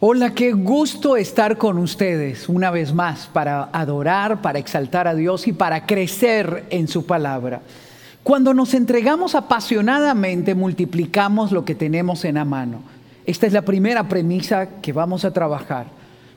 Hola, 0.00 0.32
qué 0.32 0.52
gusto 0.52 1.16
estar 1.16 1.58
con 1.58 1.76
ustedes 1.76 2.48
una 2.48 2.70
vez 2.70 2.94
más 2.94 3.26
para 3.32 3.68
adorar, 3.72 4.40
para 4.40 4.60
exaltar 4.60 5.08
a 5.08 5.14
Dios 5.16 5.48
y 5.48 5.52
para 5.52 5.86
crecer 5.86 6.66
en 6.70 6.86
su 6.86 7.04
palabra. 7.04 7.62
Cuando 8.22 8.54
nos 8.54 8.74
entregamos 8.74 9.34
apasionadamente, 9.34 10.54
multiplicamos 10.54 11.50
lo 11.50 11.64
que 11.64 11.74
tenemos 11.74 12.24
en 12.24 12.36
la 12.36 12.44
mano. 12.44 12.82
Esta 13.26 13.48
es 13.48 13.52
la 13.52 13.62
primera 13.62 14.08
premisa 14.08 14.68
que 14.80 14.92
vamos 14.92 15.24
a 15.24 15.32
trabajar. 15.32 15.88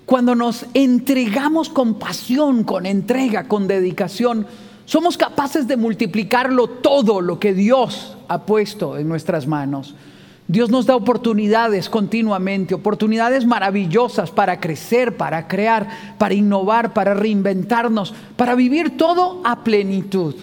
Cuando 0.08 0.34
nos 0.34 0.66
entregamos 0.74 1.70
con 1.70 2.00
pasión, 2.00 2.64
con 2.64 2.88
entrega, 2.88 3.44
con 3.44 3.68
dedicación, 3.68 4.48
somos 4.86 5.18
capaces 5.18 5.68
de 5.68 5.78
multiplicarlo 5.78 6.68
todo 6.68 7.22
lo 7.22 7.40
que 7.40 7.54
Dios 7.54 8.18
ha 8.28 8.44
puesto 8.44 8.98
en 8.98 9.08
nuestras 9.08 9.46
manos. 9.46 9.94
Dios 10.52 10.70
nos 10.70 10.86
da 10.86 10.98
oportunidades 10.98 11.90
continuamente, 11.90 12.76
oportunidades 12.76 13.46
maravillosas 13.46 14.32
para 14.32 14.60
crecer, 14.60 15.16
para 15.16 15.48
crear, 15.48 16.18
para 16.18 16.34
innovar, 16.34 16.92
para 16.92 17.14
reinventarnos, 17.14 18.14
para 18.36 18.54
vivir 18.54 18.98
todo 18.98 19.40
a 19.46 19.64
plenitud. 19.64 20.36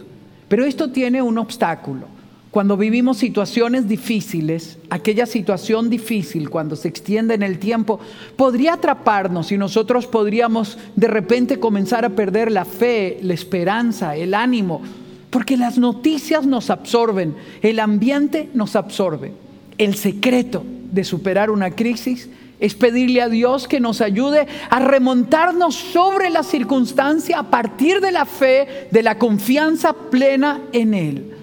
Pero 0.49 0.65
esto 0.65 0.93
tiene 0.93 1.21
un 1.21 1.37
obstáculo. 1.37 2.07
Cuando 2.51 2.79
vivimos 2.79 3.19
situaciones 3.19 3.87
difíciles, 3.87 4.79
aquella 4.89 5.27
situación 5.27 5.91
difícil 5.91 6.49
cuando 6.49 6.75
se 6.75 6.89
extiende 6.89 7.35
en 7.35 7.43
el 7.43 7.59
tiempo, 7.59 8.01
podría 8.35 8.73
atraparnos 8.73 9.53
y 9.53 9.59
nosotros 9.59 10.07
podríamos 10.07 10.79
de 10.97 11.09
repente 11.09 11.61
comenzar 11.61 12.07
a 12.07 12.17
perder 12.17 12.51
la 12.51 12.65
fe, 12.65 13.19
la 13.21 13.35
esperanza, 13.35 14.17
el 14.17 14.33
ánimo, 14.33 14.81
porque 15.29 15.59
las 15.59 15.77
noticias 15.77 16.47
nos 16.47 16.71
absorben, 16.71 17.37
el 17.61 17.79
ambiente 17.79 18.49
nos 18.55 18.75
absorbe 18.75 19.48
el 19.79 19.95
secreto 19.95 20.65
de 20.93 21.05
superar 21.05 21.51
una 21.51 21.71
crisis 21.71 22.29
es 22.61 22.75
pedirle 22.75 23.23
a 23.23 23.29
Dios 23.29 23.69
que 23.69 23.79
nos 23.79 24.01
ayude 24.01 24.49
a 24.69 24.81
remontarnos 24.81 25.77
sobre 25.77 26.29
la 26.29 26.43
circunstancia 26.43 27.39
a 27.39 27.45
partir 27.45 28.01
de 28.01 28.11
la 28.11 28.27
fe, 28.27 28.89
de 28.91 29.03
la 29.03 29.17
confianza 29.17 29.93
plena 29.93 30.61
en 30.73 30.95
Él. 30.95 31.35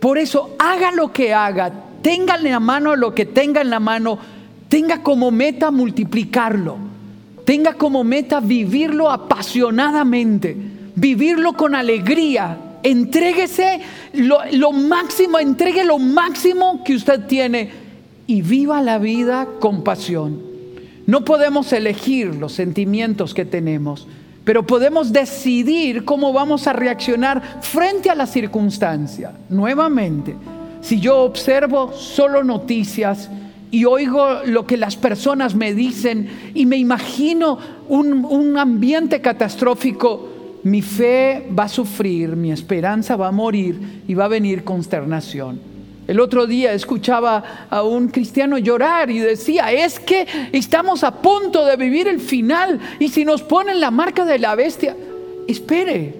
Por 0.00 0.18
eso, 0.18 0.56
haga 0.58 0.90
lo 0.90 1.12
que 1.12 1.32
haga, 1.32 1.72
tenga 2.02 2.36
en 2.36 2.50
la 2.50 2.60
mano 2.60 2.96
lo 2.96 3.14
que 3.14 3.26
tenga 3.26 3.60
en 3.60 3.70
la 3.70 3.80
mano, 3.80 4.18
tenga 4.68 5.02
como 5.02 5.30
meta 5.30 5.70
multiplicarlo, 5.70 6.78
tenga 7.44 7.74
como 7.74 8.02
meta 8.02 8.40
vivirlo 8.40 9.10
apasionadamente, 9.10 10.56
vivirlo 10.96 11.52
con 11.52 11.74
alegría, 11.76 12.58
Entréguese 12.82 13.80
lo, 14.14 14.72
máximo, 14.72 15.38
entregue 15.38 15.84
lo 15.84 15.98
máximo 15.98 16.82
que 16.84 16.94
usted 16.94 17.26
tiene 17.26 17.70
y 18.26 18.42
viva 18.42 18.80
la 18.80 18.98
vida 18.98 19.46
con 19.60 19.84
pasión. 19.84 20.40
No 21.06 21.24
podemos 21.24 21.72
elegir 21.72 22.34
los 22.34 22.52
sentimientos 22.52 23.34
que 23.34 23.44
tenemos, 23.44 24.06
pero 24.44 24.66
podemos 24.66 25.12
decidir 25.12 26.04
cómo 26.04 26.32
vamos 26.32 26.66
a 26.66 26.72
reaccionar 26.72 27.60
frente 27.60 28.08
a 28.08 28.14
la 28.14 28.26
circunstancia. 28.26 29.32
Nuevamente, 29.48 30.36
si 30.80 31.00
yo 31.00 31.18
observo 31.18 31.92
solo 31.92 32.42
noticias 32.42 33.28
y 33.70 33.84
oigo 33.84 34.40
lo 34.46 34.66
que 34.66 34.76
las 34.76 34.96
personas 34.96 35.54
me 35.54 35.74
dicen 35.74 36.28
y 36.54 36.66
me 36.66 36.76
imagino 36.76 37.58
un, 37.88 38.24
un 38.24 38.58
ambiente 38.58 39.20
catastrófico, 39.20 40.39
mi 40.62 40.82
fe 40.82 41.48
va 41.58 41.64
a 41.64 41.68
sufrir, 41.68 42.36
mi 42.36 42.52
esperanza 42.52 43.16
va 43.16 43.28
a 43.28 43.32
morir 43.32 44.02
y 44.06 44.14
va 44.14 44.26
a 44.26 44.28
venir 44.28 44.64
consternación. 44.64 45.60
El 46.06 46.18
otro 46.18 46.46
día 46.46 46.72
escuchaba 46.72 47.66
a 47.70 47.82
un 47.82 48.08
cristiano 48.08 48.58
llorar 48.58 49.10
y 49.10 49.20
decía, 49.20 49.70
es 49.70 50.00
que 50.00 50.26
estamos 50.50 51.04
a 51.04 51.22
punto 51.22 51.64
de 51.64 51.76
vivir 51.76 52.08
el 52.08 52.20
final 52.20 52.80
y 52.98 53.08
si 53.08 53.24
nos 53.24 53.42
ponen 53.42 53.80
la 53.80 53.92
marca 53.92 54.24
de 54.24 54.40
la 54.40 54.56
bestia, 54.56 54.96
espere, 55.46 56.14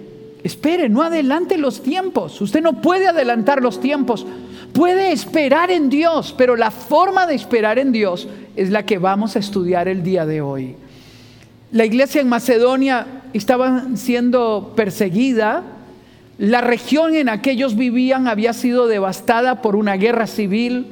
espere, 0.44 0.88
no 0.88 1.02
adelante 1.02 1.58
los 1.58 1.82
tiempos. 1.82 2.40
Usted 2.40 2.62
no 2.62 2.80
puede 2.80 3.08
adelantar 3.08 3.60
los 3.60 3.80
tiempos, 3.80 4.24
puede 4.72 5.10
esperar 5.10 5.72
en 5.72 5.88
Dios, 5.88 6.34
pero 6.38 6.54
la 6.54 6.70
forma 6.70 7.26
de 7.26 7.34
esperar 7.34 7.78
en 7.78 7.90
Dios 7.90 8.28
es 8.54 8.70
la 8.70 8.86
que 8.86 8.98
vamos 8.98 9.34
a 9.34 9.40
estudiar 9.40 9.88
el 9.88 10.04
día 10.04 10.24
de 10.24 10.40
hoy. 10.40 10.76
La 11.72 11.84
iglesia 11.84 12.20
en 12.20 12.28
Macedonia 12.28 13.06
estaba 13.32 13.84
siendo 13.94 14.72
perseguida, 14.75 15.62
la 16.36 16.60
región 16.62 17.14
en 17.14 17.26
la 17.26 17.42
que 17.42 17.53
ellos 17.53 17.76
vivían 17.76 18.26
había 18.26 18.53
sido 18.54 18.88
devastada 18.88 19.62
por 19.62 19.76
una 19.76 19.94
guerra 19.94 20.26
civil, 20.26 20.86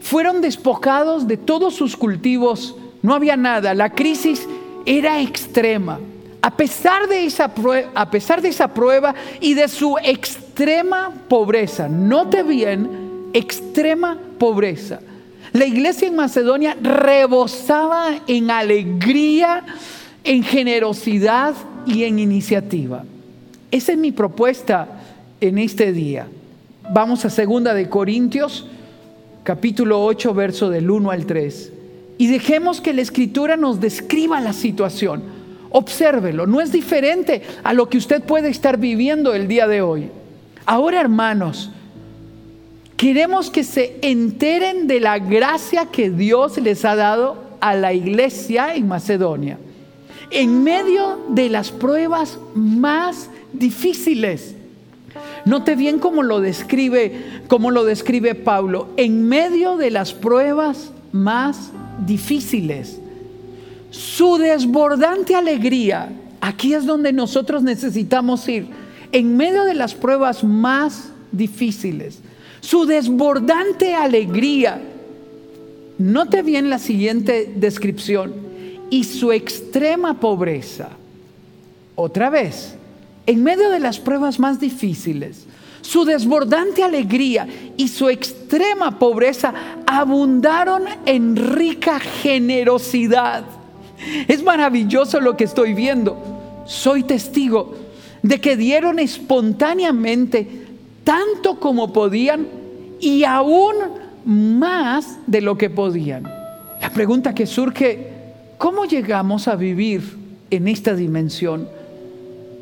fueron 0.00 0.40
despojados 0.40 1.26
de 1.26 1.38
todos 1.38 1.74
sus 1.74 1.96
cultivos, 1.96 2.76
no 3.02 3.14
había 3.14 3.36
nada, 3.36 3.74
la 3.74 3.90
crisis 3.90 4.46
era 4.86 5.20
extrema. 5.20 5.98
A 6.40 6.56
pesar 6.56 7.08
de 7.08 7.24
esa 7.24 7.52
prueba, 7.52 7.90
a 7.94 8.08
pesar 8.08 8.42
de 8.42 8.50
esa 8.50 8.68
prueba 8.68 9.16
y 9.40 9.54
de 9.54 9.66
su 9.66 9.96
extrema 10.04 11.12
pobreza, 11.28 11.88
note 11.88 12.44
bien, 12.44 13.30
extrema 13.32 14.16
pobreza. 14.38 15.00
La 15.52 15.66
iglesia 15.66 16.06
en 16.06 16.14
Macedonia 16.14 16.76
rebosaba 16.80 18.20
en 18.28 18.50
alegría 18.52 19.64
en 20.24 20.42
generosidad 20.42 21.54
y 21.86 22.04
en 22.04 22.18
iniciativa. 22.18 23.04
Esa 23.70 23.92
es 23.92 23.98
mi 23.98 24.12
propuesta 24.12 24.88
en 25.40 25.58
este 25.58 25.92
día. 25.92 26.26
Vamos 26.92 27.24
a 27.24 27.30
segunda 27.30 27.74
de 27.74 27.88
Corintios, 27.88 28.66
capítulo 29.42 30.04
8, 30.04 30.34
verso 30.34 30.70
del 30.70 30.90
1 30.90 31.10
al 31.10 31.26
3. 31.26 31.72
Y 32.18 32.26
dejemos 32.28 32.80
que 32.80 32.92
la 32.92 33.02
escritura 33.02 33.56
nos 33.56 33.80
describa 33.80 34.40
la 34.40 34.52
situación. 34.52 35.22
Obsérvelo, 35.70 36.46
no 36.46 36.60
es 36.60 36.70
diferente 36.70 37.42
a 37.64 37.72
lo 37.72 37.88
que 37.88 37.98
usted 37.98 38.22
puede 38.22 38.50
estar 38.50 38.78
viviendo 38.78 39.34
el 39.34 39.48
día 39.48 39.66
de 39.66 39.80
hoy. 39.80 40.10
Ahora, 40.66 41.00
hermanos, 41.00 41.70
queremos 42.96 43.50
que 43.50 43.64
se 43.64 43.96
enteren 44.02 44.86
de 44.86 45.00
la 45.00 45.18
gracia 45.18 45.86
que 45.86 46.10
Dios 46.10 46.58
les 46.58 46.84
ha 46.84 46.94
dado 46.94 47.42
a 47.60 47.74
la 47.74 47.92
iglesia 47.92 48.74
en 48.74 48.86
Macedonia 48.86 49.58
en 50.32 50.64
medio 50.64 51.20
de 51.28 51.48
las 51.48 51.70
pruebas 51.70 52.38
más 52.54 53.28
difíciles. 53.52 54.54
Note 55.44 55.74
bien 55.74 55.98
cómo 55.98 56.22
lo 56.22 56.40
describe, 56.40 57.42
cómo 57.48 57.70
lo 57.70 57.84
describe 57.84 58.34
Pablo, 58.34 58.88
en 58.96 59.28
medio 59.28 59.76
de 59.76 59.90
las 59.90 60.12
pruebas 60.14 60.92
más 61.12 61.70
difíciles. 62.06 62.98
Su 63.90 64.38
desbordante 64.38 65.34
alegría, 65.34 66.10
aquí 66.40 66.74
es 66.74 66.86
donde 66.86 67.12
nosotros 67.12 67.62
necesitamos 67.62 68.48
ir, 68.48 68.66
en 69.10 69.36
medio 69.36 69.64
de 69.64 69.74
las 69.74 69.94
pruebas 69.94 70.42
más 70.42 71.10
difíciles. 71.32 72.20
Su 72.60 72.86
desbordante 72.86 73.94
alegría. 73.94 74.80
Note 75.98 76.42
bien 76.42 76.70
la 76.70 76.78
siguiente 76.78 77.52
descripción 77.56 78.51
y 78.92 79.04
su 79.04 79.32
extrema 79.32 80.20
pobreza. 80.20 80.90
Otra 81.94 82.28
vez, 82.28 82.74
en 83.24 83.42
medio 83.42 83.70
de 83.70 83.80
las 83.80 83.98
pruebas 83.98 84.38
más 84.38 84.60
difíciles, 84.60 85.46
su 85.80 86.04
desbordante 86.04 86.84
alegría 86.84 87.48
y 87.78 87.88
su 87.88 88.10
extrema 88.10 88.98
pobreza 88.98 89.54
abundaron 89.86 90.82
en 91.06 91.36
rica 91.36 92.00
generosidad. 92.00 93.44
Es 94.28 94.42
maravilloso 94.42 95.22
lo 95.22 95.38
que 95.38 95.44
estoy 95.44 95.72
viendo. 95.72 96.62
Soy 96.66 97.02
testigo 97.02 97.74
de 98.20 98.42
que 98.42 98.58
dieron 98.58 98.98
espontáneamente 98.98 100.66
tanto 101.02 101.58
como 101.58 101.94
podían 101.94 102.46
y 103.00 103.24
aún 103.24 103.74
más 104.26 105.16
de 105.26 105.40
lo 105.40 105.56
que 105.56 105.70
podían. 105.70 106.24
La 106.78 106.90
pregunta 106.90 107.34
que 107.34 107.46
surge 107.46 108.21
¿Cómo 108.62 108.84
llegamos 108.84 109.48
a 109.48 109.56
vivir 109.56 110.02
en 110.48 110.68
esta 110.68 110.94
dimensión? 110.94 111.68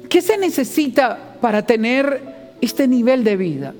¿Qué 0.09 0.23
se 0.23 0.39
necesita 0.39 1.37
para 1.43 1.67
tener 1.67 2.23
este 2.63 2.89
nivel 2.89 3.23
de 3.23 3.37
vida? 3.37 3.75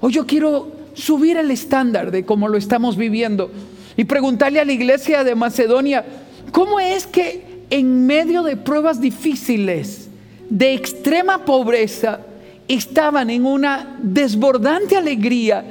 O 0.00 0.10
yo 0.10 0.26
quiero 0.26 0.72
subir 0.94 1.36
el 1.36 1.52
estándar 1.52 2.10
de 2.10 2.24
cómo 2.24 2.48
lo 2.48 2.58
estamos 2.58 2.96
viviendo 2.96 3.48
y 3.96 4.02
preguntarle 4.02 4.58
a 4.58 4.64
la 4.64 4.72
iglesia 4.72 5.22
de 5.22 5.36
Macedonia, 5.36 6.04
¿cómo 6.50 6.80
es 6.80 7.06
que 7.06 7.44
en 7.70 8.06
medio 8.06 8.42
de 8.42 8.56
pruebas 8.56 9.00
difíciles, 9.00 10.08
de 10.50 10.74
extrema 10.74 11.44
pobreza, 11.44 12.22
estaban 12.66 13.30
en 13.30 13.46
una 13.46 14.00
desbordante 14.02 14.96
alegría 14.96 15.64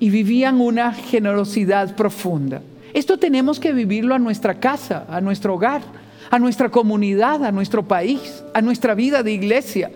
y 0.00 0.10
vivían 0.10 0.60
una 0.60 0.92
generosidad 0.92 1.94
profunda? 1.94 2.62
Esto 2.96 3.18
tenemos 3.18 3.60
que 3.60 3.74
vivirlo 3.74 4.14
a 4.14 4.18
nuestra 4.18 4.58
casa, 4.58 5.04
a 5.10 5.20
nuestro 5.20 5.52
hogar, 5.52 5.82
a 6.30 6.38
nuestra 6.38 6.70
comunidad, 6.70 7.44
a 7.44 7.52
nuestro 7.52 7.86
país, 7.86 8.42
a 8.54 8.62
nuestra 8.62 8.94
vida 8.94 9.22
de 9.22 9.32
iglesia. 9.32 9.90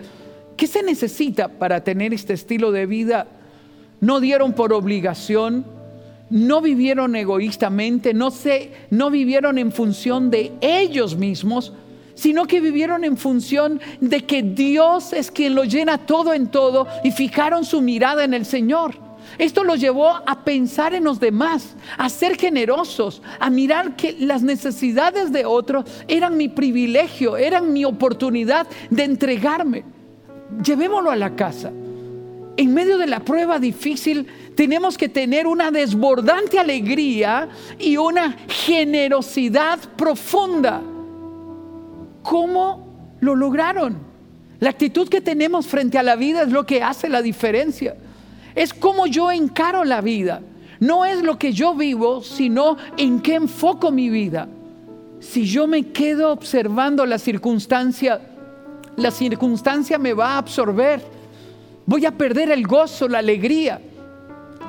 ¿Qué 0.55 0.67
se 0.67 0.83
necesita 0.83 1.49
para 1.49 1.83
tener 1.83 2.13
este 2.13 2.35
estilo 2.35 2.73
de 2.73 2.85
vida? 2.85 3.27
No 4.03 4.21
dieron 4.21 4.53
por 4.53 4.75
obligación, 4.75 5.65
no 6.29 6.61
vivieron 6.61 7.17
egoístamente, 7.17 8.13
no, 8.13 8.31
se, 8.31 8.71
no 8.91 9.11
vivieron 9.11 9.57
en 9.57 9.73
función 9.73 10.31
de 10.31 10.53
ellos 10.61 11.17
mismos, 11.17 11.73
sino 12.13 12.45
que 12.45 12.61
vivieron 12.61 13.05
en 13.05 13.17
función 13.17 13.81
de 14.03 14.27
que 14.27 14.43
Dios 14.43 15.15
es 15.15 15.31
quien 15.31 15.55
lo 15.55 15.65
llena 15.65 15.97
todo 15.97 16.35
en 16.35 16.49
todo 16.49 16.87
y 17.03 17.13
fijaron 17.13 17.65
su 17.65 17.81
mirada 17.81 18.25
en 18.25 18.35
el 18.35 18.45
Señor. 18.45 19.10
Esto 19.41 19.65
los 19.65 19.81
llevó 19.81 20.11
a 20.27 20.45
pensar 20.45 20.93
en 20.93 21.05
los 21.05 21.19
demás, 21.19 21.75
a 21.97 22.11
ser 22.11 22.37
generosos, 22.37 23.23
a 23.39 23.49
mirar 23.49 23.97
que 23.97 24.15
las 24.19 24.43
necesidades 24.43 25.33
de 25.33 25.47
otros 25.47 25.87
eran 26.09 26.37
mi 26.37 26.51
privilegio, 26.51 27.39
eran 27.39 27.73
mi 27.73 27.87
oportunidad 27.87 28.67
de 28.91 29.05
entregarme. 29.05 29.85
Llevémoslo 30.63 31.11
a 31.11 31.17
la 31.17 31.37
casa. 31.37 31.73
En 32.59 32.75
medio 32.75 32.99
de 32.99 33.07
la 33.07 33.21
prueba 33.21 33.59
difícil 33.59 34.27
tenemos 34.57 34.99
que 34.99 35.09
tener 35.09 35.47
una 35.47 35.71
desbordante 35.71 36.59
alegría 36.59 37.49
y 37.79 37.97
una 37.97 38.37
generosidad 38.47 39.79
profunda. 39.97 40.83
¿Cómo 42.23 43.17
lo 43.21 43.35
lograron? 43.35 43.97
La 44.59 44.69
actitud 44.69 45.09
que 45.09 45.23
tenemos 45.23 45.67
frente 45.67 45.97
a 45.97 46.03
la 46.03 46.17
vida 46.17 46.43
es 46.43 46.51
lo 46.51 46.67
que 46.67 46.83
hace 46.83 47.09
la 47.09 47.23
diferencia. 47.23 47.97
Es 48.61 48.75
cómo 48.75 49.07
yo 49.07 49.33
encaro 49.33 49.85
la 49.85 50.03
vida. 50.03 50.43
No 50.81 51.07
es 51.07 51.23
lo 51.23 51.39
que 51.39 51.55
yo 51.55 51.75
vivo, 51.75 52.23
sino 52.23 52.77
en 52.99 53.23
qué 53.23 53.37
enfoco 53.37 53.91
mi 53.91 54.11
vida. 54.11 54.49
Si 55.19 55.47
yo 55.47 55.67
me 55.67 55.93
quedo 55.93 56.31
observando 56.31 57.07
la 57.07 57.19
circunstancia, 57.19 58.21
la 58.97 59.11
circunstancia 59.13 59.97
me 59.97 60.13
va 60.13 60.33
a 60.33 60.39
absorber. 60.39 61.01
Voy 61.87 62.05
a 62.05 62.11
perder 62.13 62.51
el 62.51 62.67
gozo, 62.67 63.09
la 63.09 63.21
alegría. 63.21 63.81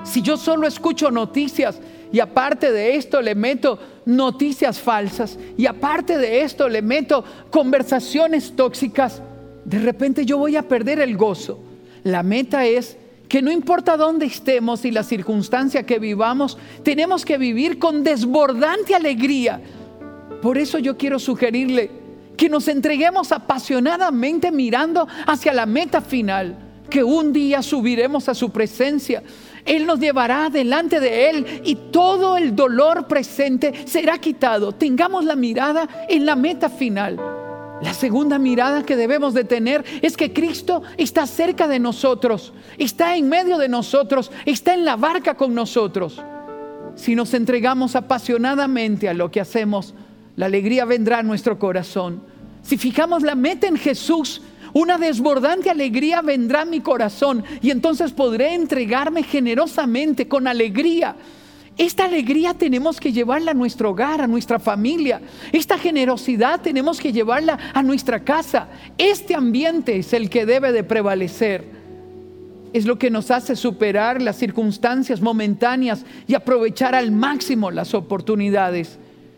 Si 0.06 0.22
yo 0.22 0.38
solo 0.38 0.68
escucho 0.68 1.12
noticias 1.12 1.78
y 2.14 2.22
aparte 2.22 2.72
de 2.72 2.96
esto 2.96 3.22
le 3.22 3.36
meto 3.36 3.78
noticias 4.06 4.80
falsas 4.80 5.38
y 5.58 5.66
aparte 5.66 6.18
de 6.18 6.44
esto 6.44 6.70
le 6.70 6.82
meto 6.82 7.26
conversaciones 7.50 8.56
tóxicas, 8.56 9.22
de 9.66 9.80
repente 9.80 10.26
yo 10.26 10.38
voy 10.38 10.56
a 10.56 10.66
perder 10.66 11.02
el 11.02 11.18
gozo. 11.18 11.60
La 12.06 12.24
meta 12.24 12.66
es 12.66 12.96
que 13.32 13.42
no 13.42 13.50
importa 13.50 13.96
dónde 13.96 14.26
estemos 14.26 14.84
y 14.84 14.92
la 14.92 15.04
circunstancia 15.04 15.86
que 15.86 16.00
vivamos, 16.00 16.58
tenemos 16.84 17.24
que 17.24 17.38
vivir 17.38 17.80
con 17.80 18.04
desbordante 18.04 18.94
alegría. 18.94 19.62
Por 20.42 20.58
eso 20.58 20.80
yo 20.80 20.98
quiero 20.98 21.18
sugerirle 21.18 21.90
que 22.36 22.50
nos 22.50 22.68
entreguemos 22.68 23.32
apasionadamente 23.32 24.52
mirando 24.52 25.08
hacia 25.26 25.54
la 25.54 25.66
meta 25.66 26.02
final, 26.02 26.58
que 26.90 27.06
un 27.06 27.32
día 27.32 27.62
subiremos 27.62 28.28
a 28.28 28.36
su 28.36 28.50
presencia 28.50 29.24
él 29.66 29.86
nos 29.86 30.00
llevará 30.00 30.50
delante 30.50 31.00
de 31.00 31.30
Él 31.30 31.62
y 31.64 31.76
todo 31.76 32.38
el 32.38 32.56
dolor 32.56 33.08
presente 33.08 33.86
será 33.86 34.18
quitado. 34.18 34.72
Tengamos 34.72 35.24
la 35.24 35.36
mirada 35.36 35.88
en 36.10 36.26
la 36.26 36.36
meta 36.36 36.68
final. 36.70 37.20
La 37.82 37.94
segunda 37.96 38.38
mirada 38.38 38.86
que 38.86 38.96
debemos 38.96 39.34
de 39.34 39.44
tener 39.44 39.84
es 40.02 40.16
que 40.16 40.34
Cristo 40.34 40.84
está 40.98 41.26
cerca 41.26 41.68
de 41.68 41.80
nosotros, 41.80 42.54
está 42.78 43.16
en 43.16 43.28
medio 43.28 43.58
de 43.58 43.70
nosotros, 43.70 44.32
está 44.46 44.74
en 44.74 44.86
la 44.86 44.96
barca 44.96 45.36
con 45.36 45.56
nosotros. 45.56 46.22
Si 46.96 47.16
nos 47.16 47.34
entregamos 47.34 47.96
apasionadamente 47.96 49.10
a 49.10 49.14
lo 49.16 49.32
que 49.32 49.42
hacemos, 49.42 49.96
la 50.36 50.46
alegría 50.46 50.86
vendrá 50.86 51.20
a 51.20 51.24
nuestro 51.24 51.58
corazón. 51.58 52.22
Si 52.62 52.78
fijamos 52.78 53.24
la 53.24 53.34
meta 53.34 53.68
en 53.68 53.78
Jesús, 53.78 54.42
una 54.74 54.98
desbordante 54.98 55.70
alegría 55.70 56.22
vendrá 56.22 56.62
a 56.62 56.66
mi 56.66 56.82
corazón 56.82 57.44
y 57.62 57.72
entonces 57.72 58.12
podré 58.12 58.54
entregarme 58.54 59.24
generosamente, 59.24 60.28
con 60.28 60.48
alegría. 60.48 61.16
Esta 61.78 62.06
alegría 62.06 62.54
tenemos 62.54 63.00
que 63.00 63.12
llevarla 63.12 63.52
a 63.52 63.56
nuestro 63.56 63.92
hogar, 63.92 64.22
a 64.22 64.28
nuestra 64.28 64.60
familia. 64.60 65.22
Esta 65.52 65.78
generosidad 65.78 66.62
tenemos 66.62 67.00
que 67.00 67.14
llevarla 67.14 67.58
a 67.74 67.82
nuestra 67.82 68.24
casa. 68.24 68.68
Este 68.98 69.36
ambiente 69.36 69.98
es 69.98 70.14
el 70.14 70.30
que 70.30 70.46
debe 70.46 70.72
de 70.72 70.84
prevalecer. 70.84 71.66
Es 72.74 72.86
lo 72.86 72.98
que 72.98 73.10
nos 73.10 73.32
hace 73.32 73.56
superar 73.56 74.22
las 74.22 74.38
circunstancias 74.38 75.22
momentáneas 75.22 76.06
y 76.28 76.36
aprovechar 76.36 76.96
al 76.96 77.12
máximo 77.12 77.72
las 77.72 77.94
oportunidades. 77.94 78.98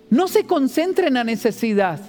No 0.09 0.27
se 0.27 0.45
concentren 0.45 1.09
en 1.09 1.13
la 1.15 1.23
necesidad. 1.23 1.99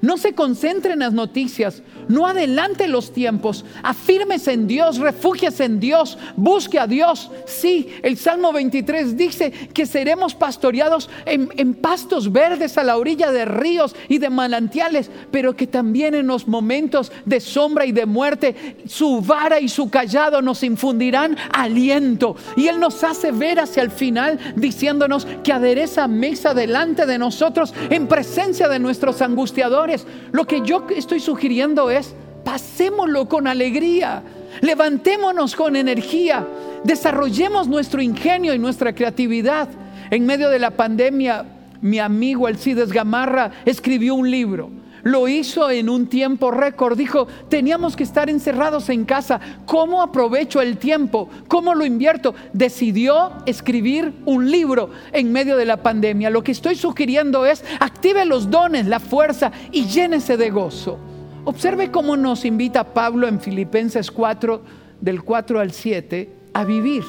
No 0.00 0.16
se 0.16 0.34
concentre 0.34 0.92
en 0.92 1.00
las 1.00 1.12
noticias, 1.12 1.82
no 2.08 2.26
adelante 2.26 2.88
los 2.88 3.12
tiempos, 3.12 3.64
afírmese 3.82 4.52
en 4.52 4.66
Dios, 4.66 4.98
refúgiese 4.98 5.64
en 5.64 5.80
Dios, 5.80 6.18
busque 6.36 6.78
a 6.78 6.86
Dios. 6.86 7.30
Sí, 7.46 7.88
el 8.02 8.16
Salmo 8.16 8.52
23 8.52 9.16
dice 9.16 9.50
que 9.50 9.86
seremos 9.86 10.34
pastoreados 10.34 11.10
en, 11.26 11.48
en, 11.56 11.74
pastos 11.74 12.32
verdes 12.32 12.78
a 12.78 12.84
la 12.84 12.96
orilla 12.96 13.32
de 13.32 13.44
ríos 13.44 13.94
y 14.08 14.18
de 14.18 14.30
manantiales, 14.30 15.10
pero 15.30 15.56
que 15.56 15.66
también 15.66 16.14
en 16.14 16.26
los 16.26 16.46
momentos 16.46 17.12
de 17.24 17.40
sombra 17.40 17.84
y 17.86 17.92
de 17.92 18.06
muerte, 18.06 18.76
su 18.86 19.20
vara 19.20 19.60
y 19.60 19.68
su 19.68 19.90
callado 19.90 20.42
nos 20.42 20.62
infundirán 20.62 21.36
aliento. 21.52 22.36
Y 22.56 22.68
Él 22.68 22.78
nos 22.80 23.02
hace 23.04 23.32
ver 23.32 23.60
hacia 23.60 23.82
el 23.82 23.90
final 23.90 24.38
diciéndonos 24.56 25.26
que 25.42 25.52
adereza 25.52 26.08
mesa 26.08 26.54
delante 26.54 27.06
de 27.06 27.18
nosotros 27.18 27.74
en 27.90 28.06
presencia 28.06 28.68
de 28.68 28.78
nuestros 28.78 29.20
angustiadores 29.22 29.87
lo 30.32 30.46
que 30.46 30.62
yo 30.62 30.86
estoy 30.94 31.20
sugiriendo 31.20 31.90
es, 31.90 32.14
pasémoslo 32.44 33.28
con 33.28 33.46
alegría, 33.46 34.22
levantémonos 34.60 35.54
con 35.54 35.76
energía, 35.76 36.46
desarrollemos 36.84 37.68
nuestro 37.68 38.00
ingenio 38.02 38.54
y 38.54 38.58
nuestra 38.58 38.94
creatividad. 38.94 39.68
En 40.10 40.24
medio 40.26 40.48
de 40.48 40.58
la 40.58 40.70
pandemia, 40.70 41.44
mi 41.80 41.98
amigo 41.98 42.46
Alcides 42.46 42.92
Gamarra 42.92 43.50
escribió 43.64 44.14
un 44.14 44.30
libro 44.30 44.70
lo 45.08 45.26
hizo 45.26 45.70
en 45.70 45.88
un 45.88 46.06
tiempo 46.06 46.50
récord. 46.50 46.96
Dijo, 46.96 47.26
teníamos 47.48 47.96
que 47.96 48.04
estar 48.04 48.28
encerrados 48.28 48.88
en 48.90 49.04
casa. 49.04 49.40
¿Cómo 49.64 50.02
aprovecho 50.02 50.60
el 50.60 50.76
tiempo? 50.76 51.28
¿Cómo 51.48 51.74
lo 51.74 51.86
invierto? 51.86 52.34
Decidió 52.52 53.32
escribir 53.46 54.12
un 54.26 54.50
libro 54.50 54.90
en 55.12 55.32
medio 55.32 55.56
de 55.56 55.64
la 55.64 55.78
pandemia. 55.78 56.30
Lo 56.30 56.44
que 56.44 56.52
estoy 56.52 56.76
sugiriendo 56.76 57.46
es, 57.46 57.64
active 57.80 58.24
los 58.26 58.50
dones, 58.50 58.86
la 58.86 59.00
fuerza 59.00 59.50
y 59.72 59.86
llénese 59.86 60.36
de 60.36 60.50
gozo. 60.50 60.98
Observe 61.44 61.90
cómo 61.90 62.16
nos 62.16 62.44
invita 62.44 62.92
Pablo 62.92 63.26
en 63.26 63.40
Filipenses 63.40 64.10
4, 64.10 64.62
del 65.00 65.22
4 65.22 65.60
al 65.60 65.72
7, 65.72 66.30
a 66.52 66.64
vivir. 66.64 67.04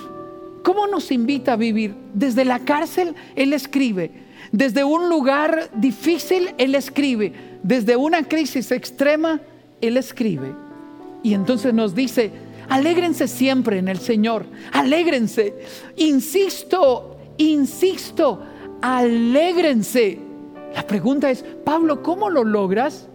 ¿Cómo 0.64 0.88
nos 0.88 1.12
invita 1.12 1.54
a 1.54 1.58
vivir? 1.58 1.96
Desde 2.14 2.46
la 2.46 2.60
cárcel 2.60 3.16
Él 3.36 3.52
escribe. 3.52 4.29
Desde 4.52 4.84
un 4.84 5.10
lugar 5.10 5.70
difícil 5.76 6.54
Él 6.58 6.76
escribe 6.76 7.50
desde 7.64 7.96
una 7.96 8.24
crisis 8.24 8.72
extrema, 8.72 9.42
Él 9.82 9.98
escribe. 9.98 10.54
Y 11.24 11.34
entonces 11.34 11.74
nos 11.74 11.94
dice, 11.94 12.32
alégrense 12.70 13.28
siempre 13.28 13.78
en 13.80 13.88
el 13.88 14.00
Señor, 14.00 14.46
alégrense. 14.72 15.54
Insisto, 15.98 17.18
insisto, 17.38 18.42
alégrense. 18.82 20.20
La 20.74 20.86
pregunta 20.86 21.30
es, 21.30 21.44
Pablo, 21.66 22.02
¿cómo 22.02 22.30
lo 22.30 22.44
logras? 22.44 23.08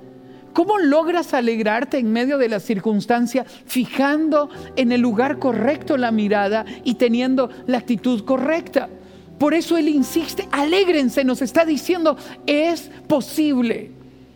¿Cómo 0.53 0.79
logras 0.79 1.35
alegrarte 1.35 1.99
en 1.99 2.13
medio 2.13 2.39
de 2.39 2.49
la 2.49 2.61
circunstancia, 2.61 3.45
fijando 3.45 4.51
en 4.77 4.93
el 4.93 5.01
lugar 5.01 5.39
correcto 5.39 5.97
la 5.97 6.13
mirada 6.13 6.65
y 6.85 6.95
teniendo 6.95 7.51
la 7.67 7.79
actitud 7.79 8.25
correcta? 8.25 8.89
Por 9.39 9.55
eso 9.55 9.77
Él 9.77 9.89
insiste, 9.89 10.49
alégrense, 10.53 11.25
nos 11.25 11.43
está 11.43 11.65
diciendo, 11.65 12.17
es 12.47 12.91
posible. 13.09 13.91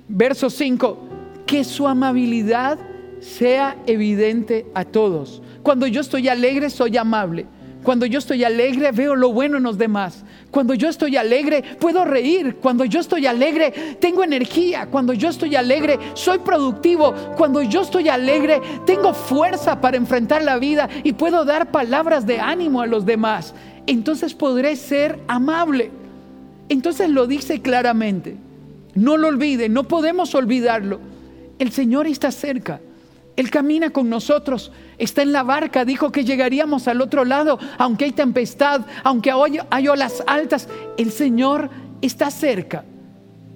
Verso 0.09 0.51
5, 0.51 0.99
que 1.47 1.65
su 1.65 1.87
amabilidad 1.87 2.79
sea 3.21 3.77
evidente 3.87 4.67
a 4.75 4.85
todos. 4.85 5.43
Cuando 5.63 5.87
yo 5.87 6.01
estoy 6.01 6.29
alegre, 6.29 6.71
soy 6.71 6.97
amable. 6.97 7.47
Cuando 7.83 8.07
yo 8.07 8.19
estoy 8.19 8.45
alegre, 8.45 8.91
veo 8.91 9.15
lo 9.15 9.33
bueno 9.33 9.57
en 9.57 9.63
los 9.63 9.79
demás. 9.79 10.25
Cuando 10.51 10.75
yo 10.75 10.89
estoy 10.89 11.17
alegre, 11.17 11.63
puedo 11.81 12.05
reír. 12.05 12.57
Cuando 12.57 12.85
yo 12.85 13.01
estoy 13.01 13.27
alegre, 13.27 13.97
tengo 14.01 14.25
energía. 14.25 14.89
Cuando 14.91 15.13
yo 15.13 15.29
estoy 15.29 15.55
alegre, 15.57 15.99
soy 16.15 16.39
productivo. 16.39 17.15
Cuando 17.37 17.63
yo 17.63 17.83
estoy 17.83 18.09
alegre, 18.09 18.61
tengo 18.85 19.15
fuerza 19.15 19.81
para 19.81 19.97
enfrentar 19.97 20.43
la 20.43 20.59
vida 20.59 20.89
y 21.05 21.13
puedo 21.13 21.45
dar 21.45 21.71
palabras 21.71 22.27
de 22.27 22.41
ánimo 22.41 22.81
a 22.81 22.87
los 22.87 23.07
demás. 23.07 23.55
Entonces 23.89 24.35
podré 24.35 24.77
ser 24.77 25.19
amable. 25.27 25.91
Entonces 26.69 27.09
lo 27.09 27.27
dice 27.27 27.63
claramente. 27.63 28.37
No 28.95 29.17
lo 29.17 29.29
olvide, 29.29 29.69
no 29.69 29.85
podemos 29.85 30.35
olvidarlo. 30.35 31.01
El 31.59 31.73
Señor 31.73 32.07
está 32.07 32.31
cerca. 32.31 32.81
Él 33.35 33.51
camina 33.51 33.91
con 33.91 34.11
nosotros, 34.11 34.73
está 34.99 35.23
en 35.23 35.33
la 35.33 35.43
barca, 35.43 35.85
dijo 35.85 36.13
que 36.13 36.25
llegaríamos 36.25 36.87
al 36.89 37.01
otro 37.01 37.25
lado, 37.25 37.59
aunque 37.79 38.05
hay 38.05 38.13
tempestad, 38.13 38.83
aunque 39.05 39.33
hay 39.71 39.89
olas 39.89 40.23
altas, 40.27 40.69
el 40.97 41.11
Señor 41.11 41.71
está 42.03 42.31
cerca. 42.31 42.85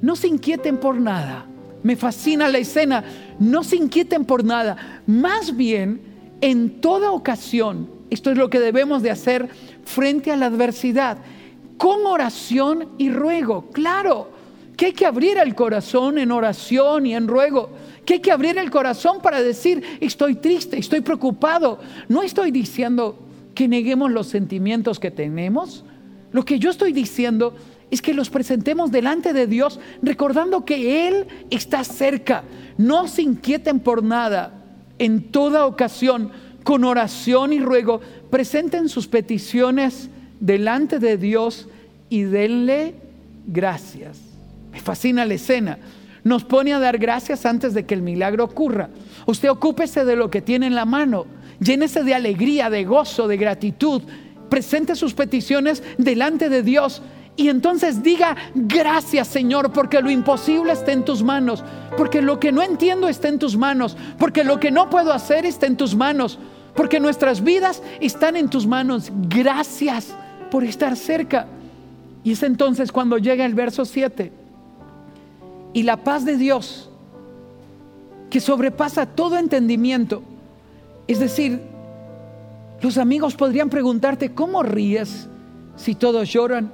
No 0.00 0.16
se 0.16 0.28
inquieten 0.28 0.78
por 0.78 0.98
nada. 1.00 1.46
Me 1.82 1.96
fascina 1.96 2.48
la 2.48 2.58
escena. 2.58 3.04
No 3.38 3.64
se 3.64 3.76
inquieten 3.76 4.24
por 4.24 4.44
nada. 4.44 5.02
Más 5.06 5.54
bien, 5.56 6.00
en 6.40 6.80
toda 6.80 7.10
ocasión, 7.10 8.00
Esto 8.12 8.30
es 8.30 8.36
lo 8.36 8.50
que 8.50 8.60
debemos 8.60 9.02
de 9.02 9.10
hacer 9.10 9.48
frente 9.84 10.30
a 10.30 10.36
la 10.36 10.46
adversidad, 10.46 11.18
con 11.76 12.06
oración 12.06 12.90
y 12.98 13.10
ruego. 13.10 13.70
Claro, 13.72 14.30
que 14.76 14.86
hay 14.86 14.92
que 14.92 15.06
abrir 15.06 15.38
el 15.38 15.54
corazón 15.54 16.18
en 16.18 16.32
oración 16.32 17.06
y 17.06 17.14
en 17.14 17.28
ruego, 17.28 17.70
que 18.04 18.14
hay 18.14 18.20
que 18.20 18.32
abrir 18.32 18.58
el 18.58 18.70
corazón 18.70 19.20
para 19.22 19.42
decir, 19.42 19.82
estoy 20.00 20.36
triste, 20.36 20.78
estoy 20.78 21.00
preocupado. 21.00 21.78
No 22.08 22.22
estoy 22.22 22.50
diciendo 22.50 23.18
que 23.54 23.68
neguemos 23.68 24.10
los 24.10 24.26
sentimientos 24.26 24.98
que 24.98 25.10
tenemos. 25.10 25.84
Lo 26.32 26.44
que 26.44 26.58
yo 26.58 26.70
estoy 26.70 26.92
diciendo 26.92 27.54
es 27.90 28.00
que 28.00 28.14
los 28.14 28.30
presentemos 28.30 28.90
delante 28.90 29.32
de 29.32 29.46
Dios 29.46 29.78
recordando 30.02 30.64
que 30.64 31.08
Él 31.08 31.26
está 31.50 31.84
cerca. 31.84 32.42
No 32.78 33.06
se 33.06 33.22
inquieten 33.22 33.80
por 33.80 34.02
nada. 34.02 34.64
En 34.98 35.30
toda 35.30 35.66
ocasión, 35.66 36.30
con 36.64 36.84
oración 36.84 37.52
y 37.52 37.60
ruego, 37.60 38.00
presenten 38.32 38.88
sus 38.88 39.08
peticiones 39.08 40.08
delante 40.40 40.98
de 40.98 41.18
Dios 41.18 41.68
y 42.08 42.22
denle 42.22 42.94
gracias. 43.46 44.16
Me 44.72 44.80
fascina 44.80 45.26
la 45.26 45.34
escena. 45.34 45.78
Nos 46.24 46.42
pone 46.42 46.72
a 46.72 46.78
dar 46.78 46.96
gracias 46.96 47.44
antes 47.44 47.74
de 47.74 47.84
que 47.84 47.92
el 47.92 48.00
milagro 48.00 48.44
ocurra. 48.44 48.88
Usted 49.26 49.50
ocúpese 49.50 50.06
de 50.06 50.16
lo 50.16 50.30
que 50.30 50.40
tiene 50.40 50.66
en 50.66 50.74
la 50.74 50.86
mano. 50.86 51.26
Llénese 51.60 52.04
de 52.04 52.14
alegría, 52.14 52.70
de 52.70 52.84
gozo, 52.84 53.28
de 53.28 53.36
gratitud. 53.36 54.00
Presente 54.48 54.96
sus 54.96 55.12
peticiones 55.12 55.82
delante 55.98 56.48
de 56.48 56.62
Dios 56.62 57.02
y 57.36 57.50
entonces 57.50 58.02
diga, 58.02 58.34
gracias 58.54 59.28
Señor, 59.28 59.72
porque 59.74 60.00
lo 60.00 60.10
imposible 60.10 60.72
está 60.72 60.92
en 60.92 61.04
tus 61.04 61.22
manos, 61.22 61.62
porque 61.98 62.22
lo 62.22 62.40
que 62.40 62.50
no 62.50 62.62
entiendo 62.62 63.08
está 63.08 63.28
en 63.28 63.38
tus 63.38 63.58
manos, 63.58 63.94
porque 64.18 64.42
lo 64.42 64.58
que 64.58 64.70
no 64.70 64.88
puedo 64.88 65.12
hacer 65.12 65.44
está 65.44 65.66
en 65.66 65.76
tus 65.76 65.94
manos, 65.94 66.38
porque 66.74 67.00
nuestras 67.00 67.42
vidas 67.42 67.82
están 68.00 68.36
en 68.36 68.48
tus 68.48 68.66
manos. 68.66 69.10
Gracias 69.28 70.14
por 70.50 70.64
estar 70.64 70.96
cerca. 70.96 71.46
Y 72.24 72.32
es 72.32 72.42
entonces 72.42 72.92
cuando 72.92 73.18
llega 73.18 73.44
el 73.44 73.54
verso 73.54 73.84
7. 73.84 74.32
Y 75.74 75.82
la 75.82 75.96
paz 75.98 76.24
de 76.24 76.36
Dios, 76.36 76.90
que 78.30 78.40
sobrepasa 78.40 79.06
todo 79.06 79.38
entendimiento, 79.38 80.22
es 81.06 81.18
decir, 81.18 81.60
los 82.80 82.98
amigos 82.98 83.34
podrían 83.34 83.70
preguntarte, 83.70 84.32
¿cómo 84.32 84.62
ríes 84.62 85.28
si 85.76 85.94
todos 85.94 86.32
lloran? 86.32 86.72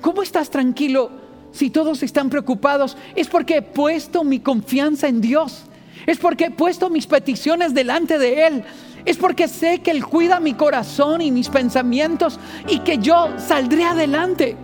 ¿Cómo 0.00 0.22
estás 0.22 0.50
tranquilo 0.50 1.10
si 1.50 1.70
todos 1.70 2.02
están 2.02 2.30
preocupados? 2.30 2.96
Es 3.16 3.28
porque 3.28 3.56
he 3.56 3.62
puesto 3.62 4.24
mi 4.24 4.40
confianza 4.40 5.08
en 5.08 5.20
Dios. 5.20 5.64
Es 6.06 6.18
porque 6.18 6.46
he 6.46 6.50
puesto 6.50 6.88
mis 6.88 7.06
peticiones 7.06 7.74
delante 7.74 8.18
de 8.18 8.46
Él. 8.46 8.64
Es 9.08 9.16
porque 9.16 9.48
sé 9.48 9.78
que 9.78 9.90
Él 9.90 10.04
cuida 10.04 10.38
mi 10.38 10.52
corazón 10.52 11.22
y 11.22 11.30
mis 11.30 11.48
pensamientos 11.48 12.38
y 12.68 12.80
que 12.80 12.98
yo 12.98 13.30
saldré 13.38 13.84
adelante. 13.84 14.54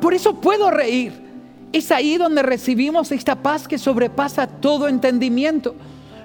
Por 0.00 0.14
eso 0.14 0.40
puedo 0.40 0.70
reír. 0.70 1.20
Es 1.72 1.90
ahí 1.90 2.16
donde 2.16 2.44
recibimos 2.44 3.10
esta 3.10 3.42
paz 3.42 3.66
que 3.66 3.78
sobrepasa 3.78 4.46
todo 4.46 4.86
entendimiento. 4.86 5.74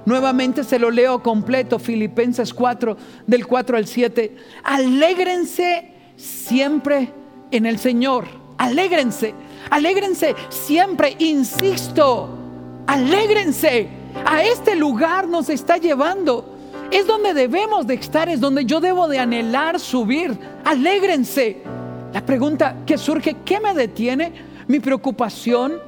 Nuevamente 0.05 0.63
se 0.63 0.77
lo 0.77 0.91
leo 0.91 1.23
completo, 1.23 1.79
Filipenses 1.79 2.53
4, 2.53 2.95
del 3.25 3.47
4 3.47 3.77
al 3.77 3.87
7. 3.87 4.35
Alégrense 4.63 5.93
siempre 6.15 7.11
en 7.49 7.65
el 7.65 7.79
Señor. 7.79 8.25
Alégrense, 8.59 9.33
alégrense 9.71 10.35
siempre, 10.49 11.15
insisto, 11.17 12.29
alégrense. 12.85 13.87
A 14.27 14.43
este 14.43 14.75
lugar 14.75 15.27
nos 15.27 15.49
está 15.49 15.77
llevando. 15.77 16.53
Es 16.91 17.05
donde 17.05 17.33
debemos 17.33 17.85
de 17.85 17.95
estar, 17.95 18.29
es 18.29 18.39
donde 18.39 18.63
yo 18.65 18.79
debo 18.79 19.07
de 19.07 19.19
anhelar 19.19 19.79
subir. 19.79 20.37
Alégrense. 20.63 21.57
La 22.13 22.25
pregunta 22.25 22.77
que 22.85 22.97
surge, 22.97 23.35
¿qué 23.43 23.59
me 23.59 23.73
detiene? 23.73 24.31
Mi 24.67 24.79
preocupación. 24.79 25.81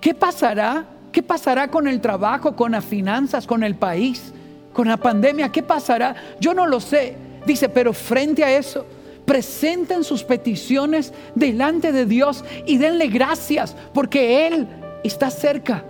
¿Qué 0.00 0.12
pasará? 0.12 0.84
¿Qué 1.12 1.22
pasará 1.22 1.68
con 1.68 1.86
el 1.86 2.00
trabajo, 2.00 2.56
con 2.56 2.72
las 2.72 2.84
finanzas, 2.84 3.46
con 3.46 3.62
el 3.62 3.76
país, 3.76 4.32
con 4.72 4.88
la 4.88 4.96
pandemia? 4.96 5.52
¿Qué 5.52 5.62
pasará? 5.62 6.16
Yo 6.40 6.52
no 6.52 6.66
lo 6.66 6.80
sé. 6.80 7.16
Dice, 7.46 7.68
pero 7.68 7.92
frente 7.92 8.42
a 8.42 8.56
eso, 8.56 8.84
presenten 9.24 10.02
sus 10.02 10.24
peticiones 10.24 11.12
delante 11.36 11.92
de 11.92 12.06
Dios 12.06 12.44
y 12.66 12.78
denle 12.78 13.06
gracias 13.06 13.76
porque 13.92 14.48
Él 14.48 14.66
está 15.04 15.30
cerca. 15.30 15.84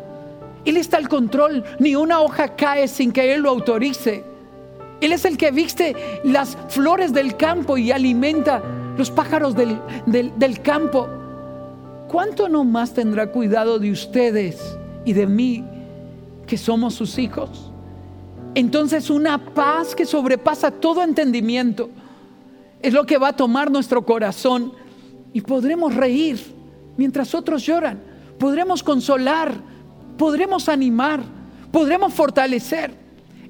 Él 0.67 0.77
está 0.77 0.99
al 0.99 1.09
control. 1.09 1.65
Ni 1.79 1.95
una 1.95 2.21
hoja 2.21 2.55
cae 2.55 2.89
sin 2.89 3.11
que 3.11 3.35
Él 3.35 3.41
lo 3.41 3.51
autorice. 3.51 4.34
Él 5.05 5.13
es 5.13 5.27
el 5.27 5.37
que 5.37 5.51
viste 5.51 5.95
las 6.25 6.57
flores 6.69 7.13
del 7.13 7.37
campo 7.37 7.77
y 7.77 7.93
alimenta 7.93 8.63
los 8.97 9.11
pájaros 9.11 9.55
del, 9.55 9.79
del 10.07 10.63
campo. 10.63 11.07
¿Cuánto 12.09 12.49
no 12.49 12.65
más 12.65 12.95
tendrá 12.95 13.27
cuidado 13.27 13.79
de 13.79 13.91
ustedes 13.91 14.79
y 15.05 15.13
de 15.13 15.27
mí 15.27 15.63
que 16.47 16.57
somos 16.57 16.95
sus 16.95 17.19
hijos? 17.19 17.71
Entonces 18.55 19.11
una 19.11 19.37
paz 19.37 19.95
que 19.95 20.07
sobrepasa 20.07 20.71
todo 20.71 21.03
entendimiento 21.03 21.91
es 22.81 22.95
lo 22.95 23.05
que 23.05 23.19
va 23.19 23.29
a 23.29 23.37
tomar 23.37 23.71
nuestro 23.71 24.07
corazón 24.07 24.73
y 25.35 25.43
podremos 25.43 25.95
reír 25.95 26.41
mientras 26.97 27.35
otros 27.35 27.67
lloran, 27.67 28.01
podremos 28.39 28.83
consolar, 28.83 29.53
podremos 30.17 30.67
animar, 30.71 31.21
podremos 31.71 32.15
fortalecer. 32.15 32.95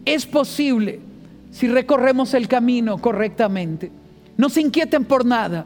Es 0.04 0.26
posible 0.26 1.13
si 1.54 1.68
recorremos 1.68 2.34
el 2.34 2.48
camino 2.48 2.98
correctamente. 2.98 3.92
No 4.36 4.48
se 4.48 4.60
inquieten 4.60 5.04
por 5.04 5.24
nada, 5.24 5.64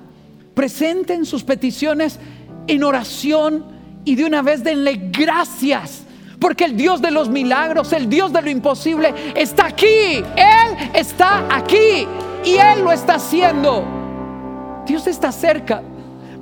presenten 0.53 1.25
sus 1.25 1.43
peticiones 1.43 2.19
en 2.67 2.85
oración 2.85 3.65
y 4.05 4.15
de 4.15 4.27
una 4.27 4.43
vez 4.43 4.63
denle 4.63 5.09
gracias. 5.11 6.03
Porque 6.39 6.67
el 6.67 6.77
Dios 6.77 7.01
de 7.01 7.11
los 7.11 7.31
milagros, 7.31 7.95
el 7.95 8.11
Dios 8.11 8.35
de 8.35 8.43
lo 8.43 8.51
imposible, 8.51 9.15
está 9.35 9.67
aquí. 9.67 9.87
Él 9.87 10.91
está 10.93 11.57
aquí. 11.57 12.07
Y 12.45 12.57
Él 12.57 12.85
lo 12.85 12.93
está 12.93 13.15
haciendo. 13.15 13.83
Dios 14.87 15.07
está 15.07 15.33
cerca, 15.33 15.83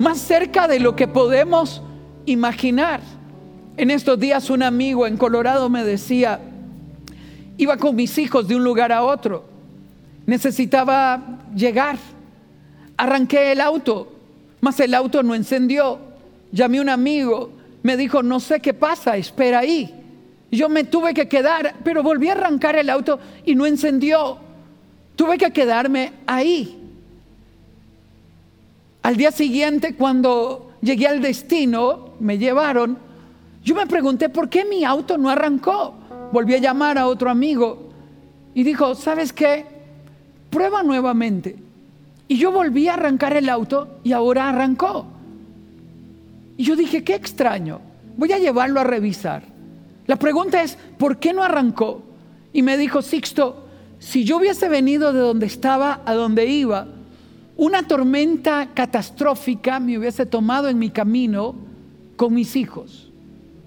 más 0.00 0.18
cerca 0.18 0.66
de 0.66 0.80
lo 0.80 0.96
que 0.96 1.06
podemos 1.06 1.82
imaginar. 2.26 3.00
En 3.76 3.92
estos 3.92 4.18
días 4.18 4.50
un 4.50 4.64
amigo 4.64 5.06
en 5.06 5.16
Colorado 5.16 5.70
me 5.70 5.84
decía, 5.84 6.40
iba 7.58 7.76
con 7.76 7.96
mis 7.96 8.16
hijos 8.18 8.48
de 8.48 8.56
un 8.56 8.64
lugar 8.64 8.92
a 8.92 9.02
otro, 9.04 9.44
necesitaba 10.26 11.40
llegar, 11.54 11.96
arranqué 12.96 13.52
el 13.52 13.60
auto, 13.60 14.12
mas 14.60 14.80
el 14.80 14.94
auto 14.94 15.22
no 15.22 15.34
encendió. 15.34 15.98
Llamé 16.52 16.78
a 16.78 16.82
un 16.82 16.88
amigo, 16.88 17.50
me 17.82 17.96
dijo, 17.96 18.22
no 18.22 18.40
sé 18.40 18.60
qué 18.60 18.74
pasa, 18.74 19.16
espera 19.16 19.60
ahí. 19.60 19.94
Yo 20.50 20.68
me 20.68 20.84
tuve 20.84 21.12
que 21.12 21.28
quedar, 21.28 21.76
pero 21.84 22.02
volví 22.02 22.28
a 22.28 22.32
arrancar 22.32 22.76
el 22.76 22.88
auto 22.88 23.18
y 23.44 23.54
no 23.54 23.66
encendió. 23.66 24.38
Tuve 25.16 25.38
que 25.38 25.52
quedarme 25.52 26.12
ahí. 26.26 26.78
Al 29.02 29.16
día 29.16 29.30
siguiente, 29.30 29.94
cuando 29.94 30.72
llegué 30.80 31.06
al 31.06 31.20
destino, 31.20 32.10
me 32.20 32.38
llevaron, 32.38 32.98
yo 33.62 33.74
me 33.74 33.86
pregunté 33.86 34.28
por 34.28 34.48
qué 34.48 34.64
mi 34.64 34.84
auto 34.84 35.18
no 35.18 35.28
arrancó. 35.28 35.94
Volví 36.32 36.54
a 36.54 36.58
llamar 36.58 36.98
a 36.98 37.06
otro 37.06 37.30
amigo 37.30 37.90
y 38.54 38.62
dijo, 38.62 38.94
¿sabes 38.94 39.32
qué? 39.32 39.64
Prueba 40.50 40.82
nuevamente. 40.82 41.56
Y 42.28 42.38
yo 42.38 42.50
volví 42.50 42.88
a 42.88 42.94
arrancar 42.94 43.36
el 43.36 43.48
auto 43.48 43.98
y 44.02 44.12
ahora 44.12 44.48
arrancó. 44.48 45.06
Y 46.56 46.64
yo 46.64 46.74
dije, 46.74 47.04
qué 47.04 47.14
extraño, 47.14 47.80
voy 48.16 48.32
a 48.32 48.38
llevarlo 48.38 48.80
a 48.80 48.84
revisar. 48.84 49.42
La 50.06 50.16
pregunta 50.16 50.62
es, 50.62 50.78
¿por 50.98 51.18
qué 51.18 51.32
no 51.32 51.42
arrancó? 51.42 52.02
Y 52.52 52.62
me 52.62 52.78
dijo, 52.78 53.02
Sixto, 53.02 53.66
si 53.98 54.24
yo 54.24 54.38
hubiese 54.38 54.68
venido 54.68 55.12
de 55.12 55.20
donde 55.20 55.46
estaba 55.46 56.00
a 56.04 56.14
donde 56.14 56.46
iba, 56.46 56.86
una 57.56 57.86
tormenta 57.86 58.70
catastrófica 58.74 59.80
me 59.80 59.98
hubiese 59.98 60.26
tomado 60.26 60.68
en 60.68 60.78
mi 60.78 60.90
camino 60.90 61.54
con 62.16 62.34
mis 62.34 62.56
hijos. 62.56 63.10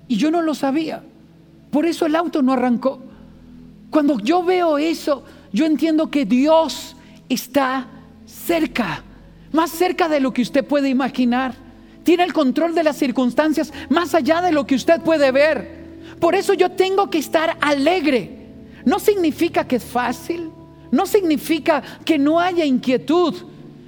Y 0.07 0.17
yo 0.17 0.31
no 0.31 0.41
lo 0.41 0.55
sabía. 0.55 1.03
Por 1.71 1.85
eso 1.85 2.05
el 2.05 2.15
auto 2.15 2.41
no 2.41 2.53
arrancó. 2.53 2.99
Cuando 3.89 4.19
yo 4.19 4.43
veo 4.43 4.77
eso, 4.77 5.23
yo 5.51 5.65
entiendo 5.65 6.09
que 6.09 6.25
Dios 6.25 6.95
está 7.27 7.87
cerca, 8.25 9.03
más 9.51 9.71
cerca 9.71 10.07
de 10.07 10.19
lo 10.19 10.31
que 10.31 10.41
usted 10.41 10.65
puede 10.65 10.89
imaginar. 10.89 11.55
Tiene 12.03 12.23
el 12.23 12.33
control 12.33 12.75
de 12.75 12.83
las 12.83 12.97
circunstancias 12.97 13.73
más 13.89 14.13
allá 14.15 14.41
de 14.41 14.51
lo 14.51 14.65
que 14.65 14.75
usted 14.75 15.01
puede 15.01 15.31
ver. 15.31 15.79
Por 16.19 16.35
eso 16.35 16.53
yo 16.53 16.71
tengo 16.71 17.09
que 17.09 17.19
estar 17.19 17.57
alegre 17.61 18.39
no 18.85 18.99
significa 18.99 19.67
que 19.67 19.77
es 19.77 19.83
fácil, 19.83 20.49
no 20.91 21.05
significa 21.05 21.83
que 22.05 22.17
no 22.17 22.39
haya 22.39 22.65
inquietud. 22.65 23.35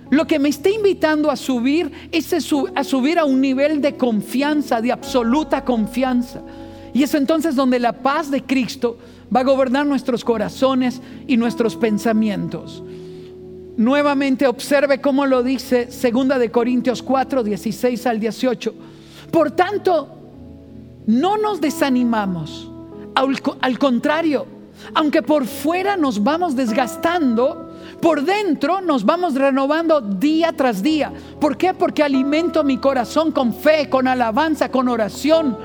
Lo 0.10 0.28
que 0.28 0.40
me 0.40 0.50
está 0.50 0.70
invitando 0.70 1.32
a 1.32 1.38
subir 1.38 1.92
es 2.12 2.34
a 2.34 2.84
subir 2.84 3.18
a 3.18 3.26
un 3.26 3.40
nivel 3.40 3.82
de 3.82 3.96
confianza, 3.96 4.82
de 4.82 4.92
absoluta 4.92 5.64
confianza. 5.64 6.42
Y 6.94 7.04
es 7.04 7.14
entonces 7.14 7.56
donde 7.56 7.80
la 7.80 7.94
paz 7.94 8.30
de 8.30 8.44
Cristo 8.44 8.98
va 9.34 9.42
a 9.42 9.44
gobernar 9.44 9.86
nuestros 9.86 10.24
corazones 10.24 11.02
y 11.28 11.38
nuestros 11.38 11.76
pensamientos. 11.76 12.84
nuevamente 13.78 14.46
observe 14.48 15.00
cómo 15.00 15.26
lo 15.26 15.42
dice 15.42 15.88
2 15.88 16.40
de 16.40 16.52
Corintios 16.52 17.02
4, 17.02 17.44
16 17.44 18.06
al 18.06 18.20
18. 18.20 18.74
Por 19.32 19.52
tanto, 19.52 20.10
no 21.08 21.38
nos 21.38 21.62
desanimamos. 21.62 22.70
Al, 23.16 23.42
al 23.62 23.80
contrario, 23.80 24.46
aunque 24.94 25.22
por 25.22 25.46
fuera 25.46 25.96
nos 25.96 26.24
vamos 26.24 26.56
desgastando, 26.56 27.72
por 28.02 28.24
dentro 28.24 28.82
nos 28.82 29.06
vamos 29.06 29.36
renovando 29.36 30.02
día 30.02 30.54
tras 30.54 30.82
día. 30.84 31.12
¿Por 31.40 31.58
qué? 31.58 31.74
Porque 31.74 32.04
alimento 32.04 32.64
mi 32.64 32.78
corazón 32.78 33.32
con 33.32 33.54
fe, 33.54 33.90
con 33.90 34.08
alabanza, 34.08 34.70
con 34.70 34.90
oración. 34.90 35.58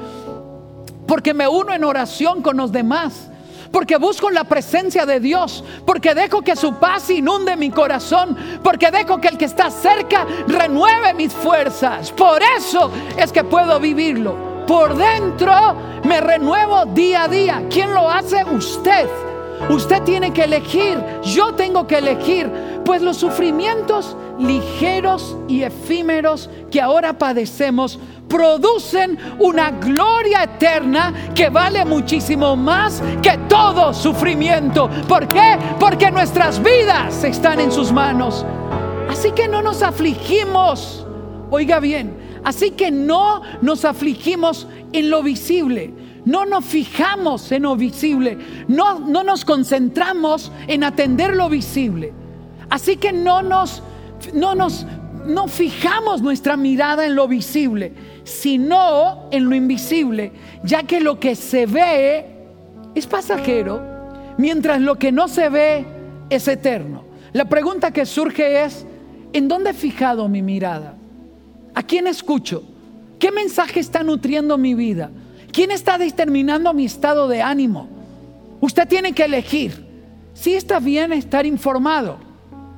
Porque 1.07 1.35
me 1.35 1.49
uno 1.49 1.73
en 1.73 1.85
oración 1.85 2.43
con 2.43 2.57
los 2.57 2.73
demás. 2.73 3.29
Porque 3.71 3.97
busco 3.97 4.31
la 4.31 4.45
presencia 4.45 5.07
de 5.07 5.21
Dios. 5.21 5.65
Porque 5.85 6.15
dejo 6.15 6.43
que 6.43 6.57
su 6.57 6.75
paz 6.75 7.11
inunde 7.11 7.57
mi 7.57 7.71
corazón. 7.71 8.37
Porque 8.63 8.91
dejo 8.91 9.21
que 9.21 9.29
el 9.29 9.39
que 9.39 9.45
está 9.45 9.71
cerca 9.71 10.27
renueve 10.47 11.15
mis 11.15 11.33
fuerzas. 11.33 12.11
Por 12.13 12.43
eso 12.43 12.91
es 13.17 13.33
que 13.33 13.45
puedo 13.45 13.79
vivirlo. 13.81 14.65
Por 14.67 14.97
dentro 14.97 15.77
me 16.05 16.21
renuevo 16.21 16.87
día 16.87 17.25
a 17.25 17.29
día. 17.29 17.63
¿Quién 17.71 17.95
lo 17.95 18.11
hace? 18.11 18.45
Usted. 18.45 19.09
Usted 19.71 20.03
tiene 20.03 20.33
que 20.33 20.45
elegir, 20.45 21.03
yo 21.23 21.55
tengo 21.55 21.87
que 21.87 21.99
elegir, 21.99 22.51
pues 22.85 23.03
los 23.03 23.17
sufrimientos 23.17 24.17
ligeros 24.39 25.37
y 25.49 25.63
efímeros 25.63 26.51
que 26.71 26.81
ahora 26.81 27.19
padecemos 27.19 27.99
producen 28.29 29.19
una 29.39 29.71
gloria 29.71 30.45
eterna 30.45 31.13
que 31.35 31.49
vale 31.49 31.85
muchísimo 31.85 32.57
más 32.57 33.03
que 33.23 33.39
todo 33.49 33.95
sufrimiento. 33.95 34.91
¿Por 35.09 35.29
qué? 35.29 35.59
Porque 35.79 36.11
nuestras 36.11 36.63
vidas 36.63 37.25
están 37.25 37.61
en 37.61 37.73
sus 37.73 37.93
manos. 37.93 38.45
Así 39.09 39.33
que 39.33 39.49
no 39.49 39.63
nos 39.63 39.83
afligimos. 39.83 41.07
Oiga 41.51 41.79
bien, 41.79 42.41
así 42.45 42.73
que 42.73 42.91
no 42.91 43.43
nos 43.63 43.85
afligimos 43.85 44.67
en 44.93 45.11
lo 45.11 45.23
visible 45.23 45.95
no 46.27 46.45
nos 46.45 46.65
fijamos 46.65 47.53
en 47.53 47.63
lo 47.63 47.77
visible, 47.77 48.37
no, 48.67 48.99
no 48.99 49.23
nos 49.23 49.45
concentramos 49.45 50.51
en 50.67 50.83
atender 50.83 51.35
lo 51.35 51.49
visible. 51.49 52.13
Así 52.69 52.97
que 52.97 53.13
no 53.13 53.43
nos, 53.43 53.83
no 54.35 54.57
nos, 54.57 54.87
no 55.27 55.49
fijamos 55.49 56.23
nuestra 56.23 56.57
mirada 56.57 57.07
en 57.07 57.15
lo 57.15 57.29
visible, 57.29 57.93
sino 58.25 59.29
en 59.31 59.49
lo 59.49 59.55
invisible, 59.55 60.33
ya 60.63 60.83
que 60.85 61.01
lo 61.01 61.21
que 61.21 61.35
se 61.35 61.67
ve 61.67 62.27
es 62.95 63.07
pasajero, 63.07 63.83
mientras 64.39 64.81
lo 64.81 64.97
que 64.97 65.13
no 65.13 65.29
se 65.29 65.49
ve 65.49 65.85
es 66.31 66.49
eterno. 66.49 67.05
La 67.33 67.47
pregunta 67.47 67.91
que 67.91 68.07
surge 68.07 68.65
es, 68.65 68.87
¿en 69.33 69.49
dónde 69.49 69.71
he 69.71 69.75
fijado 69.75 70.29
mi 70.29 70.43
mirada? 70.43 70.95
¿A 71.75 71.83
quién 71.83 72.07
escucho? 72.07 72.63
¿Qué 73.19 73.31
mensaje 73.31 73.81
está 73.81 74.03
nutriendo 74.03 74.57
mi 74.57 74.75
vida? 74.75 75.11
¿Quién 75.53 75.71
está 75.71 75.99
determinando 75.99 76.73
mi 76.73 76.85
estado 76.85 77.29
de 77.29 77.43
ánimo? 77.43 77.89
Usted 78.61 78.89
tiene 78.89 79.13
que 79.13 79.25
elegir. 79.25 79.87
Sí 80.35 80.55
está 80.55 80.81
bien 80.81 81.13
estar 81.13 81.47
informado, 81.47 82.19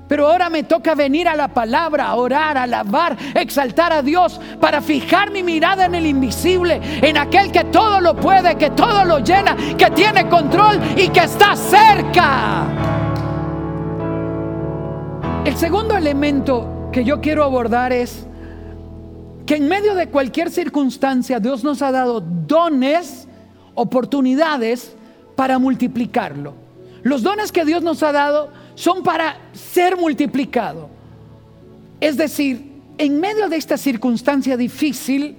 pero 0.08 0.26
ahora 0.26 0.48
me 0.48 0.62
toca 0.62 0.94
venir 0.94 1.28
a 1.28 1.36
la 1.36 1.48
palabra, 1.48 2.14
orar, 2.14 2.56
alabar, 2.56 3.16
exaltar 3.34 3.92
a 3.92 4.02
Dios 4.02 4.40
para 4.58 4.80
fijar 4.80 5.30
mi 5.30 5.42
mirada 5.42 5.84
en 5.84 5.94
el 5.94 6.06
invisible, 6.06 6.80
en 7.02 7.18
aquel 7.18 7.52
que 7.52 7.64
todo 7.64 8.00
lo 8.00 8.16
puede, 8.16 8.56
que 8.56 8.70
todo 8.70 9.04
lo 9.04 9.18
llena, 9.18 9.54
que 9.76 9.90
tiene 9.90 10.28
control 10.28 10.80
y 10.96 11.08
que 11.08 11.20
está 11.20 11.54
cerca. 11.54 12.64
El 15.44 15.56
segundo 15.56 15.96
elemento 15.96 16.88
que 16.90 17.04
yo 17.04 17.20
quiero 17.20 17.44
abordar 17.44 17.92
es 17.92 18.26
que 19.46 19.56
en 19.56 19.68
medio 19.68 19.94
de 19.94 20.08
cualquier 20.08 20.50
circunstancia 20.50 21.40
Dios 21.40 21.64
nos 21.64 21.80
ha 21.82 21.90
dado 21.90 22.20
dones, 22.20 23.28
oportunidades 23.74 24.96
para 25.36 25.58
multiplicarlo. 25.58 26.54
Los 27.02 27.22
dones 27.22 27.52
que 27.52 27.64
Dios 27.64 27.82
nos 27.82 28.02
ha 28.02 28.12
dado 28.12 28.50
son 28.78 29.02
para 29.02 29.36
ser 29.52 29.96
multiplicado. 29.96 30.88
Es 32.00 32.16
decir, 32.16 32.64
en 32.96 33.18
medio 33.18 33.48
de 33.48 33.56
esta 33.56 33.76
circunstancia 33.76 34.56
difícil, 34.56 35.34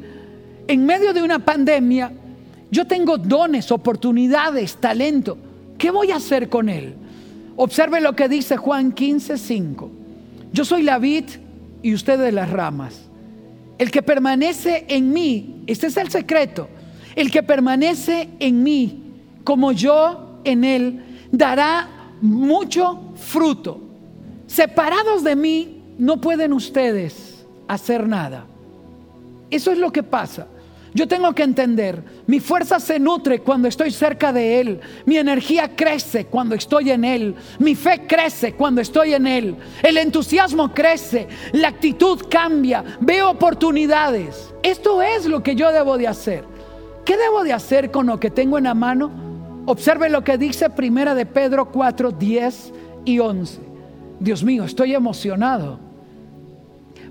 en 0.67 0.85
medio 0.85 1.13
de 1.13 1.21
una 1.21 1.39
pandemia, 1.39 2.11
yo 2.69 2.85
tengo 2.85 3.17
dones, 3.17 3.71
oportunidades, 3.71 4.75
talento. 4.75 5.37
¿Qué 5.77 5.89
voy 5.89 6.11
a 6.11 6.17
hacer 6.17 6.49
con 6.49 6.67
él? 6.67 6.95
Observe 7.55 8.01
lo 8.01 8.13
que 8.13 8.27
dice 8.27 8.57
Juan 8.57 8.91
15, 8.91 9.37
5. 9.37 9.91
Yo 10.51 10.65
soy 10.65 10.83
la 10.83 10.99
vid 10.99 11.23
y 11.81 11.93
ustedes 11.93 12.33
las 12.33 12.49
ramas. 12.49 13.03
El 13.77 13.89
que 13.89 14.01
permanece 14.01 14.83
en 14.89 15.13
mí, 15.13 15.63
este 15.65 15.87
es 15.87 15.95
el 15.95 16.09
secreto, 16.09 16.67
el 17.15 17.31
que 17.31 17.41
permanece 17.41 18.27
en 18.41 18.63
mí 18.63 19.03
como 19.45 19.71
yo 19.71 20.41
en 20.43 20.65
él, 20.65 21.03
dará 21.31 21.87
mucho 22.21 23.08
fruto. 23.19 23.79
Separados 24.47 25.23
de 25.23 25.35
mí, 25.35 25.83
no 25.97 26.19
pueden 26.19 26.53
ustedes 26.53 27.45
hacer 27.67 28.07
nada. 28.07 28.45
Eso 29.51 29.71
es 29.71 29.77
lo 29.77 29.91
que 29.91 30.03
pasa. 30.03 30.47
Yo 30.93 31.07
tengo 31.07 31.33
que 31.35 31.43
entender, 31.43 32.03
mi 32.25 32.39
fuerza 32.39 32.79
se 32.79 32.97
nutre 32.99 33.39
cuando 33.39 33.67
estoy 33.67 33.91
cerca 33.91 34.33
de 34.33 34.59
Él, 34.59 34.79
mi 35.05 35.17
energía 35.17 35.75
crece 35.75 36.25
cuando 36.25 36.55
estoy 36.55 36.89
en 36.89 37.05
Él, 37.05 37.35
mi 37.59 37.75
fe 37.75 38.07
crece 38.07 38.53
cuando 38.53 38.81
estoy 38.81 39.13
en 39.13 39.27
Él, 39.27 39.55
el 39.83 39.97
entusiasmo 39.97 40.73
crece, 40.73 41.27
la 41.51 41.67
actitud 41.67 42.23
cambia, 42.27 42.83
veo 43.01 43.29
oportunidades. 43.29 44.51
Esto 44.63 45.03
es 45.03 45.27
lo 45.27 45.43
que 45.43 45.55
yo 45.55 45.71
debo 45.71 45.97
de 45.97 46.07
hacer. 46.07 46.43
¿Qué 47.05 47.17
debo 47.17 47.43
de 47.43 47.53
hacer 47.53 47.91
con 47.91 48.07
lo 48.07 48.19
que 48.19 48.31
tengo 48.31 48.57
en 48.57 48.63
la 48.63 48.73
mano? 48.73 49.11
Observe 49.67 50.09
lo 50.09 50.23
que 50.23 50.39
dice 50.39 50.71
Primera 50.71 51.13
de 51.13 51.27
Pedro 51.27 51.71
4, 51.71 52.11
10 52.11 52.73
y 53.13 53.19
11. 53.19 53.59
Dios 54.19 54.43
mío, 54.43 54.63
estoy 54.63 54.93
emocionado. 54.93 55.79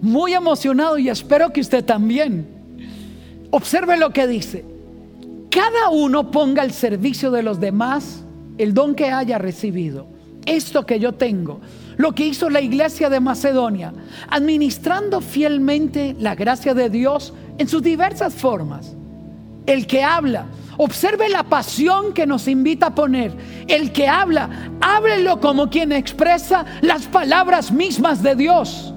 Muy 0.00 0.34
emocionado 0.34 0.98
y 0.98 1.08
espero 1.08 1.52
que 1.52 1.60
usted 1.60 1.84
también. 1.84 2.46
Observe 3.50 3.96
lo 3.96 4.10
que 4.10 4.26
dice. 4.26 4.64
Cada 5.50 5.88
uno 5.90 6.30
ponga 6.30 6.62
al 6.62 6.72
servicio 6.72 7.30
de 7.30 7.42
los 7.42 7.58
demás 7.58 8.24
el 8.58 8.74
don 8.74 8.94
que 8.94 9.10
haya 9.10 9.38
recibido. 9.38 10.06
Esto 10.44 10.86
que 10.86 10.98
yo 10.98 11.12
tengo, 11.12 11.60
lo 11.96 12.12
que 12.14 12.26
hizo 12.26 12.48
la 12.48 12.60
iglesia 12.60 13.10
de 13.10 13.20
Macedonia, 13.20 13.92
administrando 14.28 15.20
fielmente 15.20 16.16
la 16.18 16.34
gracia 16.34 16.74
de 16.74 16.90
Dios 16.90 17.34
en 17.58 17.68
sus 17.68 17.82
diversas 17.82 18.34
formas. 18.34 18.94
El 19.66 19.86
que 19.86 20.02
habla, 20.02 20.46
observe 20.78 21.28
la 21.28 21.42
pasión 21.42 22.14
que 22.14 22.26
nos 22.26 22.48
invita 22.48 22.86
a 22.86 22.94
poner. 22.94 23.36
El 23.66 23.92
que 23.92 24.08
habla, 24.08 24.48
háblelo 24.80 25.40
como 25.40 25.68
quien 25.68 25.92
expresa 25.92 26.64
las 26.80 27.06
palabras 27.06 27.70
mismas 27.70 28.22
de 28.22 28.34
Dios. 28.34 28.94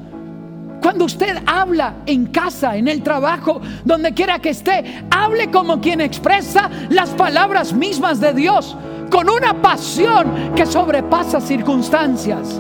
Cuando 0.82 1.06
usted 1.06 1.38
habla 1.46 1.96
en 2.08 2.28
casa, 2.28 2.76
en 2.76 2.88
el 2.88 3.04
trabajo, 3.04 3.62
donde 3.84 4.14
quiera 4.14 4.40
que 4.40 4.50
esté, 4.50 5.04
hable 5.12 5.52
como 5.52 5.80
quien 5.80 6.02
expresa 6.02 6.72
las 6.90 7.12
palabras 7.12 7.72
mismas 7.74 8.20
de 8.20 8.34
Dios, 8.34 8.76
con 9.12 9.30
una 9.30 9.62
pasión 9.62 10.54
que 10.56 10.66
sobrepasa 10.66 11.40
circunstancias. 11.40 12.60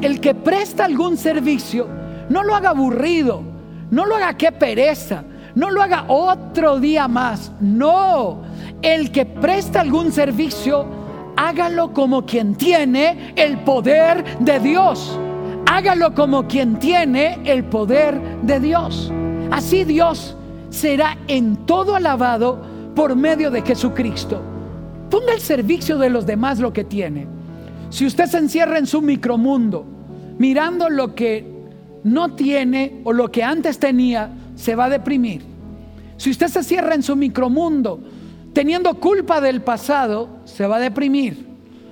El 0.00 0.20
que 0.20 0.34
presta 0.34 0.86
algún 0.86 1.16
servicio, 1.16 1.88
no 2.30 2.42
lo 2.42 2.54
haga 2.54 2.70
aburrido, 2.70 3.42
no 3.90 4.06
lo 4.06 4.16
haga 4.16 4.34
que 4.36 4.50
pereza, 4.50 5.22
no 5.54 5.70
lo 5.70 5.82
haga 5.82 6.04
otro 6.08 6.78
día 6.78 7.08
más. 7.08 7.52
No, 7.60 8.42
el 8.82 9.10
que 9.12 9.26
presta 9.26 9.80
algún 9.80 10.12
servicio, 10.12 10.86
hágalo 11.36 11.92
como 11.92 12.24
quien 12.24 12.54
tiene 12.54 13.32
el 13.36 13.58
poder 13.58 14.38
de 14.38 14.60
Dios 14.60 15.18
hágalo 15.72 16.14
como 16.14 16.46
quien 16.46 16.78
tiene 16.78 17.38
el 17.44 17.64
poder 17.64 18.20
de 18.42 18.60
Dios. 18.60 19.10
Así 19.50 19.84
Dios 19.84 20.36
será 20.68 21.16
en 21.28 21.56
todo 21.66 21.96
alabado 21.96 22.62
por 22.94 23.16
medio 23.16 23.50
de 23.50 23.62
Jesucristo. 23.62 24.42
Ponga 25.10 25.32
al 25.32 25.40
servicio 25.40 25.96
de 25.96 26.10
los 26.10 26.26
demás 26.26 26.58
lo 26.58 26.74
que 26.74 26.84
tiene. 26.84 27.26
Si 27.88 28.04
usted 28.04 28.26
se 28.26 28.38
encierra 28.38 28.78
en 28.78 28.86
su 28.86 29.00
micromundo, 29.00 29.86
mirando 30.38 30.90
lo 30.90 31.14
que 31.14 31.50
no 32.04 32.34
tiene 32.34 33.00
o 33.04 33.12
lo 33.14 33.30
que 33.30 33.42
antes 33.42 33.78
tenía, 33.78 34.30
se 34.62 34.76
va 34.76 34.84
a 34.84 34.90
deprimir. 34.90 35.42
Si 36.16 36.30
usted 36.30 36.46
se 36.46 36.62
cierra 36.62 36.94
en 36.94 37.02
su 37.02 37.16
micromundo, 37.16 37.98
teniendo 38.52 38.94
culpa 38.94 39.40
del 39.40 39.60
pasado, 39.60 40.28
se 40.44 40.68
va 40.68 40.76
a 40.76 40.78
deprimir. 40.80 41.48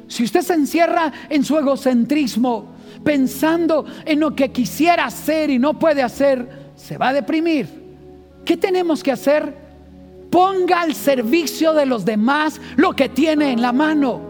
Si 0.06 0.22
usted 0.22 0.42
se 0.42 0.54
encierra 0.54 1.12
en 1.28 1.42
su 1.42 1.59
egocentrismo, 1.59 2.66
pensando 3.02 3.85
en 4.04 4.20
lo 4.20 4.37
que 4.37 4.52
quisiera 4.52 5.06
hacer 5.06 5.50
y 5.50 5.59
no 5.59 5.80
puede 5.80 6.00
hacer, 6.00 6.70
se 6.76 6.96
va 6.96 7.09
a 7.09 7.12
deprimir. 7.12 7.68
¿Qué 8.44 8.56
tenemos 8.56 9.02
que 9.02 9.11
hacer? 9.11 9.52
Ponga 10.30 10.83
al 10.83 10.94
servicio 10.94 11.74
de 11.74 11.87
los 11.87 12.04
demás 12.04 12.61
lo 12.76 12.94
que 12.94 13.09
tiene 13.09 13.50
en 13.50 13.62
la 13.62 13.72
mano. 13.72 14.20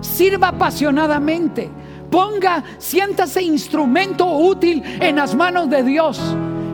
Sirva 0.00 0.48
apasionadamente. 0.48 1.70
ponga, 2.10 2.64
siéntase 2.78 3.40
instrumento 3.42 4.26
útil 4.36 4.82
en 5.00 5.14
las 5.14 5.32
manos 5.36 5.70
de 5.70 5.84
Dios. 5.84 6.20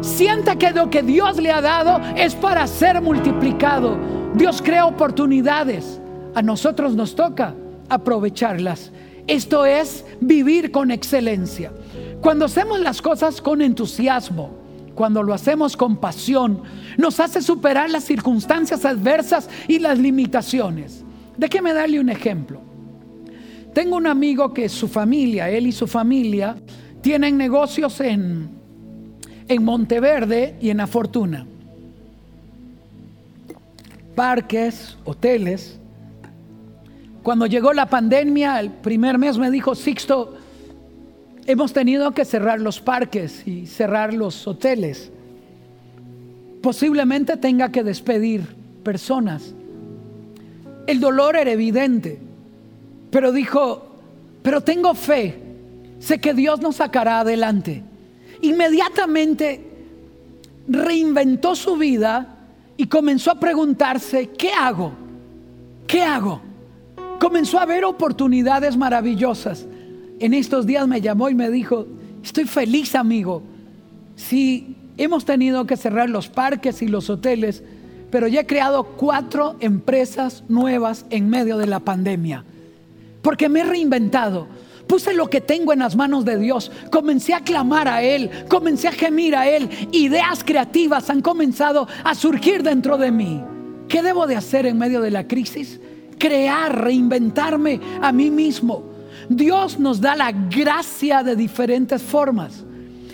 Sienta 0.00 0.56
que 0.56 0.70
lo 0.70 0.88
que 0.88 1.02
Dios 1.02 1.36
le 1.36 1.50
ha 1.50 1.60
dado 1.60 2.00
es 2.16 2.34
para 2.34 2.66
ser 2.66 3.00
multiplicado. 3.02 3.98
Dios 4.34 4.62
crea 4.62 4.86
oportunidades. 4.86 6.00
A 6.34 6.42
nosotros 6.42 6.94
nos 6.94 7.14
toca 7.14 7.54
aprovecharlas. 7.88 8.92
Esto 9.26 9.66
es 9.66 10.04
vivir 10.20 10.70
con 10.70 10.90
excelencia. 10.90 11.72
Cuando 12.22 12.46
hacemos 12.46 12.80
las 12.80 13.02
cosas 13.02 13.40
con 13.42 13.60
entusiasmo, 13.60 14.50
cuando 14.94 15.22
lo 15.22 15.34
hacemos 15.34 15.76
con 15.76 15.96
pasión, 15.96 16.62
nos 16.96 17.20
hace 17.20 17.42
superar 17.42 17.90
las 17.90 18.04
circunstancias 18.04 18.84
adversas 18.84 19.48
y 19.68 19.78
las 19.78 19.98
limitaciones. 19.98 21.04
Déjeme 21.36 21.72
darle 21.72 22.00
un 22.00 22.08
ejemplo. 22.08 22.60
Tengo 23.74 23.96
un 23.96 24.06
amigo 24.06 24.52
que 24.52 24.68
su 24.68 24.88
familia, 24.88 25.48
él 25.50 25.66
y 25.66 25.72
su 25.72 25.86
familia, 25.86 26.56
tienen 27.02 27.36
negocios 27.36 28.00
en, 28.00 28.59
en 29.50 29.64
Monteverde 29.64 30.54
y 30.60 30.70
en 30.70 30.76
La 30.76 30.86
Fortuna. 30.86 31.44
Parques, 34.14 34.96
hoteles. 35.04 35.76
Cuando 37.24 37.46
llegó 37.46 37.72
la 37.72 37.86
pandemia, 37.86 38.60
el 38.60 38.70
primer 38.70 39.18
mes 39.18 39.38
me 39.38 39.50
dijo, 39.50 39.74
Sixto, 39.74 40.36
hemos 41.46 41.72
tenido 41.72 42.12
que 42.12 42.24
cerrar 42.24 42.60
los 42.60 42.80
parques 42.80 43.44
y 43.44 43.66
cerrar 43.66 44.14
los 44.14 44.46
hoteles. 44.46 45.10
Posiblemente 46.62 47.36
tenga 47.36 47.72
que 47.72 47.82
despedir 47.82 48.46
personas. 48.84 49.52
El 50.86 51.00
dolor 51.00 51.34
era 51.34 51.50
evidente, 51.50 52.20
pero 53.10 53.32
dijo, 53.32 53.96
pero 54.42 54.60
tengo 54.60 54.94
fe, 54.94 55.42
sé 55.98 56.20
que 56.20 56.34
Dios 56.34 56.60
nos 56.60 56.76
sacará 56.76 57.18
adelante. 57.18 57.89
Inmediatamente 58.42 59.60
reinventó 60.68 61.54
su 61.54 61.76
vida 61.76 62.36
y 62.76 62.86
comenzó 62.86 63.32
a 63.32 63.40
preguntarse, 63.40 64.30
¿qué 64.30 64.52
hago? 64.52 64.92
¿Qué 65.86 66.02
hago? 66.02 66.40
Comenzó 67.18 67.58
a 67.58 67.66
ver 67.66 67.84
oportunidades 67.84 68.76
maravillosas. 68.76 69.66
En 70.18 70.32
estos 70.34 70.66
días 70.66 70.86
me 70.86 71.00
llamó 71.00 71.28
y 71.28 71.34
me 71.34 71.50
dijo, 71.50 71.86
estoy 72.22 72.44
feliz 72.44 72.94
amigo. 72.94 73.42
Si 74.16 74.76
hemos 74.96 75.24
tenido 75.24 75.66
que 75.66 75.76
cerrar 75.76 76.08
los 76.08 76.28
parques 76.28 76.82
y 76.82 76.88
los 76.88 77.10
hoteles, 77.10 77.62
pero 78.10 78.28
ya 78.28 78.40
he 78.40 78.46
creado 78.46 78.84
cuatro 78.84 79.56
empresas 79.60 80.44
nuevas 80.48 81.06
en 81.10 81.28
medio 81.28 81.58
de 81.58 81.66
la 81.66 81.80
pandemia. 81.80 82.44
Porque 83.22 83.48
me 83.48 83.60
he 83.60 83.64
reinventado 83.64 84.46
Puse 84.90 85.14
lo 85.14 85.30
que 85.30 85.40
tengo 85.40 85.72
en 85.72 85.78
las 85.78 85.94
manos 85.94 86.24
de 86.24 86.36
Dios. 86.36 86.72
Comencé 86.90 87.32
a 87.32 87.44
clamar 87.44 87.86
a 87.86 88.02
Él. 88.02 88.28
Comencé 88.48 88.88
a 88.88 88.92
gemir 88.92 89.36
a 89.36 89.48
Él. 89.48 89.70
Ideas 89.92 90.42
creativas 90.42 91.08
han 91.10 91.22
comenzado 91.22 91.86
a 92.02 92.12
surgir 92.16 92.64
dentro 92.64 92.98
de 92.98 93.12
mí. 93.12 93.40
¿Qué 93.86 94.02
debo 94.02 94.26
de 94.26 94.34
hacer 94.34 94.66
en 94.66 94.78
medio 94.78 95.00
de 95.00 95.12
la 95.12 95.28
crisis? 95.28 95.78
Crear, 96.18 96.76
reinventarme 96.76 97.80
a 98.02 98.10
mí 98.10 98.32
mismo. 98.32 98.82
Dios 99.28 99.78
nos 99.78 100.00
da 100.00 100.16
la 100.16 100.32
gracia 100.32 101.22
de 101.22 101.36
diferentes 101.36 102.02
formas. 102.02 102.64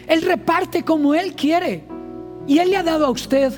Él 0.06 0.22
reparte 0.22 0.82
como 0.82 1.14
Él 1.14 1.34
quiere. 1.34 1.84
Y 2.46 2.56
Él 2.56 2.70
le 2.70 2.78
ha 2.78 2.84
dado 2.84 3.04
a 3.04 3.10
usted 3.10 3.52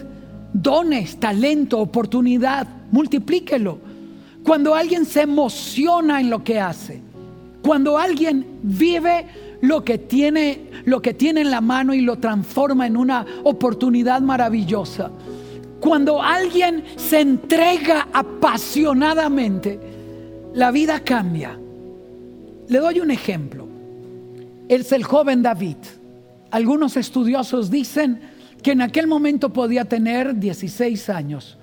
dones, 0.53 1.21
talento, 1.21 1.79
oportunidad. 1.79 2.67
Multiplíquelo. 2.91 3.79
Cuando 4.43 4.75
alguien 4.75 5.05
se 5.05 5.21
emociona 5.21 6.21
en 6.21 6.31
lo 6.31 6.43
que 6.43 6.59
hace, 6.59 7.07
cuando 7.69 7.99
alguien 7.99 8.61
vive 8.63 9.27
lo 9.61 9.85
que 9.85 9.99
tiene, 9.99 10.71
lo 10.87 11.03
que 11.03 11.13
tiene 11.13 11.43
en 11.43 11.51
la 11.51 11.61
mano 11.61 11.93
y 11.93 12.01
lo 12.01 12.17
transforma 12.17 12.87
en 12.87 12.97
una 12.97 13.27
oportunidad 13.45 14.23
maravillosa. 14.23 15.11
Cuando 15.79 16.23
alguien 16.23 16.83
se 16.97 17.21
entrega 17.21 18.09
apasionadamente, 18.11 19.79
la 20.55 20.71
vida 20.71 21.01
cambia. 21.01 21.59
Le 22.69 22.79
doy 22.79 23.01
un 23.01 23.11
ejemplo. 23.11 23.69
Es 24.67 24.91
el 24.93 25.05
joven 25.05 25.43
David. 25.43 25.77
Algunos 26.51 26.97
estudiosos 26.97 27.71
dicen 27.71 28.19
que 28.63 28.73
en 28.73 28.81
aquel 28.81 29.07
momento 29.07 29.53
podía 29.53 29.85
tener 29.85 30.37
16 30.37 31.11
años. 31.11 31.59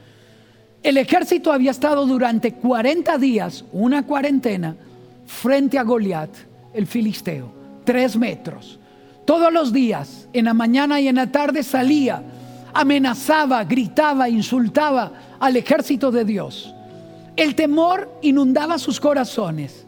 El 0.83 0.97
ejército 0.97 1.51
había 1.51 1.71
estado 1.71 2.05
durante 2.05 2.53
40 2.53 3.17
días, 3.17 3.65
una 3.71 4.05
cuarentena, 4.05 4.75
frente 5.25 5.77
a 5.77 5.83
Goliat, 5.83 6.29
el 6.73 6.87
filisteo, 6.87 7.51
tres 7.83 8.17
metros. 8.17 8.79
Todos 9.25 9.51
los 9.51 9.73
días, 9.73 10.27
en 10.33 10.45
la 10.45 10.53
mañana 10.53 10.99
y 11.01 11.07
en 11.07 11.15
la 11.15 11.31
tarde, 11.31 11.63
salía, 11.63 12.23
amenazaba, 12.73 13.63
gritaba, 13.63 14.29
insultaba 14.29 15.37
al 15.39 15.55
ejército 15.55 16.11
de 16.11 16.25
Dios. 16.25 16.73
El 17.35 17.55
temor 17.55 18.19
inundaba 18.21 18.77
sus 18.77 18.99
corazones. 18.99 19.85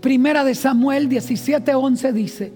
Primera 0.00 0.44
de 0.44 0.54
Samuel 0.54 1.08
17:11 1.08 2.12
dice, 2.12 2.52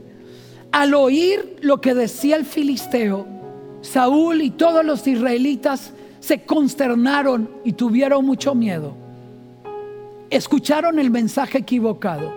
al 0.73 0.95
oír 0.95 1.57
lo 1.61 1.81
que 1.81 1.95
decía 1.95 2.37
el 2.37 2.45
filisteo, 2.45 3.27
Saúl 3.81 4.43
y 4.43 4.51
todos 4.51 4.85
los 4.85 5.07
israelitas 5.07 5.93
se 6.21 6.43
consternaron 6.43 7.51
y 7.65 7.73
tuvieron 7.73 8.25
mucho 8.25 8.55
miedo 8.55 9.08
escucharon 10.31 10.99
el 10.99 11.11
mensaje 11.11 11.59
equivocado. 11.59 12.35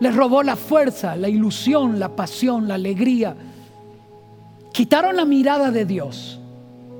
Les 0.00 0.14
robó 0.14 0.42
la 0.42 0.56
fuerza, 0.56 1.16
la 1.16 1.28
ilusión, 1.28 1.98
la 1.98 2.16
pasión, 2.16 2.66
la 2.68 2.74
alegría. 2.74 3.36
Quitaron 4.72 5.16
la 5.16 5.24
mirada 5.24 5.70
de 5.70 5.84
Dios. 5.84 6.40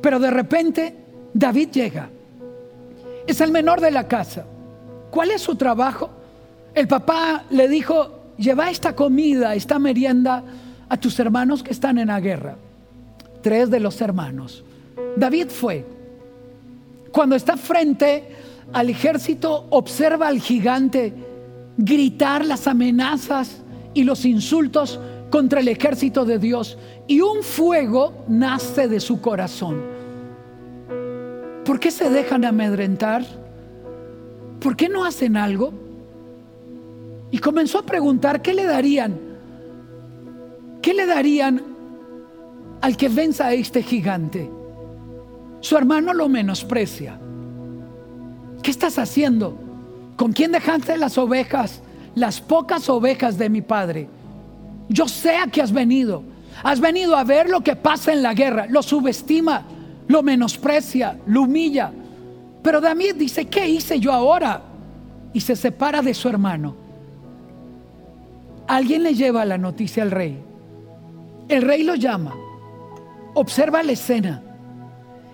Pero 0.03 0.19
de 0.19 0.31
repente 0.31 0.97
David 1.33 1.71
llega. 1.71 2.11
Es 3.27 3.41
el 3.41 3.53
menor 3.53 3.81
de 3.81 3.91
la 3.91 4.07
casa. 4.09 4.45
¿Cuál 5.11 5.31
es 5.31 5.43
su 5.43 5.57
trabajo? 5.57 6.11
El 6.75 6.87
papá 6.89 7.45
le 7.51 7.69
dijo, 7.69 8.35
lleva 8.37 8.71
esta 8.71 8.95
comida, 8.95 9.55
esta 9.55 9.79
merienda 9.79 10.45
a 10.89 10.97
tus 10.97 11.19
hermanos 11.21 11.63
que 11.63 11.73
están 11.73 11.99
en 11.99 12.09
la 12.09 12.21
guerra. 12.21 12.57
Tres 13.43 13.71
de 13.71 13.81
los 13.81 14.01
hermanos. 14.01 14.65
David 15.17 15.49
fue. 15.49 15.87
Cuando 17.13 17.35
está 17.35 17.57
frente 17.57 18.37
al 18.73 18.91
ejército, 18.91 19.67
observa 19.71 20.29
al 20.29 20.41
gigante 20.41 21.13
gritar 21.77 22.45
las 22.45 22.67
amenazas 22.67 23.63
y 23.95 24.05
los 24.05 24.25
insultos 24.25 25.01
contra 25.31 25.61
el 25.61 25.69
ejército 25.69 26.25
de 26.25 26.39
Dios 26.39 26.77
y 27.07 27.21
un 27.21 27.43
fuego 27.43 28.25
nace 28.29 28.89
de 28.89 29.01
su 29.01 29.21
corazón. 29.21 29.83
¿Por 31.65 31.79
qué 31.79 31.91
se 31.91 32.11
dejan 32.11 32.45
amedrentar? 32.45 33.25
¿Por 34.61 34.77
qué 34.77 34.89
no 34.89 35.05
hacen 35.05 35.37
algo? 35.37 35.73
Y 37.31 37.39
comenzó 37.39 37.79
a 37.79 37.87
preguntar, 37.87 38.43
¿qué 38.43 38.53
le 38.53 38.65
darían? 38.65 39.19
¿Qué 40.83 40.95
le 40.95 41.07
darían 41.07 41.63
al 42.81 42.97
que 42.97 43.09
venza 43.09 43.47
a 43.47 43.53
este 43.53 43.83
gigante? 43.83 44.51
Su 45.61 45.77
hermano 45.77 46.13
lo 46.13 46.29
menosprecia. 46.29 47.20
¿Qué 48.71 48.73
estás 48.73 49.01
haciendo? 49.01 49.59
¿Con 50.15 50.33
quién 50.33 50.53
dejaste 50.53 50.97
las 50.97 51.19
ovejas? 51.19 51.83
Las 52.15 52.41
pocas 52.41 52.89
ovejas 52.89 53.37
de 53.37 53.51
mi 53.51 53.63
padre. 53.63 54.09
Yo 54.89 55.09
sé 55.09 55.39
a 55.39 55.49
qué 55.49 55.61
has 55.61 55.73
venido. 55.73 56.23
Has 56.63 56.79
venido 56.79 57.17
a 57.17 57.25
ver 57.25 57.51
lo 57.51 57.63
que 57.63 57.75
pasa 57.75 58.13
en 58.13 58.23
la 58.23 58.33
guerra. 58.33 58.67
Lo 58.69 58.85
subestima, 58.85 59.65
lo 60.07 60.23
menosprecia, 60.23 61.19
lo 61.27 61.43
humilla. 61.43 61.91
Pero 62.63 62.81
David 62.81 63.17
dice, 63.17 63.49
¿qué 63.49 63.69
hice 63.69 63.99
yo 63.99 64.13
ahora? 64.13 64.63
Y 65.33 65.41
se 65.41 65.57
separa 65.57 66.01
de 66.01 66.15
su 66.15 66.29
hermano. 66.29 66.77
Alguien 68.69 69.03
le 69.03 69.15
lleva 69.15 69.45
la 69.45 69.59
noticia 69.59 70.05
al 70.05 70.13
rey. 70.13 70.41
El 71.49 71.63
rey 71.63 71.83
lo 71.83 71.97
llama. 71.97 72.37
Observa 73.35 73.83
la 73.83 73.91
escena. 73.91 74.41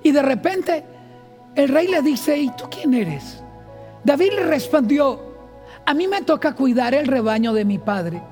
Y 0.02 0.10
de 0.10 0.22
repente 0.22 0.95
el 1.56 1.68
rey 1.68 1.88
le 1.88 2.02
dice, 2.02 2.38
¿y 2.38 2.50
tú 2.50 2.64
quién 2.70 2.94
eres? 2.94 3.42
David 4.04 4.32
le 4.36 4.44
respondió, 4.44 5.20
a 5.86 5.94
mí 5.94 6.06
me 6.06 6.20
toca 6.20 6.54
cuidar 6.54 6.94
el 6.94 7.06
rebaño 7.06 7.52
de 7.54 7.64
mi 7.64 7.78
padre. 7.78 8.22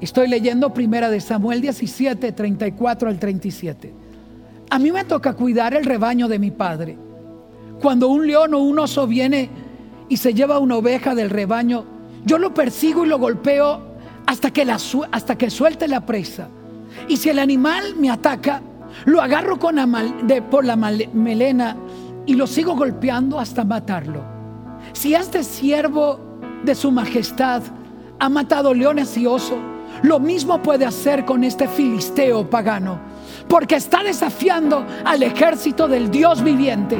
Estoy 0.00 0.28
leyendo 0.28 0.72
primera 0.72 1.10
de 1.10 1.20
Samuel 1.20 1.60
17, 1.60 2.32
34 2.32 3.08
al 3.08 3.18
37. 3.18 3.94
A 4.70 4.78
mí 4.78 4.90
me 4.90 5.04
toca 5.04 5.34
cuidar 5.34 5.74
el 5.74 5.84
rebaño 5.84 6.26
de 6.26 6.38
mi 6.38 6.50
padre. 6.50 6.96
Cuando 7.80 8.08
un 8.08 8.26
león 8.26 8.54
o 8.54 8.58
un 8.58 8.78
oso 8.78 9.06
viene 9.06 9.50
y 10.08 10.16
se 10.16 10.34
lleva 10.34 10.58
una 10.58 10.76
oveja 10.76 11.14
del 11.14 11.30
rebaño, 11.30 11.84
yo 12.24 12.38
lo 12.38 12.54
persigo 12.54 13.04
y 13.04 13.08
lo 13.08 13.18
golpeo 13.18 13.92
hasta 14.26 14.50
que, 14.50 14.64
la, 14.64 14.78
hasta 15.12 15.36
que 15.36 15.50
suelte 15.50 15.86
la 15.86 16.06
presa. 16.06 16.48
Y 17.08 17.18
si 17.18 17.28
el 17.28 17.38
animal 17.38 17.96
me 17.96 18.10
ataca, 18.10 18.62
lo 19.04 19.20
agarro 19.20 19.58
con 19.58 19.76
por 20.50 20.64
la 20.64 20.76
melena 20.76 21.76
y 22.26 22.34
lo 22.34 22.46
sigo 22.46 22.74
golpeando 22.76 23.38
hasta 23.38 23.64
matarlo. 23.64 24.22
Si 24.92 25.14
este 25.14 25.42
siervo 25.42 26.20
de 26.64 26.74
su 26.74 26.90
majestad 26.90 27.62
ha 28.18 28.28
matado 28.28 28.74
leones 28.74 29.16
y 29.16 29.26
osos, 29.26 29.58
lo 30.02 30.18
mismo 30.18 30.62
puede 30.62 30.84
hacer 30.84 31.24
con 31.24 31.44
este 31.44 31.68
filisteo 31.68 32.48
pagano, 32.48 32.98
porque 33.48 33.76
está 33.76 34.02
desafiando 34.02 34.84
al 35.04 35.22
ejército 35.22 35.86
del 35.86 36.10
Dios 36.10 36.42
viviente. 36.42 36.98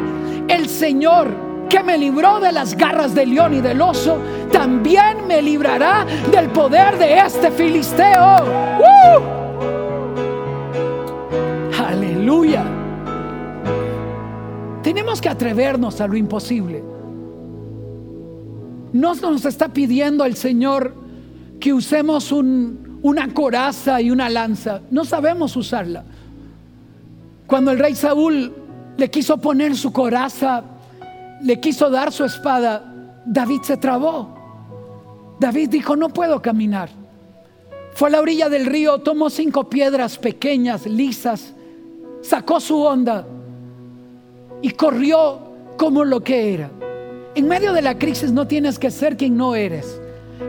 El 0.48 0.68
Señor 0.68 1.52
que 1.68 1.82
me 1.82 1.96
libró 1.96 2.38
de 2.38 2.52
las 2.52 2.76
garras 2.76 3.14
del 3.14 3.34
león 3.34 3.54
y 3.54 3.60
del 3.62 3.80
oso, 3.80 4.18
también 4.52 5.26
me 5.26 5.40
librará 5.40 6.04
del 6.30 6.50
poder 6.50 6.98
de 6.98 7.18
este 7.18 7.50
filisteo. 7.50 8.36
Aleluya. 11.88 12.62
Tenemos 14.82 15.20
que 15.20 15.28
atrevernos 15.28 16.00
a 16.00 16.08
lo 16.08 16.16
imposible. 16.16 16.82
No 18.92 19.14
nos 19.14 19.44
está 19.44 19.68
pidiendo 19.68 20.24
el 20.24 20.36
Señor 20.36 20.94
que 21.60 21.72
usemos 21.72 22.32
una 22.32 23.32
coraza 23.32 24.00
y 24.00 24.10
una 24.10 24.28
lanza. 24.28 24.82
No 24.90 25.04
sabemos 25.04 25.56
usarla. 25.56 26.04
Cuando 27.46 27.70
el 27.70 27.78
rey 27.78 27.94
Saúl 27.94 28.52
le 28.96 29.10
quiso 29.10 29.38
poner 29.38 29.76
su 29.76 29.92
coraza, 29.92 30.64
le 31.42 31.60
quiso 31.60 31.88
dar 31.88 32.12
su 32.12 32.24
espada, 32.24 33.22
David 33.24 33.62
se 33.62 33.76
trabó. 33.76 34.34
David 35.38 35.68
dijo, 35.70 35.94
no 35.94 36.08
puedo 36.08 36.42
caminar. 36.42 36.88
Fue 37.94 38.08
a 38.08 38.12
la 38.12 38.20
orilla 38.20 38.48
del 38.48 38.66
río, 38.66 38.98
tomó 38.98 39.30
cinco 39.30 39.68
piedras 39.68 40.18
pequeñas, 40.18 40.86
lisas, 40.86 41.52
sacó 42.22 42.58
su 42.58 42.80
onda 42.80 43.26
y 44.62 44.70
corrió 44.70 45.40
como 45.76 46.04
lo 46.04 46.20
que 46.20 46.54
era. 46.54 46.70
En 47.34 47.48
medio 47.48 47.72
de 47.72 47.82
la 47.82 47.98
crisis 47.98 48.32
no 48.32 48.46
tienes 48.46 48.78
que 48.78 48.90
ser 48.90 49.16
quien 49.16 49.36
no 49.36 49.54
eres. 49.54 50.00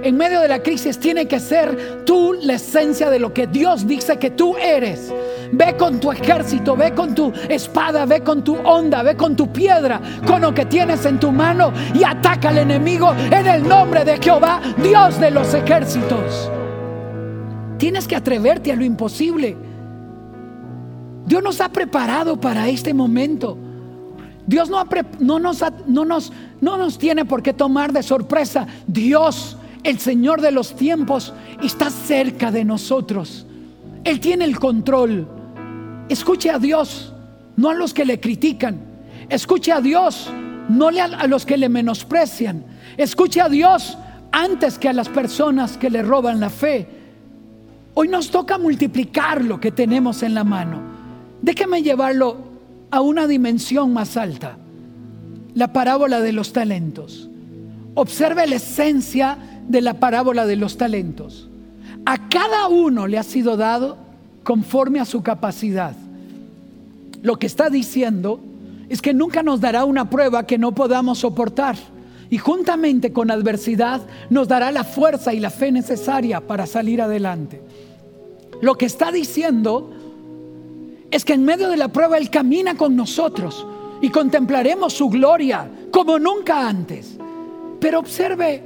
En 0.04 0.18
medio 0.18 0.42
de 0.42 0.48
la 0.48 0.62
crisis 0.62 1.00
tiene 1.00 1.28
que 1.28 1.40
ser 1.40 2.04
tú 2.06 2.34
la 2.42 2.54
esencia 2.54 3.10
de 3.10 3.20
lo 3.20 3.34
que 3.34 3.48
Dios 3.48 3.88
dice 3.88 4.18
que 4.18 4.32
tú 4.32 4.56
eres. 4.58 5.14
Ve 5.52 5.76
con 5.78 6.00
tu 6.00 6.12
ejército, 6.12 6.76
ve 6.76 6.94
con 6.94 7.14
tu 7.16 7.32
espada, 7.48 8.06
ve 8.06 8.22
con 8.22 8.44
tu 8.44 8.56
onda, 8.58 9.04
ve 9.04 9.16
con 9.16 9.36
tu 9.36 9.52
piedra, 9.52 10.02
con 10.26 10.42
lo 10.42 10.54
que 10.54 10.66
tienes 10.66 11.06
en 11.06 11.20
tu 11.20 11.32
mano 11.32 11.72
y 11.94 12.04
ataca 12.04 12.50
al 12.50 12.58
enemigo 12.58 13.14
en 13.14 13.48
el 13.48 13.68
nombre 13.68 14.04
de 14.04 14.18
Jehová, 14.18 14.62
Dios 14.82 15.20
de 15.20 15.32
los 15.32 15.54
ejércitos. 15.54 16.52
Tienes 17.78 18.08
que 18.08 18.16
atreverte 18.16 18.72
a 18.72 18.76
lo 18.76 18.84
imposible. 18.84 19.56
Dios 21.26 21.42
nos 21.42 21.62
ha 21.62 21.70
preparado 21.70 22.40
para 22.40 22.68
este 22.68 22.94
momento. 22.94 23.58
Dios 24.46 24.70
no, 24.70 24.84
no, 25.20 25.40
nos, 25.40 25.64
no, 25.88 26.06
nos, 26.06 26.34
no 26.60 26.78
nos 26.78 26.98
tiene 26.98 27.26
por 27.26 27.42
qué 27.42 27.54
tomar 27.54 27.94
de 27.94 28.04
sorpresa. 28.04 28.68
Dios, 28.88 29.58
el 29.84 30.00
Señor 30.00 30.42
de 30.42 30.52
los 30.52 30.76
tiempos, 30.76 31.34
está 31.62 31.90
cerca 31.90 32.52
de 32.52 32.66
nosotros. 32.66 33.46
Él 34.04 34.20
tiene 34.20 34.46
el 34.46 34.60
control. 34.60 35.28
Escuche 36.10 36.50
a 36.50 36.60
Dios, 36.60 37.14
no 37.56 37.70
a 37.70 37.74
los 37.74 37.94
que 37.94 38.06
le 38.06 38.20
critican. 38.20 38.80
Escuche 39.30 39.72
a 39.72 39.80
Dios, 39.80 40.30
no 40.68 40.90
a 40.90 41.28
los 41.28 41.46
que 41.46 41.58
le 41.58 41.70
menosprecian. 41.70 42.66
Escuche 42.98 43.40
a 43.40 43.48
Dios 43.48 43.98
antes 44.32 44.78
que 44.78 44.90
a 44.90 44.94
las 44.94 45.08
personas 45.08 45.78
que 45.78 45.90
le 45.90 46.02
roban 46.02 46.40
la 46.42 46.50
fe. 46.50 46.88
Hoy 47.94 48.10
nos 48.10 48.30
toca 48.30 48.58
multiplicar 48.58 49.44
lo 49.44 49.60
que 49.60 49.72
tenemos 49.72 50.24
en 50.24 50.34
la 50.34 50.44
mano. 50.44 50.82
Déjeme 51.42 51.82
llevarlo 51.82 52.53
a 52.94 53.02
una 53.02 53.26
dimensión 53.26 53.92
más 53.92 54.18
alta. 54.18 54.56
La 55.56 55.74
parábola 55.74 56.22
de 56.22 56.32
los 56.32 56.54
talentos. 56.54 57.28
Observe 57.96 58.46
la 58.46 58.58
esencia 58.58 59.36
de 59.68 59.82
la 59.82 59.96
parábola 59.96 60.46
de 60.46 60.58
los 60.58 60.78
talentos. 60.78 61.50
A 62.06 62.30
cada 62.30 62.68
uno 62.68 63.08
le 63.08 63.18
ha 63.18 63.24
sido 63.24 63.58
dado 63.58 63.98
conforme 64.44 65.00
a 65.00 65.06
su 65.06 65.24
capacidad. 65.24 65.96
Lo 67.24 67.38
que 67.38 67.48
está 67.48 67.72
diciendo 67.72 68.40
es 68.90 69.02
que 69.02 69.16
nunca 69.16 69.42
nos 69.42 69.60
dará 69.60 69.86
una 69.86 70.12
prueba 70.12 70.46
que 70.46 70.60
no 70.60 70.76
podamos 70.76 71.18
soportar. 71.18 71.76
Y 72.30 72.38
juntamente 72.38 73.12
con 73.12 73.32
adversidad 73.32 74.02
nos 74.30 74.48
dará 74.48 74.70
la 74.70 74.84
fuerza 74.84 75.34
y 75.34 75.40
la 75.40 75.50
fe 75.50 75.72
necesaria 75.72 76.42
para 76.42 76.68
salir 76.68 77.02
adelante. 77.02 77.60
Lo 78.62 78.76
que 78.76 78.86
está 78.86 79.12
diciendo 79.12 79.90
es 81.14 81.24
que 81.26 81.34
en 81.34 81.46
medio 81.46 81.70
de 81.70 81.78
la 81.78 81.90
prueba 81.90 82.18
Él 82.18 82.32
camina 82.32 82.76
con 82.76 82.96
nosotros 82.96 83.68
y 84.02 84.10
contemplaremos 84.10 84.94
su 84.94 85.10
gloria 85.10 85.70
como 85.92 86.18
nunca 86.18 86.68
antes. 86.68 87.20
Pero 87.80 88.00
observe 88.00 88.64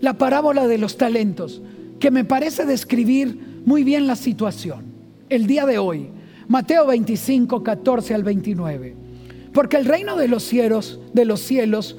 la 0.00 0.14
parábola 0.14 0.68
de 0.68 0.78
los 0.78 0.96
talentos, 0.96 1.60
que 1.98 2.12
me 2.12 2.24
parece 2.24 2.64
describir 2.66 3.62
muy 3.66 3.82
bien 3.82 4.06
la 4.06 4.14
situación. 4.14 4.84
El 5.28 5.48
día 5.48 5.66
de 5.66 5.78
hoy, 5.78 6.08
Mateo 6.46 6.86
25, 6.86 7.64
14 7.64 8.14
al 8.14 8.22
29. 8.22 8.94
Porque 9.52 9.76
el 9.76 9.84
reino 9.84 10.16
de 10.16 10.28
los 10.28 10.44
cielos, 10.44 11.00
de 11.12 11.24
los 11.24 11.40
cielos, 11.40 11.96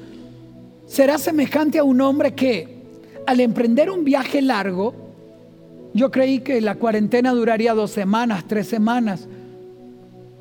será 0.86 1.18
semejante 1.18 1.78
a 1.78 1.84
un 1.84 2.00
hombre 2.00 2.34
que, 2.34 2.80
al 3.26 3.40
emprender 3.40 3.90
un 3.90 4.04
viaje 4.04 4.40
largo, 4.40 4.94
yo 5.92 6.10
creí 6.10 6.40
que 6.40 6.62
la 6.62 6.76
cuarentena 6.76 7.32
duraría 7.32 7.74
dos 7.74 7.90
semanas, 7.90 8.44
tres 8.48 8.66
semanas, 8.66 9.28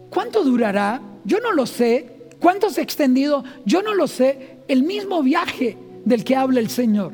¿Cuánto 0.10 0.43
durará? 0.43 1.02
Yo 1.24 1.39
no 1.39 1.52
lo 1.52 1.65
sé. 1.65 2.30
¿Cuánto 2.39 2.69
se 2.69 2.82
ha 2.82 2.84
extendido? 2.84 3.43
Yo 3.65 3.82
no 3.82 3.93
lo 3.93 4.08
sé. 4.08 4.58
El 4.67 4.84
mismo 4.84 5.22
viaje 5.22 5.78
del 6.06 6.24
que 6.24 6.36
habla 6.36 6.60
el 6.60 6.69
Señor. 6.69 7.13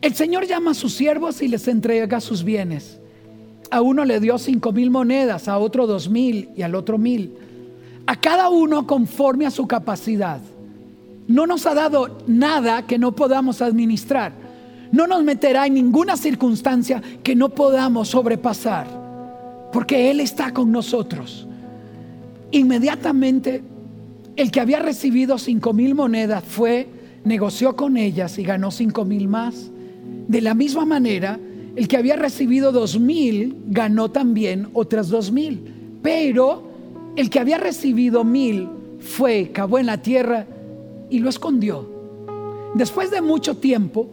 El 0.00 0.14
Señor 0.14 0.46
llama 0.46 0.72
a 0.72 0.74
sus 0.74 0.94
siervos 0.94 1.42
y 1.42 1.48
les 1.48 1.66
entrega 1.68 2.20
sus 2.20 2.44
bienes. 2.44 3.00
A 3.70 3.80
uno 3.80 4.04
le 4.04 4.20
dio 4.20 4.38
cinco 4.38 4.72
mil 4.72 4.90
monedas, 4.90 5.48
a 5.48 5.58
otro 5.58 5.86
dos 5.86 6.08
mil 6.08 6.50
y 6.56 6.62
al 6.62 6.74
otro 6.74 6.98
mil. 6.98 7.34
A 8.06 8.20
cada 8.20 8.50
uno 8.50 8.86
conforme 8.86 9.46
a 9.46 9.50
su 9.50 9.66
capacidad. 9.66 10.40
No 11.26 11.46
nos 11.46 11.64
ha 11.64 11.74
dado 11.74 12.18
nada 12.26 12.86
que 12.86 12.98
no 12.98 13.12
podamos 13.12 13.62
administrar. 13.62 14.32
No 14.92 15.06
nos 15.06 15.24
meterá 15.24 15.66
en 15.66 15.74
ninguna 15.74 16.16
circunstancia 16.16 17.02
que 17.22 17.34
no 17.34 17.48
podamos 17.48 18.08
sobrepasar. 18.08 18.86
Porque 19.72 20.10
Él 20.10 20.20
está 20.20 20.52
con 20.52 20.70
nosotros. 20.70 21.48
Inmediatamente 22.54 23.62
el 24.36 24.52
que 24.52 24.60
había 24.60 24.78
recibido 24.78 25.38
cinco 25.38 25.72
mil 25.72 25.96
monedas 25.96 26.44
fue, 26.44 26.86
negoció 27.24 27.74
con 27.74 27.96
ellas 27.96 28.38
y 28.38 28.44
ganó 28.44 28.70
cinco 28.70 29.04
mil 29.04 29.26
más. 29.26 29.72
De 30.28 30.40
la 30.40 30.54
misma 30.54 30.84
manera, 30.84 31.40
el 31.74 31.88
que 31.88 31.96
había 31.96 32.14
recibido 32.14 32.70
dos 32.70 33.00
mil 33.00 33.56
ganó 33.66 34.08
también 34.12 34.68
otras 34.72 35.08
dos 35.08 35.32
mil. 35.32 35.62
Pero 36.00 36.62
el 37.16 37.28
que 37.28 37.40
había 37.40 37.58
recibido 37.58 38.22
mil 38.22 38.68
fue, 39.00 39.50
cavó 39.52 39.80
en 39.80 39.86
la 39.86 40.00
tierra 40.00 40.46
y 41.10 41.18
lo 41.18 41.30
escondió. 41.30 41.90
Después 42.76 43.10
de 43.10 43.20
mucho 43.20 43.56
tiempo, 43.56 44.06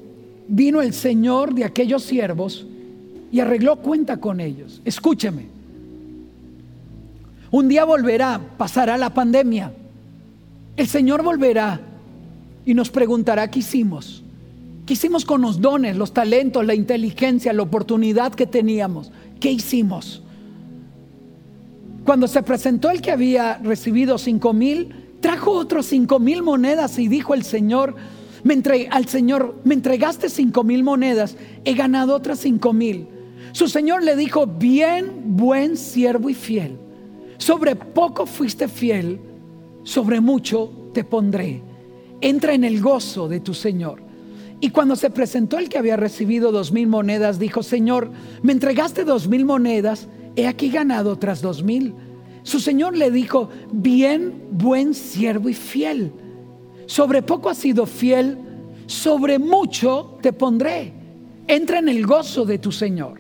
vino 0.48 0.82
el 0.82 0.94
Señor 0.94 1.54
de 1.54 1.64
aquellos 1.64 2.02
siervos 2.02 2.66
y 3.32 3.40
arregló 3.40 3.76
cuenta 3.76 4.18
con 4.18 4.40
ellos. 4.40 4.82
Escúcheme. 4.84 5.51
Un 7.52 7.68
día 7.68 7.84
volverá, 7.84 8.40
pasará 8.58 8.98
la 8.98 9.14
pandemia. 9.14 9.74
El 10.78 10.88
Señor 10.88 11.22
volverá 11.22 11.82
y 12.66 12.74
nos 12.74 12.90
preguntará 12.90 13.52
qué 13.52 13.60
hicimos. 13.60 14.24
¿Qué 14.86 14.94
hicimos 14.94 15.26
con 15.26 15.42
los 15.42 15.60
dones, 15.60 15.98
los 15.98 16.14
talentos, 16.14 16.66
la 16.66 16.74
inteligencia, 16.74 17.52
la 17.52 17.64
oportunidad 17.64 18.34
que 18.34 18.48
teníamos? 18.48 19.12
¿Qué 19.42 19.52
hicimos? 19.52 20.24
Cuando 22.06 22.28
se 22.28 22.42
presentó 22.42 22.90
el 22.90 23.02
que 23.02 23.12
había 23.12 23.58
recibido 23.58 24.18
cinco 24.18 24.54
mil, 24.54 24.96
trajo 25.20 25.52
otros 25.52 25.88
cinco 25.88 26.20
mil 26.20 26.44
monedas 26.44 26.98
y 27.00 27.10
dijo 27.10 27.34
el 27.34 27.44
Señor, 27.44 27.96
me 28.44 28.60
al 28.90 29.08
Señor, 29.08 29.60
me 29.66 29.76
entregaste 29.76 30.30
cinco 30.30 30.64
mil 30.64 30.84
monedas, 30.84 31.36
he 31.66 31.74
ganado 31.74 32.16
otras 32.16 32.40
cinco 32.40 32.72
mil. 32.72 33.08
Su 33.52 33.68
Señor 33.68 34.04
le 34.04 34.16
dijo, 34.16 34.48
bien, 34.48 35.36
buen 35.36 35.76
siervo 35.76 36.30
y 36.30 36.34
fiel 36.34 36.78
sobre 37.42 37.76
poco 37.76 38.28
fuiste 38.28 38.68
fiel, 38.68 39.20
sobre 39.82 40.22
mucho 40.22 40.92
te 40.94 41.04
pondré. 41.04 41.64
Entra 42.22 42.54
en 42.54 42.64
el 42.64 42.80
gozo 42.82 43.28
de 43.28 43.40
tu 43.40 43.56
Señor. 43.56 44.04
Y 44.60 44.70
cuando 44.70 44.96
se 44.96 45.10
presentó 45.10 45.58
el 45.58 45.68
que 45.68 45.80
había 45.80 45.98
recibido 45.98 46.52
dos 46.52 46.72
mil 46.72 46.88
monedas, 46.88 47.40
dijo, 47.40 47.64
Señor, 47.64 48.12
me 48.44 48.52
entregaste 48.52 49.06
dos 49.06 49.28
mil 49.28 49.44
monedas, 49.44 50.08
he 50.36 50.46
aquí 50.46 50.70
ganado 50.70 51.12
otras 51.12 51.42
dos 51.42 51.64
mil. 51.64 51.96
Su 52.44 52.60
Señor 52.60 52.96
le 52.96 53.10
dijo, 53.10 53.50
bien, 53.72 54.46
buen 54.52 54.94
siervo 54.94 55.50
y 55.50 55.56
fiel. 55.56 56.12
Sobre 56.86 57.24
poco 57.24 57.50
has 57.50 57.58
sido 57.58 57.88
fiel, 57.88 58.38
sobre 58.86 59.40
mucho 59.40 60.20
te 60.22 60.32
pondré. 60.32 60.94
Entra 61.48 61.80
en 61.80 61.90
el 61.90 62.06
gozo 62.06 62.46
de 62.46 62.60
tu 62.60 62.72
Señor. 62.72 63.20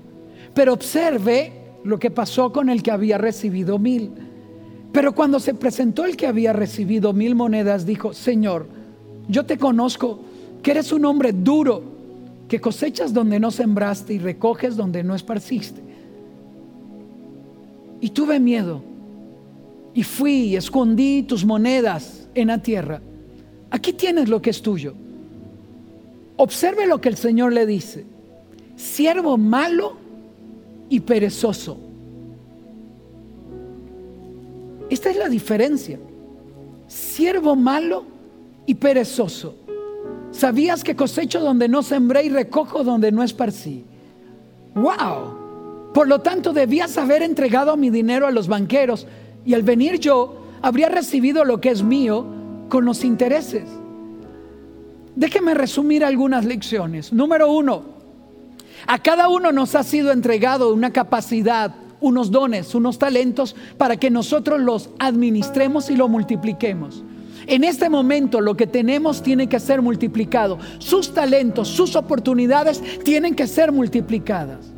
Pero 0.53 0.73
observe 0.73 1.60
lo 1.83 1.99
que 1.99 2.11
pasó 2.11 2.51
con 2.51 2.69
el 2.69 2.83
que 2.83 2.91
había 2.91 3.17
recibido 3.17 3.79
mil. 3.79 4.11
Pero 4.91 5.13
cuando 5.13 5.39
se 5.39 5.53
presentó 5.53 6.05
el 6.05 6.17
que 6.17 6.27
había 6.27 6.53
recibido 6.53 7.13
mil 7.13 7.35
monedas, 7.35 7.85
dijo, 7.85 8.13
Señor, 8.13 8.67
yo 9.27 9.45
te 9.45 9.57
conozco, 9.57 10.19
que 10.61 10.71
eres 10.71 10.91
un 10.91 11.05
hombre 11.05 11.31
duro, 11.31 11.81
que 12.47 12.59
cosechas 12.59 13.13
donde 13.13 13.39
no 13.39 13.49
sembraste 13.51 14.13
y 14.13 14.19
recoges 14.19 14.75
donde 14.75 15.03
no 15.03 15.15
esparciste. 15.15 15.81
Y 18.01 18.09
tuve 18.09 18.39
miedo. 18.39 18.83
Y 19.93 20.03
fui 20.03 20.33
y 20.47 20.55
escondí 20.55 21.23
tus 21.23 21.45
monedas 21.45 22.27
en 22.33 22.47
la 22.47 22.61
tierra. 22.61 23.01
Aquí 23.69 23.93
tienes 23.93 24.27
lo 24.27 24.41
que 24.41 24.49
es 24.49 24.61
tuyo. 24.61 24.93
Observe 26.35 26.87
lo 26.87 26.99
que 26.99 27.09
el 27.09 27.15
Señor 27.15 27.53
le 27.53 27.65
dice. 27.65 28.05
Siervo 28.75 29.37
malo 29.37 30.00
y 30.91 30.99
perezoso. 30.99 31.77
Esta 34.89 35.09
es 35.09 35.15
la 35.15 35.29
diferencia. 35.29 35.97
Siervo 36.85 37.55
malo 37.55 38.03
y 38.65 38.75
perezoso. 38.75 39.55
Sabías 40.31 40.83
que 40.83 40.97
cosecho 40.97 41.39
donde 41.39 41.69
no 41.69 41.81
sembré 41.81 42.25
y 42.25 42.29
recojo 42.29 42.83
donde 42.83 43.09
no 43.13 43.23
esparcí. 43.23 43.85
¡Wow! 44.75 45.93
Por 45.93 46.09
lo 46.09 46.19
tanto, 46.19 46.51
debías 46.51 46.97
haber 46.97 47.23
entregado 47.23 47.77
mi 47.77 47.89
dinero 47.89 48.27
a 48.27 48.31
los 48.31 48.49
banqueros 48.49 49.07
y 49.45 49.53
al 49.53 49.63
venir 49.63 49.97
yo, 49.97 50.41
habría 50.61 50.89
recibido 50.89 51.45
lo 51.45 51.61
que 51.61 51.69
es 51.69 51.83
mío 51.83 52.25
con 52.67 52.83
los 52.83 53.05
intereses. 53.05 53.63
Déjeme 55.15 55.53
resumir 55.53 56.03
algunas 56.03 56.43
lecciones. 56.43 57.13
Número 57.13 57.49
uno, 57.49 58.00
a 58.87 58.99
cada 58.99 59.29
uno 59.29 59.51
nos 59.51 59.75
ha 59.75 59.83
sido 59.83 60.11
entregado 60.11 60.73
una 60.73 60.91
capacidad, 60.91 61.75
unos 61.99 62.31
dones, 62.31 62.73
unos 62.75 62.97
talentos 62.99 63.55
para 63.77 63.97
que 63.97 64.09
nosotros 64.09 64.59
los 64.59 64.89
administremos 64.99 65.89
y 65.89 65.95
lo 65.95 66.07
multipliquemos. 66.07 67.03
En 67.47 67.63
este 67.63 67.89
momento 67.89 68.41
lo 68.41 68.55
que 68.55 68.67
tenemos 68.67 69.23
tiene 69.23 69.47
que 69.47 69.59
ser 69.59 69.81
multiplicado. 69.81 70.59
Sus 70.79 71.13
talentos, 71.13 71.67
sus 71.67 71.95
oportunidades 71.95 72.81
tienen 73.03 73.35
que 73.35 73.47
ser 73.47 73.71
multiplicadas. 73.71 74.71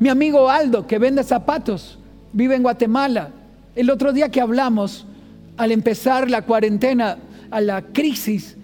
Mi 0.00 0.08
amigo 0.08 0.50
Aldo, 0.50 0.86
que 0.86 0.98
vende 0.98 1.22
zapatos, 1.22 1.98
vive 2.32 2.56
en 2.56 2.62
Guatemala. 2.62 3.30
El 3.74 3.90
otro 3.90 4.12
día 4.12 4.30
que 4.30 4.40
hablamos, 4.40 5.06
al 5.56 5.70
empezar 5.70 6.28
la 6.28 6.42
cuarentena, 6.42 7.18
a 7.50 7.60
la 7.60 7.82
crisis, 7.82 8.56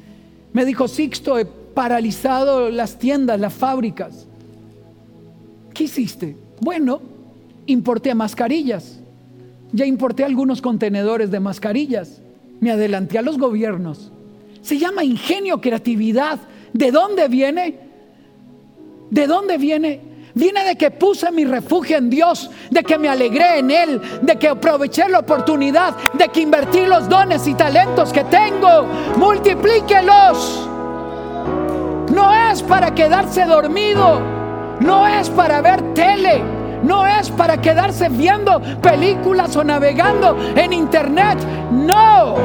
me 0.53 0.65
dijo, 0.65 0.89
Sixto, 0.89 1.39
he 1.39 1.45
paralizado 1.45 2.71
las 2.71 2.99
tiendas, 2.99 3.39
las 3.39 3.53
fábricas. 3.53 4.28
¿Qué 5.79 5.85
hiciste? 5.85 6.37
Bueno, 6.61 7.01
importé 7.67 8.13
mascarillas. 8.13 8.99
Ya 9.71 9.87
importé 9.87 10.25
algunos 10.25 10.61
contenedores 10.61 11.31
de 11.31 11.39
mascarillas. 11.39 12.21
Me 12.59 12.73
adelanté 12.73 13.17
a 13.17 13.23
los 13.23 13.39
gobiernos. 13.39 14.11
Se 14.61 14.77
llama 14.77 15.05
ingenio, 15.05 15.61
creatividad. 15.61 16.41
¿De 16.73 16.91
dónde 16.91 17.29
viene? 17.29 17.79
¿De 19.09 19.29
dónde 19.29 19.57
viene? 19.57 20.01
Viene 20.35 20.65
de 20.65 20.75
que 20.75 20.91
puse 20.91 21.31
mi 21.31 21.45
refugio 21.45 21.97
en 21.97 22.11
Dios, 22.11 22.51
de 22.71 22.83
que 22.83 22.99
me 22.99 23.09
alegré 23.09 23.61
en 23.61 23.71
Él, 23.71 24.01
de 24.21 24.35
que 24.35 24.49
aproveché 24.49 25.09
la 25.09 25.21
oportunidad, 25.21 25.95
de 26.15 26.27
que 26.27 26.41
invertí 26.41 26.87
los 26.87 27.09
dones 27.09 27.47
y 27.47 27.55
talentos 27.55 28.13
que 28.13 28.25
tengo. 28.25 28.83
Multiplíquelos. 29.17 30.69
No 32.13 32.35
es 32.51 32.65
para 32.65 32.93
quedarse 32.93 33.45
dormido, 33.45 34.38
no 34.81 35.07
es 35.07 35.29
para 35.31 35.61
ver 35.61 35.95
tele, 35.95 36.43
no 36.83 37.07
es 37.07 37.31
para 37.31 37.61
quedarse 37.61 38.09
viendo 38.09 38.61
películas 38.81 39.57
o 39.57 39.65
navegando 39.65 40.37
en 40.57 40.73
internet. 40.73 41.39
No. 41.73 42.37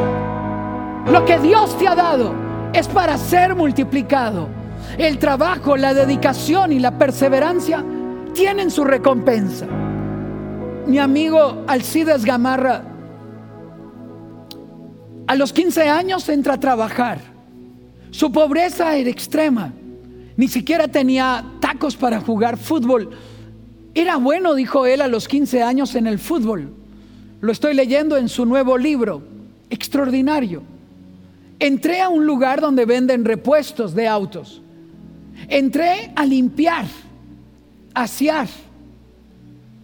Lo 1.11 1.25
que 1.25 1.37
Dios 1.39 1.77
te 1.77 1.87
ha 1.87 1.95
dado 1.95 2.33
es 2.73 2.87
para 2.87 3.17
ser 3.17 3.55
multiplicado. 3.55 4.47
El 4.97 5.19
trabajo, 5.19 5.77
la 5.77 5.93
dedicación 5.93 6.71
y 6.71 6.79
la 6.79 6.97
perseverancia 6.97 7.83
tienen 8.33 8.71
su 8.71 8.83
recompensa. 8.83 9.67
Mi 10.87 10.99
amigo 10.99 11.63
Alcides 11.67 12.25
Gamarra 12.25 12.83
a 15.25 15.35
los 15.35 15.53
15 15.53 15.89
años 15.89 16.27
entra 16.29 16.55
a 16.55 16.59
trabajar. 16.59 17.19
Su 18.11 18.31
pobreza 18.31 18.95
era 18.95 19.09
extrema. 19.09 19.71
Ni 20.35 20.47
siquiera 20.47 20.87
tenía 20.87 21.43
para 21.99 22.21
jugar 22.21 22.57
fútbol. 22.57 23.09
Era 23.93 24.17
bueno, 24.17 24.55
dijo 24.55 24.85
él, 24.85 25.01
a 25.01 25.07
los 25.07 25.27
15 25.27 25.61
años 25.61 25.95
en 25.95 26.07
el 26.07 26.19
fútbol. 26.19 26.73
Lo 27.41 27.51
estoy 27.51 27.73
leyendo 27.73 28.17
en 28.17 28.29
su 28.29 28.45
nuevo 28.45 28.77
libro. 28.77 29.21
Extraordinario. 29.69 30.63
Entré 31.59 32.01
a 32.01 32.09
un 32.09 32.25
lugar 32.25 32.61
donde 32.61 32.85
venden 32.85 33.25
repuestos 33.25 33.93
de 33.93 34.07
autos. 34.07 34.61
Entré 35.47 36.11
a 36.15 36.25
limpiar, 36.25 36.85
a 37.93 38.03
asear. 38.03 38.47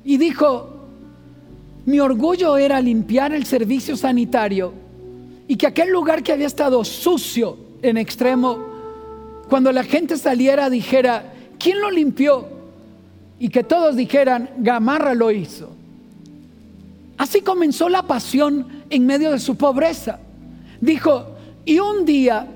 Y 0.04 0.17
dijo, 0.17 0.80
mi 1.86 1.99
orgullo 1.99 2.58
era 2.58 2.82
limpiar 2.82 3.34
el 3.34 3.45
servicio 3.45 3.95
sanitario 3.97 4.73
y 5.47 5.56
que 5.56 5.67
aquel 5.67 5.89
lugar 5.89 6.21
que 6.21 6.32
había 6.32 6.47
estado 6.47 6.84
sucio 6.84 7.58
en 7.82 7.97
extremo, 7.97 8.60
cuando 9.49 9.71
la 9.71 9.84
gente 9.84 10.15
saliera 10.17 10.69
dijera, 10.69 11.34
¿quién 11.59 11.79
lo 11.79 11.91
limpió? 11.91 12.47
Y 13.37 13.49
que 13.49 13.63
todos 13.63 13.95
dijeran, 13.95 14.49
Gamarra 14.57 15.13
lo 15.13 15.31
hizo. 15.31 15.69
Así 17.17 17.41
comenzó 17.41 17.89
la 17.89 18.03
pasión 18.03 18.65
en 18.89 19.05
medio 19.05 19.31
de 19.31 19.39
su 19.39 19.55
pobreza. 19.55 20.19
Dijo, 20.81 21.35
y 21.65 21.79
un 21.79 22.05
día, 22.05 22.47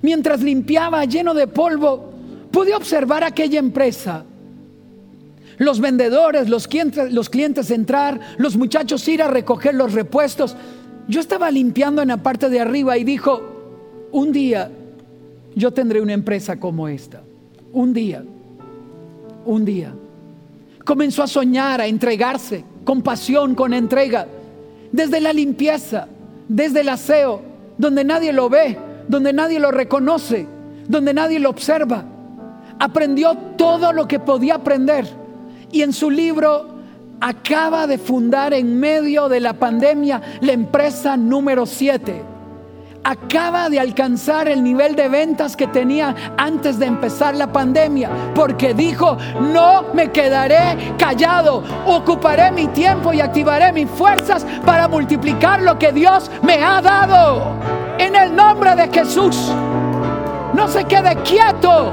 mientras 0.00 0.42
limpiaba 0.42 1.04
lleno 1.04 1.34
de 1.34 1.48
polvo, 1.48 2.12
pude 2.52 2.74
observar 2.74 3.24
aquella 3.24 3.58
empresa. 3.58 4.24
Los 5.58 5.80
vendedores, 5.80 6.48
los 6.48 6.66
clientes, 6.66 7.70
entrar, 7.70 8.20
los 8.38 8.56
muchachos 8.56 9.06
ir 9.08 9.22
a 9.22 9.28
recoger 9.28 9.74
los 9.74 9.92
repuestos. 9.92 10.56
Yo 11.08 11.20
estaba 11.20 11.50
limpiando 11.50 12.00
en 12.00 12.08
la 12.08 12.16
parte 12.18 12.48
de 12.48 12.60
arriba 12.60 12.96
y 12.96 13.04
dijo, 13.04 13.42
un 14.12 14.32
día 14.32 14.70
yo 15.54 15.72
tendré 15.72 16.00
una 16.00 16.12
empresa 16.12 16.58
como 16.58 16.88
esta. 16.88 17.22
Un 17.72 17.92
día, 17.92 18.24
un 19.44 19.64
día. 19.64 19.92
Comenzó 20.84 21.22
a 21.22 21.26
soñar, 21.26 21.80
a 21.80 21.86
entregarse 21.86 22.64
con 22.84 23.02
pasión, 23.02 23.54
con 23.54 23.72
entrega, 23.72 24.26
desde 24.90 25.20
la 25.20 25.32
limpieza, 25.32 26.08
desde 26.48 26.80
el 26.80 26.88
aseo, 26.88 27.42
donde 27.78 28.04
nadie 28.04 28.32
lo 28.32 28.48
ve, 28.48 28.76
donde 29.08 29.32
nadie 29.32 29.60
lo 29.60 29.70
reconoce, 29.70 30.46
donde 30.88 31.14
nadie 31.14 31.38
lo 31.38 31.50
observa 31.50 32.04
aprendió 32.82 33.36
todo 33.56 33.92
lo 33.92 34.08
que 34.08 34.18
podía 34.18 34.56
aprender 34.56 35.06
y 35.70 35.82
en 35.82 35.92
su 35.92 36.10
libro 36.10 36.66
acaba 37.20 37.86
de 37.86 37.96
fundar 37.96 38.52
en 38.52 38.80
medio 38.80 39.28
de 39.28 39.38
la 39.38 39.52
pandemia 39.52 40.20
la 40.40 40.52
empresa 40.52 41.16
número 41.16 41.64
7. 41.64 42.31
Acaba 43.04 43.68
de 43.68 43.80
alcanzar 43.80 44.48
el 44.48 44.62
nivel 44.62 44.94
de 44.94 45.08
ventas 45.08 45.56
que 45.56 45.66
tenía 45.66 46.14
antes 46.36 46.78
de 46.78 46.86
empezar 46.86 47.34
la 47.34 47.52
pandemia, 47.52 48.10
porque 48.34 48.74
dijo, 48.74 49.16
no 49.40 49.84
me 49.92 50.10
quedaré 50.10 50.94
callado, 50.98 51.64
ocuparé 51.86 52.52
mi 52.52 52.68
tiempo 52.68 53.12
y 53.12 53.20
activaré 53.20 53.72
mis 53.72 53.90
fuerzas 53.90 54.46
para 54.64 54.86
multiplicar 54.88 55.62
lo 55.62 55.78
que 55.78 55.92
Dios 55.92 56.30
me 56.42 56.62
ha 56.62 56.80
dado. 56.80 57.56
En 57.98 58.14
el 58.14 58.34
nombre 58.34 58.74
de 58.76 58.88
Jesús, 58.88 59.52
no 60.54 60.68
se 60.68 60.84
quede 60.84 61.16
quieto 61.22 61.92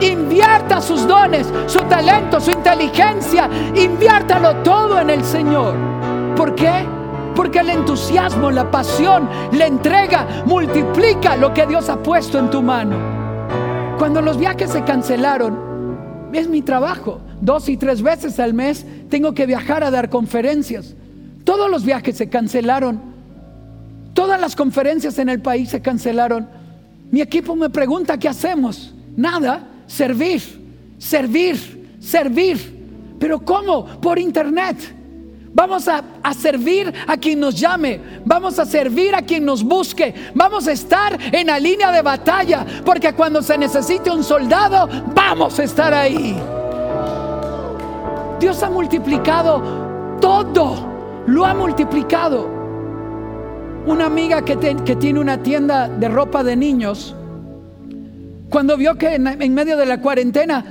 Invierta 0.00 0.80
sus 0.80 1.06
dones, 1.06 1.46
su 1.66 1.80
talento, 1.82 2.40
su 2.40 2.50
inteligencia. 2.50 3.48
Inviértalo 3.74 4.56
todo 4.56 4.98
en 4.98 5.10
el 5.10 5.24
Señor. 5.24 5.76
¿Por 6.36 6.54
qué? 6.54 7.01
Porque 7.34 7.60
el 7.60 7.70
entusiasmo, 7.70 8.50
la 8.50 8.70
pasión, 8.70 9.28
la 9.52 9.66
entrega 9.66 10.42
multiplica 10.46 11.36
lo 11.36 11.54
que 11.54 11.66
Dios 11.66 11.88
ha 11.88 12.02
puesto 12.02 12.38
en 12.38 12.50
tu 12.50 12.62
mano. 12.62 12.96
Cuando 13.98 14.20
los 14.20 14.38
viajes 14.38 14.70
se 14.70 14.84
cancelaron, 14.84 15.58
es 16.32 16.48
mi 16.48 16.62
trabajo. 16.62 17.20
Dos 17.40 17.68
y 17.68 17.76
tres 17.76 18.02
veces 18.02 18.38
al 18.38 18.54
mes 18.54 18.84
tengo 19.08 19.32
que 19.32 19.46
viajar 19.46 19.84
a 19.84 19.90
dar 19.90 20.10
conferencias. 20.10 20.94
Todos 21.44 21.70
los 21.70 21.84
viajes 21.84 22.16
se 22.16 22.28
cancelaron. 22.28 23.00
Todas 24.14 24.40
las 24.40 24.54
conferencias 24.54 25.18
en 25.18 25.28
el 25.28 25.40
país 25.40 25.70
se 25.70 25.80
cancelaron. 25.80 26.48
Mi 27.10 27.20
equipo 27.20 27.56
me 27.56 27.70
pregunta 27.70 28.18
qué 28.18 28.28
hacemos. 28.28 28.94
Nada 29.16 29.68
servir, 29.86 30.42
servir, 30.98 31.96
servir. 32.00 33.16
Pero 33.18 33.40
¿cómo? 33.40 33.86
Por 34.00 34.18
internet. 34.18 34.76
Vamos 35.54 35.86
a, 35.86 36.02
servir 36.34 36.92
a 37.06 37.16
quien 37.16 37.40
nos 37.40 37.58
llame. 37.58 38.00
Vamos 38.24 38.58
a 38.58 38.64
servir 38.64 39.14
a 39.14 39.22
quien 39.22 39.44
nos 39.44 39.62
busque. 39.62 40.14
Vamos 40.34 40.66
a 40.66 40.72
estar 40.72 41.18
en 41.32 41.46
la 41.46 41.58
línea 41.58 41.92
de 41.92 42.02
batalla. 42.02 42.64
Porque 42.84 43.12
cuando 43.12 43.42
se 43.42 43.58
necesite 43.58 44.10
un 44.10 44.24
soldado, 44.24 44.88
vamos 45.14 45.58
a 45.58 45.64
estar 45.64 45.92
ahí. 45.92 46.36
Dios 48.40 48.62
ha 48.62 48.70
multiplicado 48.70 50.18
todo. 50.20 50.90
Lo 51.26 51.44
ha 51.44 51.54
multiplicado. 51.54 52.48
Una 53.86 54.06
amiga 54.06 54.42
que, 54.42 54.56
que 54.84 54.96
tiene 54.96 55.20
una 55.20 55.42
tienda 55.42 55.88
de 55.88 56.08
ropa 56.08 56.44
de 56.44 56.54
niños 56.54 57.16
Cuando 58.52 58.76
vio 58.76 58.96
que 58.96 59.14
en, 59.14 59.54
medio 59.54 59.78
de 59.78 59.86
la 59.86 60.00
cuarentena 60.00 60.62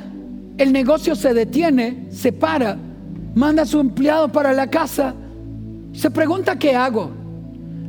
el 0.58 0.72
negocio 0.72 1.16
se 1.16 1.34
detiene, 1.34 2.06
se 2.12 2.32
para, 2.32 2.78
manda 3.36 3.64
a 3.64 3.66
su 3.66 3.80
empleado 3.80 4.32
para 4.32 4.54
la 4.54 4.70
casa, 4.70 5.14
se 5.94 6.12
pregunta 6.12 6.58
qué 6.58 6.76
hago. 6.76 7.12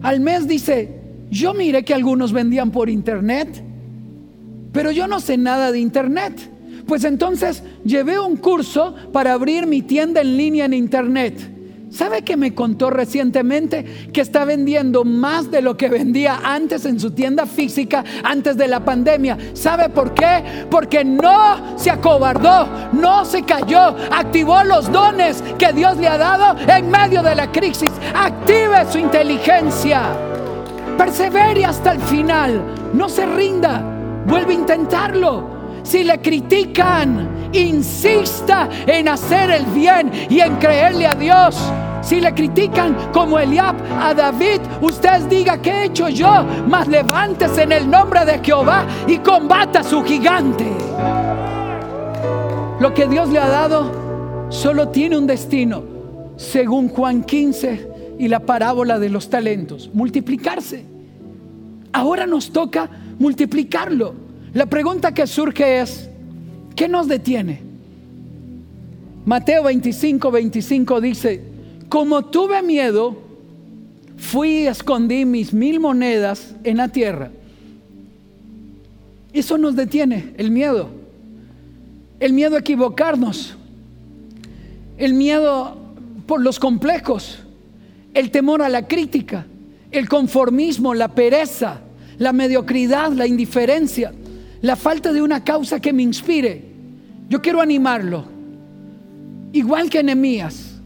Al 0.02 0.20
mes 0.20 0.46
dice, 0.48 1.00
yo 1.30 1.54
miré 1.54 1.84
que 1.84 1.94
algunos 1.94 2.32
vendían 2.32 2.70
por 2.70 2.90
internet, 2.90 3.62
pero 4.72 4.90
yo 4.90 5.06
no 5.06 5.20
sé 5.20 5.36
nada 5.36 5.70
de 5.72 5.78
internet. 5.78 6.50
Pues 6.86 7.04
entonces 7.04 7.62
llevé 7.84 8.18
un 8.18 8.36
curso 8.36 8.94
para 9.12 9.32
abrir 9.32 9.66
mi 9.66 9.82
tienda 9.82 10.20
en 10.20 10.36
línea 10.36 10.64
en 10.64 10.74
internet. 10.74 11.34
¿Sabe 11.92 12.22
que 12.22 12.38
me 12.38 12.54
contó 12.54 12.88
recientemente 12.88 14.08
que 14.14 14.22
está 14.22 14.46
vendiendo 14.46 15.04
más 15.04 15.50
de 15.50 15.60
lo 15.60 15.76
que 15.76 15.90
vendía 15.90 16.40
antes 16.42 16.86
en 16.86 16.98
su 16.98 17.10
tienda 17.10 17.44
física 17.44 18.02
antes 18.24 18.56
de 18.56 18.66
la 18.66 18.80
pandemia? 18.82 19.36
¿Sabe 19.52 19.90
por 19.90 20.14
qué? 20.14 20.66
Porque 20.70 21.04
no 21.04 21.76
se 21.76 21.90
acobardó, 21.90 22.66
no 22.94 23.26
se 23.26 23.42
cayó, 23.42 23.94
activó 24.10 24.64
los 24.64 24.90
dones 24.90 25.44
que 25.58 25.74
Dios 25.74 25.98
le 25.98 26.08
ha 26.08 26.16
dado 26.16 26.56
en 26.66 26.90
medio 26.90 27.22
de 27.22 27.34
la 27.34 27.52
crisis. 27.52 27.90
Active 28.14 28.90
su 28.90 28.98
inteligencia. 28.98 30.16
Persevere 30.96 31.66
hasta 31.66 31.92
el 31.92 32.00
final. 32.00 32.62
No 32.94 33.10
se 33.10 33.26
rinda. 33.26 33.82
Vuelve 34.26 34.52
a 34.54 34.56
intentarlo. 34.56 35.61
Si 35.82 36.04
le 36.04 36.20
critican, 36.20 37.50
insista 37.52 38.68
en 38.86 39.08
hacer 39.08 39.50
el 39.50 39.64
bien 39.66 40.10
y 40.28 40.40
en 40.40 40.56
creerle 40.56 41.06
a 41.06 41.14
Dios. 41.14 41.60
Si 42.02 42.20
le 42.20 42.34
critican 42.34 42.96
como 43.12 43.38
Eliab 43.38 43.76
a 44.00 44.12
David, 44.12 44.60
usted 44.80 45.22
diga 45.28 45.62
que 45.62 45.70
he 45.70 45.84
hecho 45.84 46.08
yo, 46.08 46.44
mas 46.66 46.88
levántese 46.88 47.62
en 47.62 47.72
el 47.72 47.88
nombre 47.88 48.24
de 48.24 48.40
Jehová 48.40 48.84
y 49.06 49.18
combata 49.18 49.80
a 49.80 49.84
su 49.84 50.02
gigante. 50.02 50.66
Lo 52.80 52.92
que 52.92 53.06
Dios 53.06 53.28
le 53.28 53.38
ha 53.38 53.48
dado 53.48 54.48
solo 54.48 54.88
tiene 54.88 55.16
un 55.16 55.26
destino, 55.26 55.84
según 56.36 56.88
Juan 56.88 57.22
15 57.22 58.16
y 58.18 58.28
la 58.28 58.40
parábola 58.40 58.98
de 58.98 59.08
los 59.08 59.30
talentos, 59.30 59.88
multiplicarse. 59.92 60.84
Ahora 61.92 62.26
nos 62.26 62.52
toca 62.52 62.90
multiplicarlo. 63.18 64.14
La 64.54 64.66
pregunta 64.66 65.14
que 65.14 65.26
surge 65.26 65.80
es, 65.80 66.10
¿qué 66.76 66.86
nos 66.86 67.08
detiene? 67.08 67.60
Mateo 69.24 69.62
25, 69.62 70.30
25 70.30 71.00
dice, 71.00 71.40
como 71.88 72.26
tuve 72.26 72.62
miedo, 72.62 73.16
fui 74.18 74.62
y 74.62 74.66
escondí 74.66 75.24
mis 75.24 75.54
mil 75.54 75.80
monedas 75.80 76.54
en 76.64 76.76
la 76.76 76.88
tierra. 76.88 77.30
Eso 79.32 79.56
nos 79.56 79.74
detiene, 79.74 80.34
el 80.36 80.50
miedo. 80.50 80.90
El 82.20 82.34
miedo 82.34 82.56
a 82.56 82.58
equivocarnos. 82.58 83.56
El 84.98 85.14
miedo 85.14 85.78
por 86.26 86.42
los 86.42 86.58
complejos. 86.58 87.38
El 88.12 88.30
temor 88.30 88.60
a 88.60 88.68
la 88.68 88.86
crítica. 88.86 89.46
El 89.90 90.10
conformismo, 90.10 90.92
la 90.92 91.08
pereza, 91.08 91.80
la 92.18 92.34
mediocridad, 92.34 93.12
la 93.12 93.26
indiferencia 93.26 94.12
la 94.62 94.76
falta 94.76 95.12
de 95.12 95.20
una 95.20 95.44
causa 95.44 95.80
que 95.80 95.92
me 95.92 96.02
inspire. 96.02 96.64
Yo 97.28 97.42
quiero 97.42 97.60
animarlo. 97.60 98.24
Igual 99.52 99.90
que 99.90 100.02
Nehemías. 100.02 100.80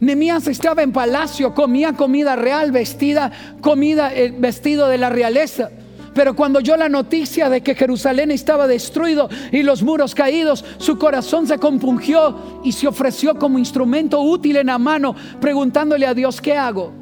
Nehemías 0.00 0.46
estaba 0.46 0.82
en 0.82 0.92
palacio, 0.92 1.52
comía 1.52 1.92
comida 1.94 2.36
real, 2.36 2.70
vestida, 2.70 3.32
comida, 3.60 4.14
eh, 4.14 4.32
vestido 4.38 4.86
de 4.86 4.98
la 4.98 5.10
realeza. 5.10 5.70
Pero 6.14 6.34
cuando 6.34 6.60
oyó 6.60 6.76
la 6.76 6.88
noticia 6.88 7.50
de 7.50 7.60
que 7.60 7.74
Jerusalén 7.74 8.30
estaba 8.30 8.68
destruido 8.68 9.28
y 9.50 9.64
los 9.64 9.82
muros 9.82 10.14
caídos, 10.14 10.64
su 10.78 10.96
corazón 10.98 11.46
se 11.46 11.58
compungió 11.58 12.60
y 12.64 12.72
se 12.72 12.86
ofreció 12.86 13.36
como 13.36 13.58
instrumento 13.58 14.20
útil 14.22 14.56
en 14.56 14.68
la 14.68 14.78
mano, 14.78 15.14
preguntándole 15.40 16.06
a 16.06 16.14
Dios, 16.14 16.40
¿qué 16.40 16.56
hago? 16.56 16.92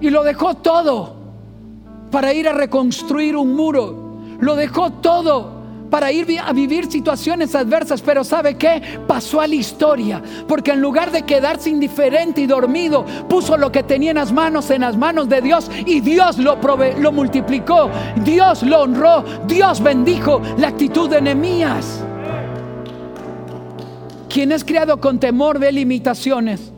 Y 0.00 0.10
lo 0.10 0.22
dejó 0.22 0.54
todo 0.54 1.16
para 2.10 2.32
ir 2.32 2.48
a 2.48 2.52
reconstruir 2.52 3.36
un 3.36 3.54
muro 3.54 4.01
lo 4.42 4.56
dejó 4.56 4.90
todo 4.90 5.62
para 5.88 6.10
ir 6.10 6.26
a 6.40 6.52
vivir 6.52 6.90
situaciones 6.90 7.54
adversas, 7.54 8.02
pero 8.02 8.24
¿sabe 8.24 8.56
qué? 8.56 8.82
Pasó 9.06 9.40
a 9.40 9.46
la 9.46 9.54
historia, 9.54 10.20
porque 10.48 10.72
en 10.72 10.80
lugar 10.80 11.12
de 11.12 11.22
quedarse 11.22 11.70
indiferente 11.70 12.40
y 12.40 12.46
dormido, 12.46 13.04
puso 13.28 13.56
lo 13.56 13.70
que 13.70 13.84
tenía 13.84 14.10
en 14.10 14.16
las 14.16 14.32
manos 14.32 14.70
en 14.70 14.80
las 14.80 14.96
manos 14.96 15.28
de 15.28 15.42
Dios 15.42 15.70
y 15.86 16.00
Dios 16.00 16.38
lo, 16.38 16.58
lo 16.98 17.12
multiplicó, 17.12 17.88
Dios 18.24 18.64
lo 18.64 18.80
honró, 18.80 19.24
Dios 19.46 19.80
bendijo 19.80 20.42
la 20.58 20.68
actitud 20.68 21.08
de 21.08 21.20
Nehemías. 21.20 22.02
Quien 24.28 24.50
es 24.50 24.64
creado 24.64 24.98
con 24.98 25.20
temor 25.20 25.60
ve 25.60 25.70
limitaciones, 25.70 26.72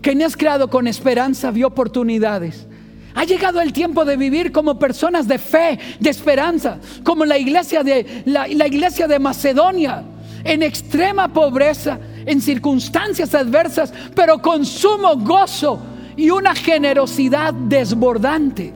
quien 0.00 0.22
es 0.22 0.36
creado 0.36 0.68
con 0.68 0.88
esperanza 0.88 1.52
ve 1.52 1.64
oportunidades. 1.64 2.66
Ha 3.14 3.24
llegado 3.24 3.60
el 3.60 3.72
tiempo 3.72 4.04
de 4.04 4.16
vivir 4.16 4.52
como 4.52 4.78
personas 4.78 5.26
de 5.26 5.38
fe, 5.38 5.78
de 5.98 6.10
esperanza, 6.10 6.78
como 7.02 7.24
la 7.24 7.38
iglesia 7.38 7.82
de, 7.82 8.22
la, 8.26 8.46
iglesia 8.48 9.08
de 9.08 9.18
Macedonia, 9.18 10.02
en 10.44 10.62
extrema 10.62 11.28
pobreza, 11.28 11.98
en 12.24 12.40
circunstancias 12.40 13.34
adversas, 13.34 13.92
pero 14.14 14.40
con 14.40 14.64
sumo 14.64 15.16
gozo 15.16 15.80
y 16.16 16.30
una 16.30 16.54
generosidad 16.54 17.52
desbordante. 17.52 18.74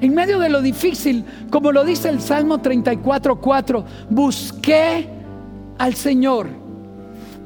En 0.00 0.14
medio 0.14 0.38
de 0.38 0.48
lo 0.48 0.62
difícil, 0.62 1.24
como 1.50 1.72
lo 1.72 1.84
dice 1.84 2.08
el 2.08 2.20
Salmo 2.20 2.58
34:4, 2.58 3.84
busqué 4.08 5.08
al 5.78 5.94
Señor 5.94 6.48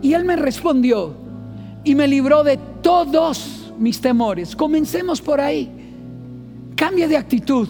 y 0.01 0.15
Él 0.15 0.25
me 0.25 0.37
respondió 0.37 1.15
y 1.83 1.95
me 1.95 2.07
libró 2.07 2.45
de 2.45 2.59
todos 2.81 3.73
mis 3.79 4.01
temores. 4.01 4.55
Comencemos 4.55 5.21
por 5.21 5.41
ahí. 5.41 5.74
Cambie 6.77 7.09
de 7.09 7.17
actitud. 7.17 7.69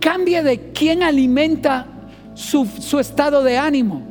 Cambie 0.00 0.42
de 0.42 0.72
quién 0.72 1.02
alimenta 1.02 1.86
su, 2.34 2.66
su 2.66 2.98
estado 2.98 3.42
de 3.42 3.58
ánimo. 3.58 4.02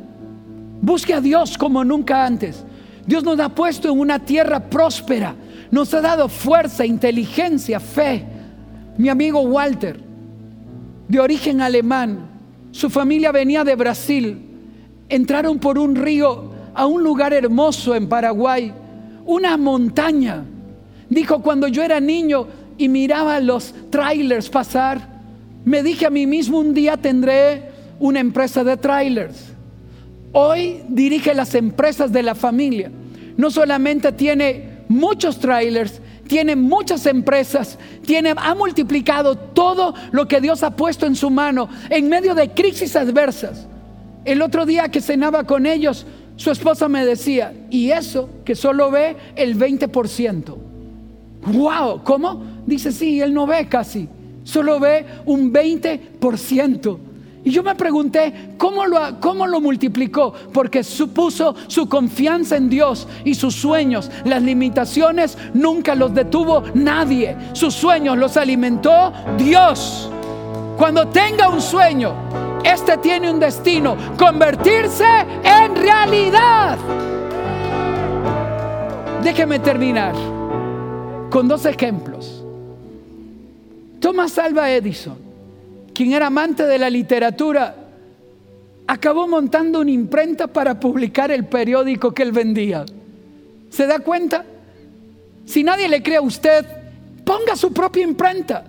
Busque 0.80 1.14
a 1.14 1.20
Dios 1.20 1.56
como 1.56 1.84
nunca 1.84 2.24
antes. 2.24 2.64
Dios 3.06 3.22
nos 3.24 3.38
ha 3.40 3.48
puesto 3.48 3.90
en 3.90 3.98
una 3.98 4.18
tierra 4.18 4.60
próspera. 4.60 5.34
Nos 5.70 5.94
ha 5.94 6.00
dado 6.00 6.28
fuerza, 6.28 6.84
inteligencia, 6.84 7.80
fe. 7.80 8.24
Mi 8.98 9.08
amigo 9.08 9.40
Walter, 9.40 10.00
de 11.08 11.20
origen 11.20 11.60
alemán, 11.60 12.28
su 12.72 12.90
familia 12.90 13.32
venía 13.32 13.64
de 13.64 13.74
Brasil. 13.74 14.42
Entraron 15.08 15.58
por 15.58 15.78
un 15.78 15.94
río 15.94 16.50
a 16.74 16.86
un 16.86 17.02
lugar 17.02 17.32
hermoso 17.32 17.94
en 17.94 18.08
Paraguay, 18.08 18.72
una 19.24 19.56
montaña. 19.56 20.44
Dijo, 21.08 21.40
cuando 21.40 21.68
yo 21.68 21.82
era 21.82 22.00
niño, 22.00 22.46
y 22.78 22.88
miraba 22.88 23.40
los 23.40 23.74
trailers 23.90 24.48
pasar, 24.48 25.16
me 25.64 25.82
dije 25.82 26.06
a 26.06 26.10
mí 26.10 26.26
mismo, 26.26 26.58
un 26.58 26.74
día 26.74 26.96
tendré 26.96 27.70
una 27.98 28.20
empresa 28.20 28.62
de 28.62 28.76
trailers. 28.76 29.52
Hoy 30.32 30.82
dirige 30.88 31.34
las 31.34 31.54
empresas 31.54 32.12
de 32.12 32.22
la 32.22 32.34
familia. 32.34 32.90
No 33.36 33.50
solamente 33.50 34.12
tiene 34.12 34.80
muchos 34.88 35.38
trailers, 35.40 36.00
tiene 36.26 36.56
muchas 36.56 37.06
empresas, 37.06 37.78
tiene, 38.04 38.34
ha 38.36 38.54
multiplicado 38.54 39.36
todo 39.36 39.94
lo 40.12 40.26
que 40.28 40.40
Dios 40.40 40.62
ha 40.62 40.72
puesto 40.72 41.06
en 41.06 41.14
su 41.14 41.30
mano 41.30 41.68
en 41.90 42.08
medio 42.08 42.34
de 42.34 42.50
crisis 42.50 42.96
adversas. 42.96 43.66
El 44.24 44.42
otro 44.42 44.66
día 44.66 44.88
que 44.88 45.00
cenaba 45.00 45.44
con 45.44 45.66
ellos, 45.66 46.06
su 46.36 46.50
esposa 46.50 46.88
me 46.88 47.06
decía, 47.06 47.54
y 47.70 47.90
eso 47.90 48.28
que 48.44 48.54
solo 48.54 48.90
ve 48.90 49.16
el 49.36 49.56
20%. 49.58 50.56
¡Wow! 51.46 52.02
¿Cómo? 52.02 52.55
Dice, 52.66 52.90
sí, 52.92 53.20
él 53.20 53.32
no 53.32 53.46
ve 53.46 53.68
casi, 53.68 54.08
solo 54.44 54.80
ve 54.80 55.06
un 55.24 55.52
20%. 55.52 56.98
Y 57.44 57.50
yo 57.52 57.62
me 57.62 57.76
pregunté, 57.76 58.54
¿cómo 58.58 58.86
lo, 58.86 59.20
¿cómo 59.20 59.46
lo 59.46 59.60
multiplicó? 59.60 60.32
Porque 60.52 60.82
supuso 60.82 61.54
su 61.68 61.88
confianza 61.88 62.56
en 62.56 62.68
Dios 62.68 63.06
y 63.24 63.36
sus 63.36 63.54
sueños. 63.54 64.10
Las 64.24 64.42
limitaciones 64.42 65.38
nunca 65.54 65.94
los 65.94 66.12
detuvo 66.12 66.64
nadie. 66.74 67.36
Sus 67.52 67.72
sueños 67.72 68.18
los 68.18 68.36
alimentó 68.36 69.12
Dios. 69.38 70.10
Cuando 70.76 71.06
tenga 71.06 71.48
un 71.48 71.60
sueño, 71.62 72.14
este 72.64 72.98
tiene 72.98 73.30
un 73.30 73.38
destino, 73.38 73.96
convertirse 74.18 75.06
en 75.44 75.76
realidad. 75.76 76.76
Déjeme 79.22 79.60
terminar 79.60 80.14
con 81.30 81.46
dos 81.46 81.64
ejemplos. 81.64 82.35
Thomas 84.06 84.38
Alva 84.38 84.70
Edison, 84.70 85.18
quien 85.92 86.12
era 86.12 86.28
amante 86.28 86.64
de 86.64 86.78
la 86.78 86.88
literatura, 86.88 87.74
acabó 88.86 89.26
montando 89.26 89.80
una 89.80 89.90
imprenta 89.90 90.46
para 90.46 90.78
publicar 90.78 91.32
el 91.32 91.46
periódico 91.46 92.14
que 92.14 92.22
él 92.22 92.30
vendía. 92.30 92.86
¿Se 93.68 93.84
da 93.84 93.98
cuenta? 93.98 94.44
Si 95.44 95.64
nadie 95.64 95.88
le 95.88 96.04
cree 96.04 96.18
a 96.18 96.22
usted, 96.22 96.64
ponga 97.24 97.56
su 97.56 97.72
propia 97.72 98.04
imprenta. 98.04 98.62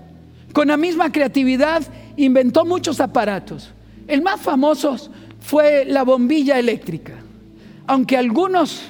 Con 0.54 0.70
la 0.70 0.76
misma 0.76 1.12
creatividad 1.12 1.84
inventó 2.16 2.66
muchos 2.66 3.00
aparatos. 3.00 3.70
El 4.08 4.24
más 4.24 4.42
famoso 4.42 4.98
fue 5.40 5.86
la 5.86 6.02
bombilla 6.02 6.58
eléctrica. 6.58 7.14
Aunque 7.86 8.18
algunos, 8.18 8.82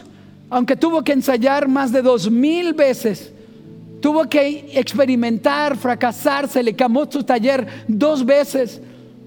aunque 0.50 0.78
tuvo 0.78 1.04
que 1.04 1.12
ensayar 1.12 1.68
más 1.68 1.92
de 1.92 2.02
dos 2.02 2.32
mil 2.32 2.74
veces, 2.74 3.34
tuvo 4.00 4.28
que 4.30 4.70
experimentar, 4.74 5.78
fracasar, 5.78 6.48
se 6.48 6.64
le 6.64 6.76
camó 6.76 7.10
su 7.10 7.24
taller 7.24 7.68
dos 7.88 8.26
veces. 8.26 8.82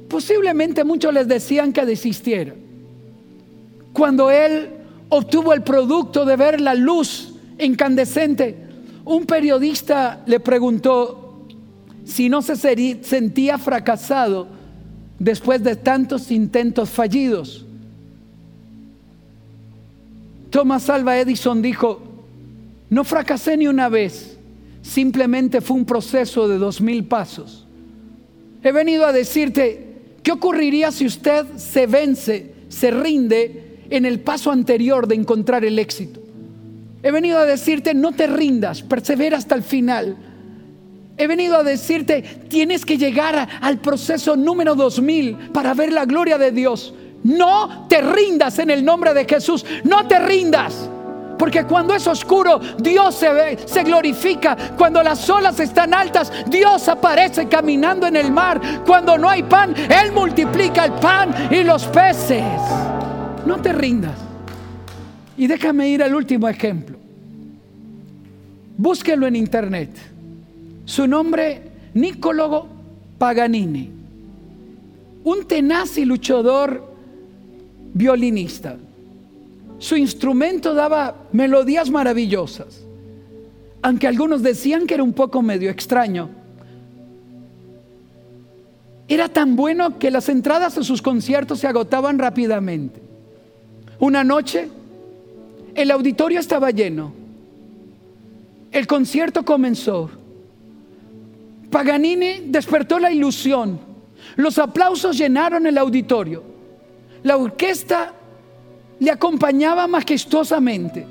Posiblemente 0.08 0.84
muchos 0.84 1.12
les 1.12 1.28
decían 1.28 1.72
que 1.72 1.84
desistiera. 1.84 2.54
Cuando 3.92 4.30
él 4.30 4.70
obtuvo 5.08 5.52
el 5.52 5.62
producto 5.62 6.24
de 6.24 6.36
ver 6.36 6.60
la 6.60 6.74
luz 6.74 7.34
incandescente, 7.58 8.56
un 9.04 9.26
periodista 9.26 10.22
le 10.26 10.40
preguntó 10.40 11.46
si 12.04 12.28
no 12.28 12.42
se 12.42 12.56
sentía 13.02 13.58
fracasado 13.58 14.48
después 15.18 15.62
de 15.62 15.76
tantos 15.76 16.30
intentos 16.30 16.90
fallidos. 16.90 17.66
Thomas 20.50 20.88
Alva 20.90 21.18
Edison 21.18 21.62
dijo, 21.62 22.00
no 22.88 23.04
fracasé 23.04 23.56
ni 23.56 23.68
una 23.68 23.88
vez, 23.88 24.36
simplemente 24.82 25.60
fue 25.60 25.76
un 25.76 25.84
proceso 25.84 26.48
de 26.48 26.58
dos 26.58 26.80
mil 26.80 27.04
pasos. 27.04 27.66
He 28.62 28.72
venido 28.72 29.06
a 29.06 29.12
decirte, 29.12 29.86
¿qué 30.22 30.32
ocurriría 30.32 30.92
si 30.92 31.06
usted 31.06 31.46
se 31.56 31.86
vence, 31.86 32.54
se 32.68 32.90
rinde 32.90 33.80
en 33.90 34.04
el 34.04 34.20
paso 34.20 34.50
anterior 34.50 35.06
de 35.06 35.14
encontrar 35.14 35.64
el 35.64 35.78
éxito? 35.78 36.20
He 37.02 37.10
venido 37.10 37.38
a 37.38 37.46
decirte, 37.46 37.94
no 37.94 38.12
te 38.12 38.26
rindas, 38.26 38.82
persevera 38.82 39.38
hasta 39.38 39.54
el 39.54 39.62
final. 39.62 40.16
He 41.16 41.26
venido 41.26 41.56
a 41.56 41.62
decirte, 41.62 42.22
tienes 42.48 42.84
que 42.84 42.98
llegar 42.98 43.48
al 43.60 43.78
proceso 43.78 44.36
número 44.36 44.74
2000 44.74 45.50
para 45.52 45.74
ver 45.74 45.92
la 45.92 46.04
gloria 46.04 46.36
de 46.36 46.50
Dios. 46.50 46.94
No 47.22 47.86
te 47.88 48.00
rindas 48.00 48.58
en 48.58 48.70
el 48.70 48.84
nombre 48.84 49.14
de 49.14 49.24
Jesús, 49.24 49.64
no 49.84 50.06
te 50.08 50.18
rindas. 50.18 50.88
Porque 51.40 51.64
cuando 51.64 51.94
es 51.94 52.06
oscuro, 52.06 52.60
Dios 52.78 53.14
se, 53.14 53.32
ve, 53.32 53.58
se 53.64 53.82
glorifica. 53.82 54.54
Cuando 54.76 55.02
las 55.02 55.28
olas 55.30 55.58
están 55.58 55.94
altas, 55.94 56.30
Dios 56.50 56.86
aparece 56.86 57.48
caminando 57.48 58.06
en 58.06 58.16
el 58.16 58.30
mar. 58.30 58.60
Cuando 58.84 59.16
no 59.16 59.26
hay 59.26 59.42
pan, 59.44 59.74
Él 59.74 60.12
multiplica 60.12 60.84
el 60.84 60.92
pan 60.92 61.48
y 61.50 61.64
los 61.64 61.86
peces. 61.86 62.44
No 63.46 63.56
te 63.56 63.72
rindas. 63.72 64.18
Y 65.38 65.46
déjame 65.46 65.88
ir 65.88 66.02
al 66.02 66.14
último 66.14 66.46
ejemplo. 66.46 66.98
Búsquelo 68.76 69.26
en 69.26 69.36
internet. 69.36 69.96
Su 70.84 71.06
nombre, 71.06 71.62
Nicolo 71.94 72.66
Paganini. 73.16 73.90
Un 75.24 75.46
tenaz 75.46 75.96
y 75.96 76.04
luchador 76.04 76.86
violinista. 77.94 78.76
Su 79.80 79.96
instrumento 79.96 80.74
daba 80.74 81.16
melodías 81.32 81.90
maravillosas, 81.90 82.82
aunque 83.80 84.06
algunos 84.06 84.42
decían 84.42 84.86
que 84.86 84.92
era 84.92 85.02
un 85.02 85.14
poco 85.14 85.40
medio 85.40 85.70
extraño. 85.70 86.28
Era 89.08 89.30
tan 89.30 89.56
bueno 89.56 89.98
que 89.98 90.10
las 90.10 90.28
entradas 90.28 90.76
a 90.76 90.84
sus 90.84 91.00
conciertos 91.00 91.60
se 91.60 91.66
agotaban 91.66 92.18
rápidamente. 92.18 93.00
Una 93.98 94.22
noche, 94.22 94.68
el 95.74 95.90
auditorio 95.90 96.40
estaba 96.40 96.70
lleno. 96.70 97.14
El 98.70 98.86
concierto 98.86 99.46
comenzó. 99.46 100.10
Paganini 101.70 102.42
despertó 102.48 102.98
la 102.98 103.10
ilusión. 103.10 103.80
Los 104.36 104.58
aplausos 104.58 105.16
llenaron 105.16 105.66
el 105.66 105.78
auditorio. 105.78 106.42
La 107.22 107.38
orquesta 107.38 108.12
le 109.00 109.10
acompañaba 109.10 109.86
majestuosamente. 109.86 111.06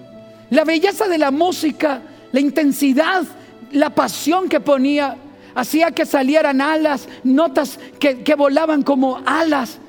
La 0.52 0.64
belleza 0.64 1.08
de 1.08 1.18
la 1.18 1.32
música, 1.32 2.02
la 2.32 2.40
intensidad, 2.40 3.24
la 3.72 3.90
pasión 3.90 4.48
que 4.48 4.60
ponía, 4.60 5.18
hacía 5.56 5.92
que 5.92 6.06
salieran 6.06 6.62
alas, 6.62 7.08
notas 7.24 7.80
que, 8.00 8.24
que 8.24 8.36
volaban 8.36 8.84
como 8.84 9.22
alas 9.26 9.80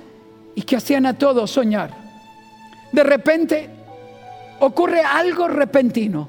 y 0.55 0.62
que 0.62 0.76
hacían 0.76 1.07
a 1.07 1.16
todos 1.16 1.51
soñar. 1.51 1.94
De 2.92 3.05
repente 3.05 3.70
ocurre 4.61 5.01
algo 5.03 5.48
repentino. 5.48 6.28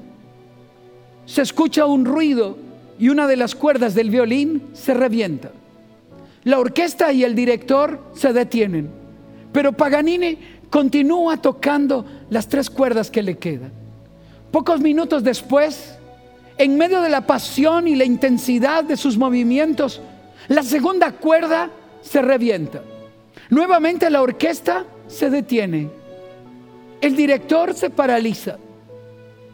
Se 1.26 1.42
escucha 1.42 1.86
un 1.86 2.04
ruido 2.04 2.56
y 2.98 3.08
una 3.08 3.26
de 3.26 3.36
las 3.36 3.54
cuerdas 3.54 3.94
del 3.94 4.10
violín 4.10 4.62
se 4.74 4.94
revienta. 4.94 5.50
La 6.44 6.58
orquesta 6.58 7.12
y 7.12 7.24
el 7.24 7.34
director 7.34 8.02
se 8.14 8.32
detienen. 8.32 8.90
Pero 9.52 9.72
Paganini 9.72 10.38
continúa 10.72 11.36
tocando 11.36 12.06
las 12.30 12.48
tres 12.48 12.70
cuerdas 12.70 13.10
que 13.10 13.22
le 13.22 13.36
quedan. 13.36 13.70
Pocos 14.50 14.80
minutos 14.80 15.22
después, 15.22 15.98
en 16.56 16.78
medio 16.78 17.02
de 17.02 17.10
la 17.10 17.26
pasión 17.26 17.86
y 17.86 17.94
la 17.94 18.06
intensidad 18.06 18.82
de 18.82 18.96
sus 18.96 19.18
movimientos, 19.18 20.00
la 20.48 20.62
segunda 20.62 21.12
cuerda 21.12 21.68
se 22.00 22.22
revienta. 22.22 22.82
Nuevamente 23.50 24.08
la 24.08 24.22
orquesta 24.22 24.86
se 25.08 25.28
detiene. 25.28 25.90
El 27.02 27.16
director 27.16 27.74
se 27.74 27.90
paraliza. 27.90 28.56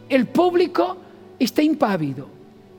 El 0.07 0.25
público 0.25 0.95
está 1.37 1.61
impávido. 1.61 2.29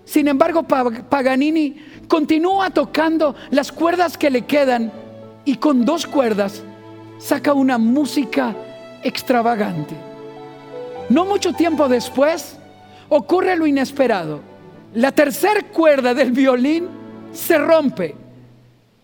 Sin 0.07 0.29
embargo, 0.29 0.63
Paganini 0.63 1.77
continúa 2.09 2.71
tocando 2.71 3.35
las 3.51 3.71
cuerdas 3.71 4.17
que 4.17 4.31
le 4.31 4.47
quedan 4.47 4.91
y 5.45 5.57
con 5.57 5.85
dos 5.85 6.07
cuerdas 6.07 6.65
saca 7.21 7.53
una 7.53 7.79
música 7.79 8.57
extravagante. 9.03 9.95
No 11.09 11.25
mucho 11.27 11.53
tiempo 11.53 11.89
después 11.89 12.57
ocurre 13.09 13.57
lo 13.57 13.67
inesperado. 13.67 14.41
La 14.95 15.13
tercera 15.13 15.63
cuerda 15.63 16.15
del 16.15 16.33
violín 16.33 16.89
se 17.33 17.59
rompe. 17.59 18.17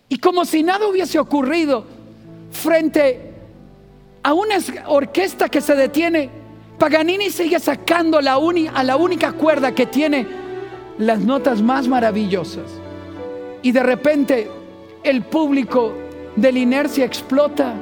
Y 0.09 0.17
como 0.17 0.45
si 0.45 0.63
nada 0.63 0.87
hubiese 0.87 1.19
ocurrido 1.19 1.85
frente 2.51 3.33
a 4.23 4.33
una 4.33 4.55
orquesta 4.87 5.47
que 5.47 5.61
se 5.61 5.75
detiene, 5.75 6.29
Paganini 6.79 7.29
sigue 7.29 7.59
sacando 7.59 8.19
la 8.19 8.33
a 8.73 8.83
la 8.83 8.97
única 8.97 9.33
cuerda 9.33 9.73
que 9.73 9.85
tiene 9.85 10.27
las 10.97 11.19
notas 11.19 11.61
más 11.61 11.87
maravillosas. 11.87 12.71
Y 13.61 13.71
de 13.71 13.83
repente 13.83 14.49
el 15.03 15.23
público 15.23 15.93
de 16.35 16.51
la 16.51 16.59
inercia 16.59 17.05
explota 17.05 17.73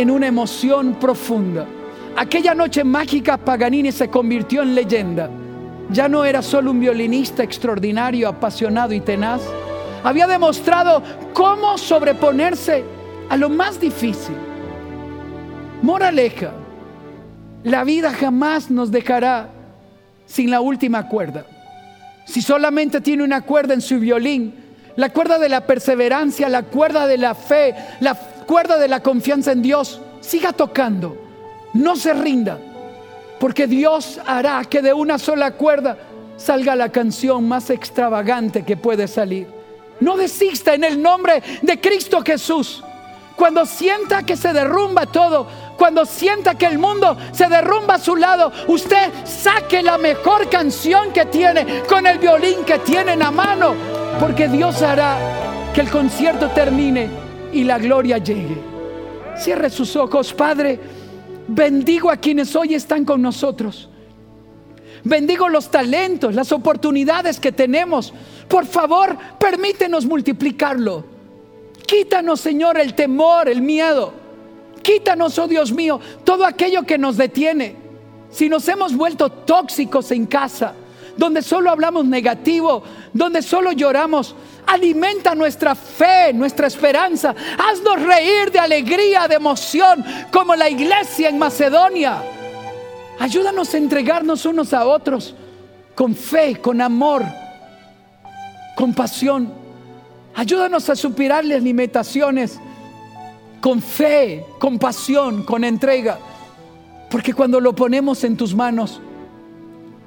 en 0.00 0.10
una 0.10 0.28
emoción 0.28 0.94
profunda. 0.94 1.66
Aquella 2.16 2.54
noche 2.54 2.84
mágica 2.84 3.36
Paganini 3.36 3.90
se 3.90 4.08
convirtió 4.08 4.62
en 4.62 4.74
leyenda. 4.74 5.28
Ya 5.90 6.08
no 6.08 6.24
era 6.24 6.40
solo 6.42 6.70
un 6.70 6.80
violinista 6.80 7.42
extraordinario, 7.42 8.28
apasionado 8.28 8.94
y 8.94 9.00
tenaz. 9.00 9.42
Había 10.04 10.26
demostrado 10.26 11.02
cómo 11.32 11.76
sobreponerse 11.78 12.84
a 13.28 13.36
lo 13.36 13.48
más 13.48 13.80
difícil. 13.80 14.36
Moraleja, 15.82 16.52
la 17.64 17.82
vida 17.82 18.12
jamás 18.12 18.70
nos 18.70 18.90
dejará 18.90 19.48
sin 20.26 20.50
la 20.50 20.60
última 20.60 21.08
cuerda. 21.08 21.44
Si 22.24 22.40
solamente 22.40 23.00
tiene 23.00 23.24
una 23.24 23.40
cuerda 23.40 23.74
en 23.74 23.80
su 23.80 23.98
violín, 23.98 24.54
la 24.96 25.10
cuerda 25.10 25.38
de 25.38 25.48
la 25.48 25.66
perseverancia, 25.66 26.48
la 26.48 26.64
cuerda 26.64 27.06
de 27.06 27.18
la 27.18 27.34
fe, 27.34 27.74
la 28.00 28.18
cuerda 28.48 28.78
de 28.78 28.88
la 28.88 29.00
confianza 29.00 29.52
en 29.52 29.60
Dios, 29.60 30.00
siga 30.20 30.54
tocando, 30.54 31.18
no 31.74 31.96
se 31.96 32.14
rinda, 32.14 32.58
porque 33.38 33.66
Dios 33.66 34.18
hará 34.24 34.64
que 34.64 34.80
de 34.80 34.94
una 34.94 35.18
sola 35.18 35.50
cuerda 35.50 35.98
salga 36.38 36.74
la 36.74 36.88
canción 36.88 37.46
más 37.46 37.68
extravagante 37.68 38.64
que 38.64 38.78
puede 38.78 39.06
salir. 39.06 39.46
No 40.00 40.16
desista 40.16 40.72
en 40.72 40.84
el 40.84 41.02
nombre 41.02 41.42
de 41.60 41.78
Cristo 41.78 42.22
Jesús. 42.24 42.82
Cuando 43.36 43.66
sienta 43.66 44.22
que 44.22 44.34
se 44.34 44.54
derrumba 44.54 45.04
todo, 45.04 45.46
cuando 45.76 46.06
sienta 46.06 46.54
que 46.54 46.66
el 46.66 46.78
mundo 46.78 47.18
se 47.32 47.48
derrumba 47.48 47.96
a 47.96 47.98
su 47.98 48.16
lado, 48.16 48.50
usted 48.66 49.12
saque 49.26 49.82
la 49.82 49.98
mejor 49.98 50.48
canción 50.48 51.12
que 51.12 51.26
tiene 51.26 51.82
con 51.86 52.06
el 52.06 52.18
violín 52.18 52.64
que 52.64 52.78
tiene 52.78 53.12
en 53.12 53.18
la 53.18 53.30
mano, 53.30 53.74
porque 54.18 54.48
Dios 54.48 54.80
hará 54.80 55.18
que 55.74 55.82
el 55.82 55.90
concierto 55.90 56.48
termine 56.48 57.27
y 57.58 57.64
la 57.64 57.76
gloria 57.76 58.18
llegue. 58.18 58.56
Cierre 59.36 59.68
sus 59.68 59.96
ojos, 59.96 60.32
Padre. 60.32 60.78
Bendigo 61.48 62.08
a 62.08 62.16
quienes 62.16 62.54
hoy 62.54 62.74
están 62.74 63.04
con 63.04 63.20
nosotros. 63.20 63.88
Bendigo 65.02 65.48
los 65.48 65.68
talentos, 65.68 66.36
las 66.36 66.52
oportunidades 66.52 67.40
que 67.40 67.50
tenemos. 67.50 68.14
Por 68.46 68.64
favor, 68.64 69.18
permítenos 69.40 70.06
multiplicarlo. 70.06 71.04
Quítanos, 71.84 72.40
Señor, 72.40 72.78
el 72.78 72.94
temor, 72.94 73.48
el 73.48 73.60
miedo. 73.60 74.12
Quítanos, 74.80 75.36
oh 75.40 75.48
Dios 75.48 75.72
mío, 75.72 75.98
todo 76.22 76.46
aquello 76.46 76.84
que 76.84 76.96
nos 76.96 77.16
detiene. 77.16 77.74
Si 78.30 78.48
nos 78.48 78.68
hemos 78.68 78.96
vuelto 78.96 79.30
tóxicos 79.30 80.12
en 80.12 80.26
casa, 80.26 80.74
donde 81.18 81.42
solo 81.42 81.70
hablamos 81.70 82.06
negativo, 82.06 82.82
donde 83.12 83.42
solo 83.42 83.72
lloramos. 83.72 84.34
Alimenta 84.66 85.34
nuestra 85.34 85.74
fe, 85.74 86.32
nuestra 86.32 86.68
esperanza. 86.68 87.34
Haznos 87.58 88.00
reír 88.02 88.52
de 88.52 88.60
alegría, 88.60 89.26
de 89.26 89.34
emoción, 89.34 90.04
como 90.30 90.54
la 90.54 90.70
iglesia 90.70 91.28
en 91.28 91.38
Macedonia. 91.38 92.22
Ayúdanos 93.18 93.74
a 93.74 93.78
entregarnos 93.78 94.46
unos 94.46 94.72
a 94.72 94.86
otros 94.86 95.34
con 95.96 96.14
fe, 96.14 96.60
con 96.60 96.80
amor, 96.80 97.24
con 98.76 98.94
pasión. 98.94 99.52
Ayúdanos 100.36 100.88
a 100.88 100.94
superar 100.94 101.44
las 101.44 101.60
limitaciones 101.60 102.60
con 103.60 103.82
fe, 103.82 104.46
con 104.60 104.78
pasión, 104.78 105.42
con 105.42 105.64
entrega. 105.64 106.16
Porque 107.10 107.34
cuando 107.34 107.58
lo 107.58 107.74
ponemos 107.74 108.22
en 108.22 108.36
tus 108.36 108.54
manos, 108.54 109.00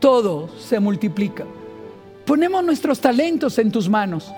todo 0.01 0.49
se 0.59 0.81
multiplica. 0.81 1.45
Ponemos 2.25 2.63
nuestros 2.65 2.99
talentos 2.99 3.57
en 3.59 3.71
tus 3.71 3.87
manos 3.87 4.29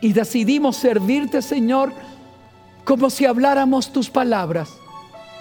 y 0.00 0.12
decidimos 0.12 0.76
servirte, 0.76 1.42
Señor, 1.42 1.92
como 2.84 3.10
si 3.10 3.26
habláramos 3.26 3.92
tus 3.92 4.10
palabras 4.10 4.70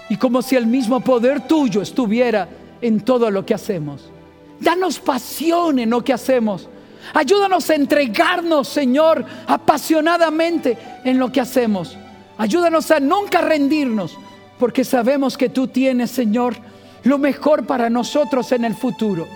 y 0.09 0.17
como 0.17 0.41
si 0.41 0.55
el 0.55 0.67
mismo 0.67 0.99
poder 0.99 1.47
tuyo 1.47 1.81
estuviera 1.81 2.49
en 2.81 2.99
todo 3.01 3.31
lo 3.31 3.45
que 3.45 3.53
hacemos. 3.53 4.11
Danos 4.59 4.99
pasión 4.99 5.79
en 5.79 5.89
lo 5.89 6.03
que 6.03 6.13
hacemos. 6.13 6.67
Ayúdanos 7.13 7.69
a 7.69 7.75
entregarnos, 7.75 8.67
Señor, 8.67 9.25
apasionadamente 9.47 10.77
en 11.05 11.17
lo 11.17 11.31
que 11.31 11.39
hacemos. 11.39 11.97
Ayúdanos 12.37 12.91
a 12.91 12.99
nunca 12.99 13.41
rendirnos, 13.41 14.17
porque 14.59 14.83
sabemos 14.83 15.37
que 15.37 15.47
tú 15.47 15.67
tienes, 15.67 16.11
Señor, 16.11 16.57
lo 17.03 17.17
mejor 17.17 17.65
para 17.65 17.89
nosotros 17.89 18.51
en 18.51 18.65
el 18.65 18.75
futuro, 18.75 19.27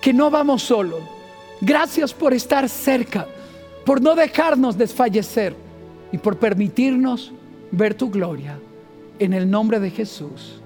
que 0.00 0.12
no 0.12 0.30
vamos 0.30 0.62
solos. 0.62 1.00
Gracias 1.60 2.14
por 2.14 2.32
estar 2.32 2.68
cerca, 2.68 3.26
por 3.84 4.00
no 4.00 4.14
dejarnos 4.14 4.78
desfallecer 4.78 5.54
y 6.12 6.18
por 6.18 6.38
permitirnos 6.38 7.32
ver 7.70 7.94
tu 7.94 8.10
gloria. 8.10 8.58
En 9.18 9.34
el 9.34 9.50
nombre 9.50 9.78
de 9.80 9.90
Jesús. 9.90 10.60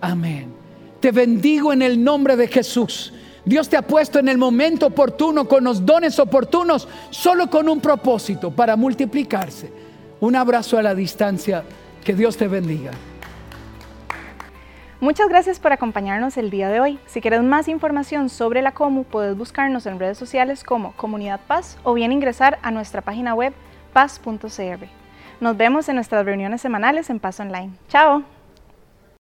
Amén. 0.00 0.52
Te 0.98 1.12
bendigo 1.12 1.72
en 1.72 1.82
el 1.82 2.02
nombre 2.02 2.36
de 2.36 2.48
Jesús. 2.48 3.12
Dios 3.44 3.68
te 3.68 3.76
ha 3.76 3.82
puesto 3.82 4.18
en 4.18 4.28
el 4.28 4.36
momento 4.36 4.86
oportuno, 4.86 5.46
con 5.48 5.64
los 5.64 5.86
dones 5.86 6.18
oportunos, 6.18 6.88
solo 7.10 7.48
con 7.48 7.68
un 7.68 7.80
propósito, 7.80 8.50
para 8.50 8.76
multiplicarse. 8.76 9.72
Un 10.20 10.36
abrazo 10.36 10.76
a 10.76 10.82
la 10.82 10.94
distancia. 10.94 11.64
Que 12.04 12.14
Dios 12.14 12.36
te 12.36 12.48
bendiga. 12.48 12.92
Muchas 15.00 15.30
gracias 15.30 15.58
por 15.58 15.72
acompañarnos 15.72 16.36
el 16.36 16.50
día 16.50 16.68
de 16.68 16.78
hoy. 16.78 16.98
Si 17.06 17.22
quieres 17.22 17.42
más 17.42 17.68
información 17.68 18.28
sobre 18.28 18.60
la 18.60 18.72
COMU, 18.72 19.04
puedes 19.04 19.34
buscarnos 19.34 19.86
en 19.86 19.98
redes 19.98 20.18
sociales 20.18 20.62
como 20.62 20.92
Comunidad 20.92 21.40
Paz 21.46 21.78
o 21.84 21.94
bien 21.94 22.12
ingresar 22.12 22.58
a 22.60 22.70
nuestra 22.70 23.00
página 23.00 23.32
web 23.32 23.54
paz.cr. 23.94 24.86
Nos 25.40 25.56
vemos 25.56 25.88
en 25.88 25.94
nuestras 25.94 26.26
reuniones 26.26 26.60
semanales 26.60 27.08
en 27.08 27.18
Paz 27.18 27.40
Online. 27.40 27.70
Chao. 27.88 28.24